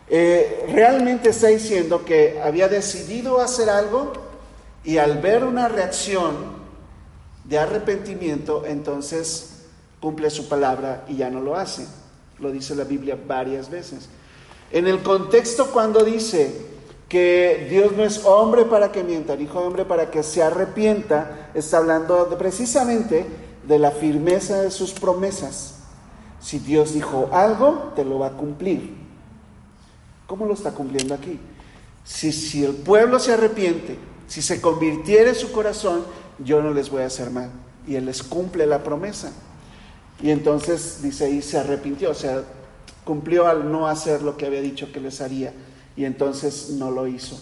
eh, 0.08 0.66
realmente 0.72 1.30
está 1.30 1.48
diciendo 1.48 2.04
que 2.04 2.40
había 2.40 2.68
decidido 2.68 3.40
hacer 3.40 3.68
algo 3.68 4.12
y 4.84 4.98
al 4.98 5.18
ver 5.18 5.44
una 5.44 5.68
reacción 5.68 6.56
de 7.44 7.58
arrepentimiento, 7.58 8.64
entonces 8.66 9.64
cumple 10.00 10.30
su 10.30 10.48
palabra 10.48 11.04
y 11.08 11.16
ya 11.16 11.30
no 11.30 11.40
lo 11.40 11.56
hace. 11.56 11.86
Lo 12.38 12.50
dice 12.52 12.74
la 12.74 12.84
Biblia 12.84 13.18
varias 13.26 13.70
veces. 13.70 14.08
En 14.70 14.86
el 14.86 15.02
contexto 15.02 15.70
cuando 15.72 16.04
dice 16.04 16.52
que 17.08 17.66
Dios 17.70 17.92
no 17.96 18.04
es 18.04 18.24
hombre 18.24 18.64
para 18.64 18.92
que 18.92 19.02
mienta, 19.02 19.34
hijo 19.34 19.60
de 19.60 19.66
hombre 19.66 19.84
para 19.84 20.10
que 20.10 20.22
se 20.22 20.42
arrepienta, 20.42 21.50
está 21.54 21.78
hablando 21.78 22.28
precisamente 22.36 23.24
de 23.66 23.78
la 23.78 23.90
firmeza 23.90 24.62
de 24.62 24.70
sus 24.70 24.92
promesas. 24.92 25.74
Si 26.40 26.58
Dios 26.58 26.94
dijo 26.94 27.28
algo, 27.32 27.92
te 27.96 28.04
lo 28.04 28.18
va 28.18 28.28
a 28.28 28.32
cumplir. 28.32 29.05
¿Cómo 30.26 30.46
lo 30.46 30.54
está 30.54 30.72
cumpliendo 30.72 31.14
aquí? 31.14 31.38
Si, 32.04 32.32
si 32.32 32.64
el 32.64 32.74
pueblo 32.74 33.18
se 33.18 33.32
arrepiente, 33.32 33.96
si 34.26 34.42
se 34.42 34.60
convirtiere 34.60 35.34
su 35.34 35.52
corazón, 35.52 36.04
yo 36.38 36.62
no 36.62 36.72
les 36.72 36.90
voy 36.90 37.02
a 37.02 37.06
hacer 37.06 37.30
mal. 37.30 37.50
Y 37.86 37.94
Él 37.94 38.06
les 38.06 38.22
cumple 38.22 38.66
la 38.66 38.82
promesa. 38.82 39.32
Y 40.22 40.30
entonces 40.30 41.00
dice 41.02 41.30
y 41.30 41.42
se 41.42 41.58
arrepintió, 41.58 42.10
o 42.10 42.14
sea, 42.14 42.42
cumplió 43.04 43.46
al 43.46 43.70
no 43.70 43.86
hacer 43.86 44.22
lo 44.22 44.36
que 44.36 44.46
había 44.46 44.60
dicho 44.60 44.90
que 44.92 45.00
les 45.00 45.20
haría. 45.20 45.52
Y 45.96 46.04
entonces 46.04 46.70
no 46.70 46.90
lo 46.90 47.06
hizo. 47.06 47.40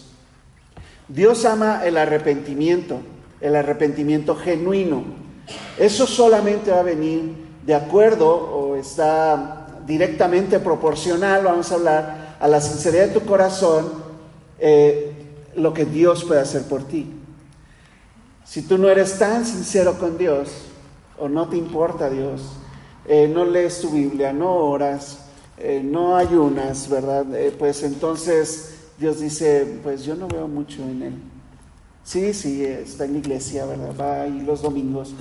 Dios 1.07 1.45
ama 1.45 1.85
el 1.85 1.97
arrepentimiento, 1.97 2.99
el 3.41 3.55
arrepentimiento 3.55 4.35
genuino. 4.35 5.03
Eso 5.77 6.07
solamente 6.07 6.71
va 6.71 6.79
a 6.79 6.83
venir 6.83 7.45
de 7.65 7.75
acuerdo 7.75 8.27
o 8.29 8.75
está 8.75 9.81
directamente 9.85 10.59
proporcional, 10.59 11.43
vamos 11.43 11.71
a 11.71 11.75
hablar, 11.75 12.24
a 12.39 12.47
la 12.47 12.61
sinceridad 12.61 13.07
de 13.07 13.19
tu 13.19 13.25
corazón, 13.25 13.85
eh, 14.59 15.11
lo 15.55 15.73
que 15.73 15.85
Dios 15.85 16.23
puede 16.23 16.41
hacer 16.41 16.63
por 16.63 16.83
ti. 16.83 17.11
Si 18.43 18.61
tú 18.61 18.77
no 18.77 18.89
eres 18.89 19.17
tan 19.17 19.45
sincero 19.45 19.97
con 19.97 20.17
Dios, 20.17 20.49
o 21.17 21.29
no 21.29 21.47
te 21.47 21.57
importa 21.57 22.09
Dios, 22.09 22.41
eh, 23.07 23.29
no 23.31 23.45
lees 23.45 23.79
tu 23.81 23.89
Biblia, 23.89 24.33
no 24.33 24.53
oras, 24.55 25.19
eh, 25.57 25.81
no 25.83 26.17
ayunas, 26.17 26.89
¿verdad? 26.89 27.25
pues 27.57 27.83
entonces 27.83 28.75
Dios 28.97 29.19
dice, 29.19 29.79
pues 29.83 30.03
yo 30.03 30.15
no 30.15 30.27
veo 30.27 30.47
mucho 30.47 30.81
en 30.83 31.01
él. 31.01 31.13
Sí, 32.03 32.33
sí, 32.33 32.63
está 32.63 33.05
en 33.05 33.13
la 33.13 33.17
iglesia, 33.17 33.65
¿verdad? 33.65 33.93
Va 33.99 34.21
ahí 34.21 34.41
los 34.45 34.61
domingos. 34.61 35.13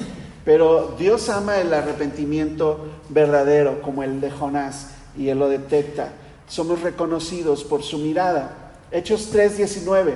Pero 0.44 0.94
Dios 0.98 1.30
ama 1.30 1.58
el 1.58 1.72
arrepentimiento 1.72 2.86
verdadero, 3.08 3.80
como 3.80 4.02
el 4.02 4.20
de 4.20 4.30
Jonás, 4.30 4.90
y 5.16 5.28
Él 5.28 5.38
lo 5.38 5.48
detecta. 5.48 6.12
Somos 6.48 6.82
reconocidos 6.82 7.64
por 7.64 7.82
su 7.82 7.98
mirada. 7.98 8.74
Hechos 8.90 9.30
3:19 9.32 10.14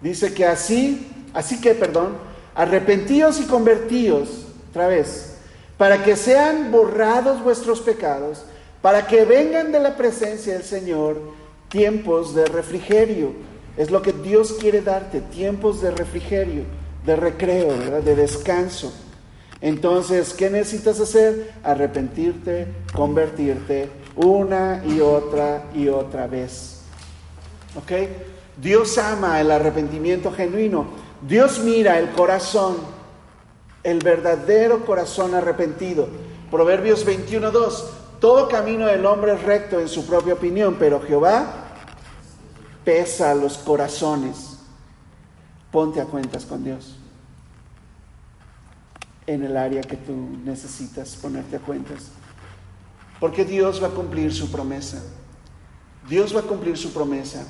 dice 0.00 0.34
que 0.34 0.44
así, 0.44 1.08
así 1.32 1.60
que, 1.60 1.74
perdón, 1.74 2.14
arrepentíos 2.54 3.40
y 3.40 3.44
convertíos, 3.46 4.46
otra 4.70 4.88
vez, 4.88 5.36
para 5.78 6.02
que 6.02 6.16
sean 6.16 6.70
borrados 6.70 7.42
vuestros 7.42 7.80
pecados, 7.80 8.42
para 8.82 9.06
que 9.06 9.24
vengan 9.24 9.72
de 9.72 9.80
la 9.80 9.96
presencia 9.96 10.54
del 10.54 10.64
Señor 10.64 11.20
tiempos 11.68 12.34
de 12.34 12.44
refrigerio 12.46 13.32
es 13.76 13.90
lo 13.90 14.02
que 14.02 14.12
Dios 14.12 14.52
quiere 14.60 14.82
darte, 14.82 15.20
tiempos 15.20 15.80
de 15.80 15.90
refrigerio, 15.90 16.62
de 17.04 17.16
recreo, 17.16 18.00
de 18.02 18.14
descanso. 18.14 18.92
Entonces, 19.60 20.32
¿qué 20.34 20.50
necesitas 20.50 21.00
hacer? 21.00 21.52
Arrepentirte, 21.64 22.66
convertirte 22.94 23.88
una 24.16 24.82
y 24.84 25.00
otra 25.00 25.64
y 25.74 25.88
otra 25.88 26.26
vez. 26.26 26.82
¿Ok? 27.76 27.92
Dios 28.56 28.98
ama 28.98 29.40
el 29.40 29.50
arrepentimiento 29.50 30.32
genuino. 30.32 30.86
Dios 31.26 31.60
mira 31.60 31.98
el 31.98 32.10
corazón, 32.10 32.76
el 33.82 33.98
verdadero 33.98 34.84
corazón 34.84 35.34
arrepentido. 35.34 36.08
Proverbios 36.50 37.06
21.2. 37.06 37.84
todo 38.20 38.48
camino 38.48 38.86
del 38.86 39.04
hombre 39.06 39.34
es 39.34 39.42
recto 39.42 39.80
en 39.80 39.88
su 39.88 40.06
propia 40.06 40.34
opinión, 40.34 40.76
pero 40.78 41.00
Jehová 41.00 41.46
pesa 42.84 43.34
los 43.34 43.58
corazones. 43.58 44.58
Ponte 45.72 46.00
a 46.00 46.04
cuentas 46.04 46.44
con 46.44 46.62
Dios 46.62 46.98
en 49.26 49.42
el 49.42 49.56
área 49.56 49.82
que 49.82 49.96
tú 49.96 50.14
necesitas 50.44 51.16
ponerte 51.16 51.56
a 51.56 51.60
cuentas. 51.60 52.10
Porque 53.24 53.46
Dios 53.46 53.82
va 53.82 53.86
a 53.86 53.90
cumplir 53.92 54.34
su 54.34 54.50
promesa. 54.50 55.02
Dios 56.06 56.36
va 56.36 56.40
a 56.40 56.42
cumplir 56.42 56.76
su 56.76 56.92
promesa. 56.92 57.46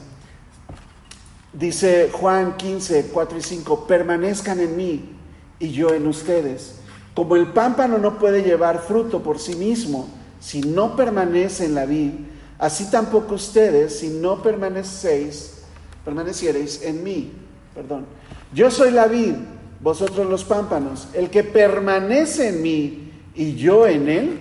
Dice 1.53 2.11
Juan 2.12 2.57
15, 2.57 3.11
4 3.12 3.39
y 3.39 3.43
5, 3.43 3.85
permanezcan 3.85 4.61
en 4.61 4.77
mí 4.77 5.16
y 5.59 5.72
yo 5.72 5.93
en 5.93 6.07
ustedes. 6.07 6.77
Como 7.12 7.35
el 7.35 7.49
pámpano 7.49 7.99
no 7.99 8.20
puede 8.20 8.45
llevar 8.45 8.83
fruto 8.83 9.20
por 9.20 9.41
sí 9.41 9.57
mismo 9.57 10.09
si 10.39 10.61
no 10.61 10.95
permanece 10.95 11.64
en 11.64 11.75
la 11.75 11.87
vid, 11.87 12.12
así 12.57 12.89
tampoco 12.89 13.35
ustedes 13.35 13.99
si 13.99 14.11
no 14.11 14.45
permanecéis, 14.45 15.64
permaneciereis 16.05 16.83
en 16.83 17.03
mí. 17.03 17.33
Perdón. 17.75 18.07
Yo 18.53 18.70
soy 18.70 18.93
la 18.93 19.09
vid, 19.09 19.35
vosotros 19.81 20.31
los 20.31 20.45
pámpanos. 20.45 21.09
El 21.14 21.31
que 21.31 21.43
permanece 21.43 22.51
en 22.51 22.62
mí 22.62 23.11
y 23.35 23.57
yo 23.57 23.89
en 23.89 24.09
él, 24.09 24.39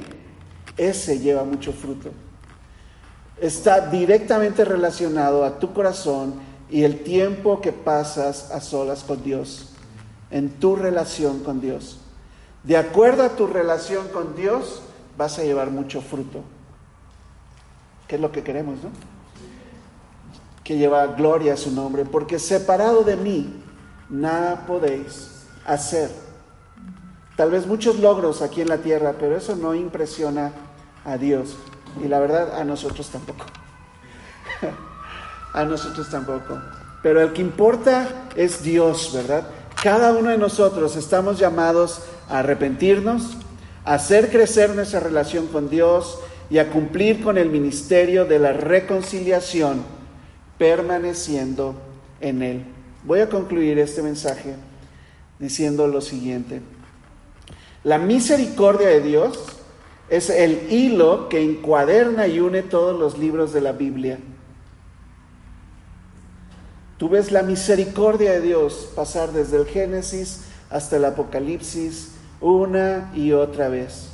ese 0.78 1.20
lleva 1.20 1.44
mucho 1.44 1.74
fruto. 1.74 2.12
Está 3.40 3.90
directamente 3.90 4.64
relacionado 4.66 5.44
a 5.44 5.60
tu 5.60 5.74
corazón 5.74 6.36
y 6.70 6.84
el 6.84 7.04
tiempo 7.04 7.62
que 7.62 7.72
pasas 7.72 8.52
a 8.52 8.62
solas 8.62 9.04
con 9.04 9.24
Dios, 9.24 9.70
en 10.32 10.50
tu 10.50 10.76
relación 10.76 11.40
con 11.40 11.62
Dios. 11.62 12.00
De 12.64 12.78
acuerdo 12.78 13.24
a 13.24 13.36
tu 13.36 13.48
relación 13.48 14.08
con 14.10 14.36
Dios, 14.36 14.82
vas 15.18 15.38
a 15.38 15.44
llevar 15.44 15.70
mucho 15.70 16.02
fruto. 16.02 16.42
¿Qué 18.08 18.16
es 18.16 18.22
lo 18.22 18.32
que 18.32 18.44
queremos, 18.44 18.82
no? 18.84 18.90
Que 20.64 20.78
lleva 20.78 21.08
gloria 21.08 21.54
a 21.54 21.58
su 21.58 21.72
nombre, 21.72 22.06
porque 22.06 22.40
separado 22.40 23.04
de 23.04 23.18
mí, 23.18 23.62
nada 24.10 24.66
podéis 24.66 25.46
hacer. 25.66 26.10
Tal 27.36 27.52
vez 27.52 27.66
muchos 27.66 28.00
logros 28.00 28.42
aquí 28.42 28.62
en 28.62 28.70
la 28.70 28.78
tierra, 28.78 29.16
pero 29.20 29.36
eso 29.36 29.56
no 29.56 29.74
impresiona 29.74 30.52
a 31.06 31.18
Dios. 31.18 31.56
Y 32.04 32.08
la 32.08 32.20
verdad, 32.20 32.60
a 32.60 32.64
nosotros 32.64 33.10
tampoco. 33.10 33.46
a 35.54 35.64
nosotros 35.66 36.10
tampoco. 36.10 36.60
Pero 37.02 37.22
el 37.22 37.34
que 37.34 37.42
importa 37.42 38.08
es 38.36 38.64
Dios, 38.64 39.12
¿verdad? 39.14 39.48
Cada 39.82 40.14
uno 40.14 40.30
de 40.30 40.38
nosotros 40.38 40.96
estamos 40.96 41.38
llamados 41.40 42.04
a 42.30 42.40
arrepentirnos, 42.40 43.38
a 43.86 43.96
hacer 43.96 44.32
crecer 44.32 44.74
nuestra 44.76 45.02
relación 45.02 45.48
con 45.48 45.70
Dios 45.70 46.20
y 46.50 46.60
a 46.60 46.70
cumplir 46.72 47.22
con 47.24 47.38
el 47.38 47.50
ministerio 47.50 48.26
de 48.26 48.40
la 48.40 48.54
reconciliación, 48.54 49.84
permaneciendo 50.58 51.76
en 52.22 52.42
Él. 52.42 52.66
Voy 53.04 53.20
a 53.20 53.30
concluir 53.30 53.80
este 53.80 54.02
mensaje 54.02 54.56
diciendo 55.40 55.88
lo 55.88 56.00
siguiente. 56.00 56.62
La 57.84 57.98
misericordia 57.98 58.88
de 58.88 59.02
Dios 59.02 59.38
es 60.14 60.30
el 60.30 60.72
hilo 60.72 61.28
que 61.28 61.44
encuaderna 61.44 62.28
y 62.28 62.40
une 62.40 62.62
todos 62.62 63.00
los 63.00 63.18
libros 63.18 63.52
de 63.52 63.62
la 63.62 63.72
Biblia. 63.72 64.20
Tú 67.00 67.10
ves 67.10 67.32
la 67.32 67.42
misericordia 67.42 68.34
de 68.34 68.42
Dios 68.42 68.90
pasar 68.96 69.32
desde 69.32 69.58
el 69.58 69.66
Génesis 69.66 70.42
hasta 70.70 70.98
el 70.98 71.06
Apocalipsis 71.06 72.12
una 72.42 73.12
y 73.16 73.32
otra 73.32 73.70
vez. 73.70 74.10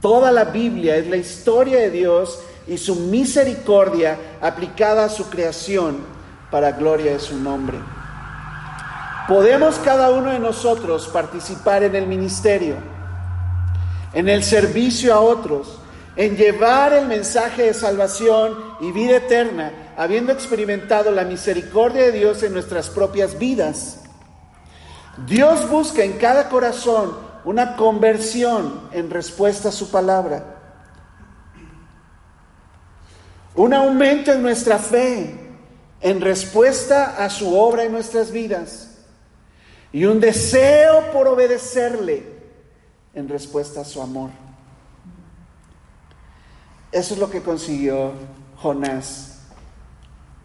Toda 0.00 0.32
la 0.32 0.44
Biblia 0.44 0.96
es 0.96 1.08
la 1.08 1.18
historia 1.18 1.78
de 1.78 1.90
Dios 1.90 2.40
y 2.66 2.78
su 2.78 2.96
misericordia 2.96 4.18
aplicada 4.40 5.04
a 5.04 5.10
su 5.10 5.28
creación 5.28 5.98
para 6.50 6.72
gloria 6.72 7.12
de 7.12 7.20
su 7.20 7.38
nombre. 7.38 7.76
Podemos 9.28 9.76
cada 9.76 10.10
uno 10.10 10.30
de 10.30 10.38
nosotros 10.38 11.06
participar 11.08 11.82
en 11.82 11.96
el 11.96 12.06
ministerio, 12.06 12.93
en 14.14 14.28
el 14.28 14.42
servicio 14.42 15.12
a 15.12 15.20
otros, 15.20 15.78
en 16.16 16.36
llevar 16.36 16.92
el 16.92 17.06
mensaje 17.06 17.64
de 17.64 17.74
salvación 17.74 18.56
y 18.80 18.92
vida 18.92 19.16
eterna, 19.16 19.92
habiendo 19.96 20.32
experimentado 20.32 21.10
la 21.10 21.24
misericordia 21.24 22.02
de 22.02 22.12
Dios 22.12 22.42
en 22.42 22.52
nuestras 22.52 22.88
propias 22.88 23.38
vidas. 23.38 24.04
Dios 25.26 25.68
busca 25.68 26.02
en 26.02 26.14
cada 26.14 26.48
corazón 26.48 27.16
una 27.44 27.76
conversión 27.76 28.88
en 28.92 29.10
respuesta 29.10 29.68
a 29.68 29.72
su 29.72 29.90
palabra, 29.90 30.44
un 33.56 33.74
aumento 33.74 34.32
en 34.32 34.42
nuestra 34.42 34.78
fe 34.78 35.44
en 36.04 36.20
respuesta 36.20 37.16
a 37.16 37.30
su 37.30 37.58
obra 37.58 37.84
en 37.84 37.92
nuestras 37.92 38.30
vidas 38.30 38.98
y 39.90 40.04
un 40.04 40.20
deseo 40.20 41.12
por 41.12 41.26
obedecerle 41.26 42.33
en 43.14 43.28
respuesta 43.28 43.80
a 43.80 43.84
su 43.84 44.02
amor. 44.02 44.30
Eso 46.92 47.14
es 47.14 47.20
lo 47.20 47.30
que 47.30 47.42
consiguió 47.42 48.12
Jonás 48.56 49.40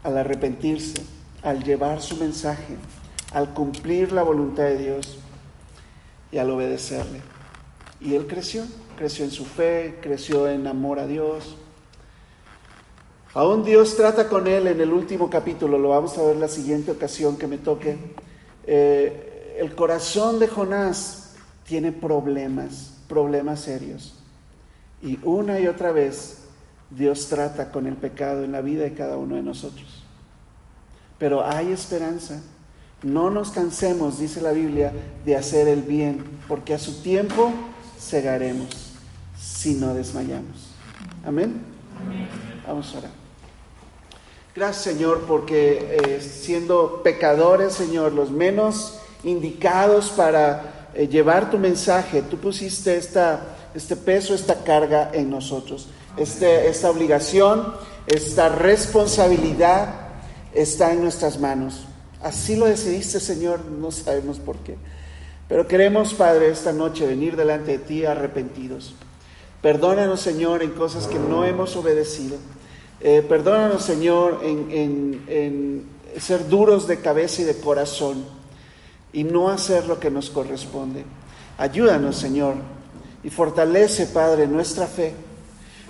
al 0.03 0.17
arrepentirse, 0.17 1.03
al 1.43 1.63
llevar 1.63 2.01
su 2.01 2.17
mensaje, 2.17 2.75
al 3.33 3.53
cumplir 3.53 4.11
la 4.11 4.23
voluntad 4.23 4.63
de 4.63 4.77
Dios 4.77 5.19
y 6.31 6.37
al 6.37 6.49
obedecerle. 6.49 7.21
Y 8.01 8.15
él 8.15 8.27
creció, 8.27 8.63
creció 8.97 9.25
en 9.25 9.31
su 9.31 9.45
fe, 9.45 9.99
creció 10.01 10.49
en 10.49 10.67
amor 10.67 10.99
a 10.99 11.07
Dios. 11.07 11.55
Aún 13.33 13.63
Dios 13.63 13.95
trata 13.95 14.27
con 14.27 14.47
él 14.47 14.67
en 14.67 14.81
el 14.81 14.91
último 14.91 15.29
capítulo, 15.29 15.77
lo 15.77 15.89
vamos 15.89 16.17
a 16.17 16.23
ver 16.23 16.37
la 16.37 16.47
siguiente 16.47 16.91
ocasión 16.91 17.37
que 17.37 17.45
me 17.45 17.57
toque. 17.57 17.97
Eh, 18.65 19.57
el 19.59 19.75
corazón 19.75 20.39
de 20.39 20.47
Jonás 20.47 21.28
tiene 21.69 21.91
problemas, 21.91 22.95
problemas 23.07 23.61
serios. 23.61 24.15
Y 25.03 25.19
una 25.23 25.59
y 25.59 25.67
otra 25.67 25.91
vez 25.91 26.39
Dios 26.89 27.27
trata 27.27 27.71
con 27.71 27.85
el 27.85 27.95
pecado 27.95 28.43
en 28.43 28.51
la 28.51 28.61
vida 28.61 28.83
de 28.83 28.95
cada 28.95 29.17
uno 29.17 29.35
de 29.35 29.43
nosotros. 29.43 30.03
Pero 31.19 31.45
hay 31.45 31.71
esperanza. 31.71 32.41
No 33.03 33.29
nos 33.29 33.51
cansemos, 33.51 34.19
dice 34.19 34.41
la 34.41 34.51
Biblia, 34.51 34.91
de 35.23 35.37
hacer 35.37 35.67
el 35.67 35.83
bien, 35.83 36.25
porque 36.47 36.73
a 36.73 36.79
su 36.79 37.01
tiempo 37.01 37.53
segaremos 37.97 38.95
si 39.39 39.75
no 39.75 39.93
desmayamos. 39.93 40.71
Amén. 41.23 41.61
Vamos 42.67 42.93
a 42.95 42.97
orar. 42.97 43.11
Gracias 44.55 44.95
Señor, 44.95 45.25
porque 45.27 45.99
eh, 46.03 46.19
siendo 46.19 47.03
pecadores, 47.03 47.73
Señor, 47.73 48.11
los 48.13 48.31
menos 48.31 48.99
indicados 49.23 50.09
para 50.09 50.78
eh, 50.99 51.07
llevar 51.07 51.49
tu 51.49 51.57
mensaje. 51.57 52.23
Tú 52.23 52.35
pusiste 52.37 52.97
esta, 52.97 53.55
este 53.73 53.95
peso, 53.95 54.35
esta 54.35 54.65
carga 54.65 55.11
en 55.13 55.29
nosotros. 55.29 55.87
Este, 56.17 56.67
esta 56.67 56.89
obligación, 56.89 57.73
esta 58.05 58.49
responsabilidad 58.49 59.93
está 60.53 60.91
en 60.91 61.01
nuestras 61.01 61.39
manos. 61.39 61.85
Así 62.21 62.57
lo 62.57 62.65
decidiste, 62.65 63.21
Señor, 63.21 63.63
no 63.63 63.91
sabemos 63.91 64.39
por 64.39 64.57
qué. 64.57 64.75
Pero 65.47 65.69
queremos, 65.69 66.13
Padre, 66.13 66.49
esta 66.49 66.73
noche 66.73 67.07
venir 67.07 67.37
delante 67.37 67.77
de 67.77 67.79
ti 67.79 68.05
arrepentidos. 68.05 68.93
Perdónanos, 69.61 70.19
Señor, 70.19 70.63
en 70.63 70.71
cosas 70.71 71.07
que 71.07 71.17
no 71.17 71.45
hemos 71.45 71.77
obedecido. 71.77 72.35
Eh, 72.99 73.25
perdónanos, 73.25 73.83
Señor, 73.83 74.41
en, 74.43 75.23
en 75.29 75.85
ser 76.19 76.49
duros 76.49 76.89
de 76.89 76.99
cabeza 76.99 77.41
y 77.43 77.45
de 77.45 77.55
corazón 77.55 78.38
y 79.11 79.23
no 79.23 79.49
hacer 79.49 79.87
lo 79.87 79.99
que 79.99 80.11
nos 80.11 80.29
corresponde. 80.29 81.05
Ayúdanos, 81.57 82.15
Señor, 82.15 82.55
y 83.23 83.29
fortalece, 83.29 84.07
Padre, 84.07 84.47
nuestra 84.47 84.87
fe. 84.87 85.13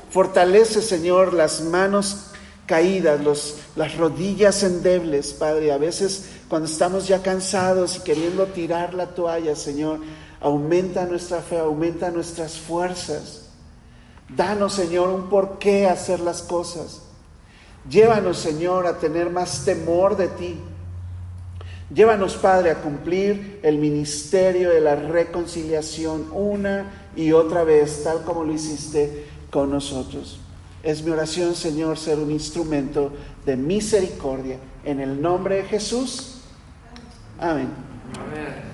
Fortalece, 0.09 0.81
Señor, 0.81 1.33
las 1.33 1.61
manos 1.61 2.31
caídas, 2.65 3.21
los, 3.21 3.57
las 3.75 3.95
rodillas 3.97 4.63
endebles, 4.63 5.33
Padre. 5.33 5.71
A 5.71 5.77
veces 5.77 6.29
cuando 6.47 6.67
estamos 6.67 7.07
ya 7.07 7.21
cansados 7.21 7.97
y 7.97 7.99
queriendo 8.01 8.47
tirar 8.47 8.93
la 8.93 9.07
toalla, 9.07 9.55
Señor, 9.55 9.99
aumenta 10.41 11.05
nuestra 11.05 11.41
fe, 11.41 11.59
aumenta 11.59 12.09
nuestras 12.09 12.57
fuerzas. 12.57 13.49
Danos, 14.35 14.73
Señor, 14.73 15.09
un 15.09 15.29
por 15.29 15.59
qué 15.59 15.87
hacer 15.87 16.19
las 16.19 16.41
cosas. 16.41 17.01
Llévanos, 17.89 18.37
Señor, 18.37 18.87
a 18.87 18.97
tener 18.97 19.29
más 19.29 19.65
temor 19.65 20.17
de 20.17 20.27
ti 20.27 20.59
Llévanos, 21.93 22.35
Padre, 22.35 22.71
a 22.71 22.81
cumplir 22.81 23.59
el 23.63 23.79
ministerio 23.79 24.69
de 24.69 24.79
la 24.79 24.95
reconciliación 24.95 26.27
una 26.31 26.85
y 27.15 27.31
otra 27.31 27.63
vez, 27.63 28.03
tal 28.03 28.23
como 28.23 28.43
lo 28.43 28.53
hiciste 28.53 29.25
con 29.49 29.71
nosotros. 29.71 30.39
Es 30.83 31.03
mi 31.03 31.11
oración, 31.11 31.55
Señor, 31.55 31.97
ser 31.97 32.19
un 32.19 32.31
instrumento 32.31 33.11
de 33.45 33.57
misericordia. 33.57 34.57
En 34.85 34.99
el 34.99 35.21
nombre 35.21 35.57
de 35.57 35.63
Jesús. 35.63 36.41
Amén. 37.39 37.69
Amén. 38.15 38.68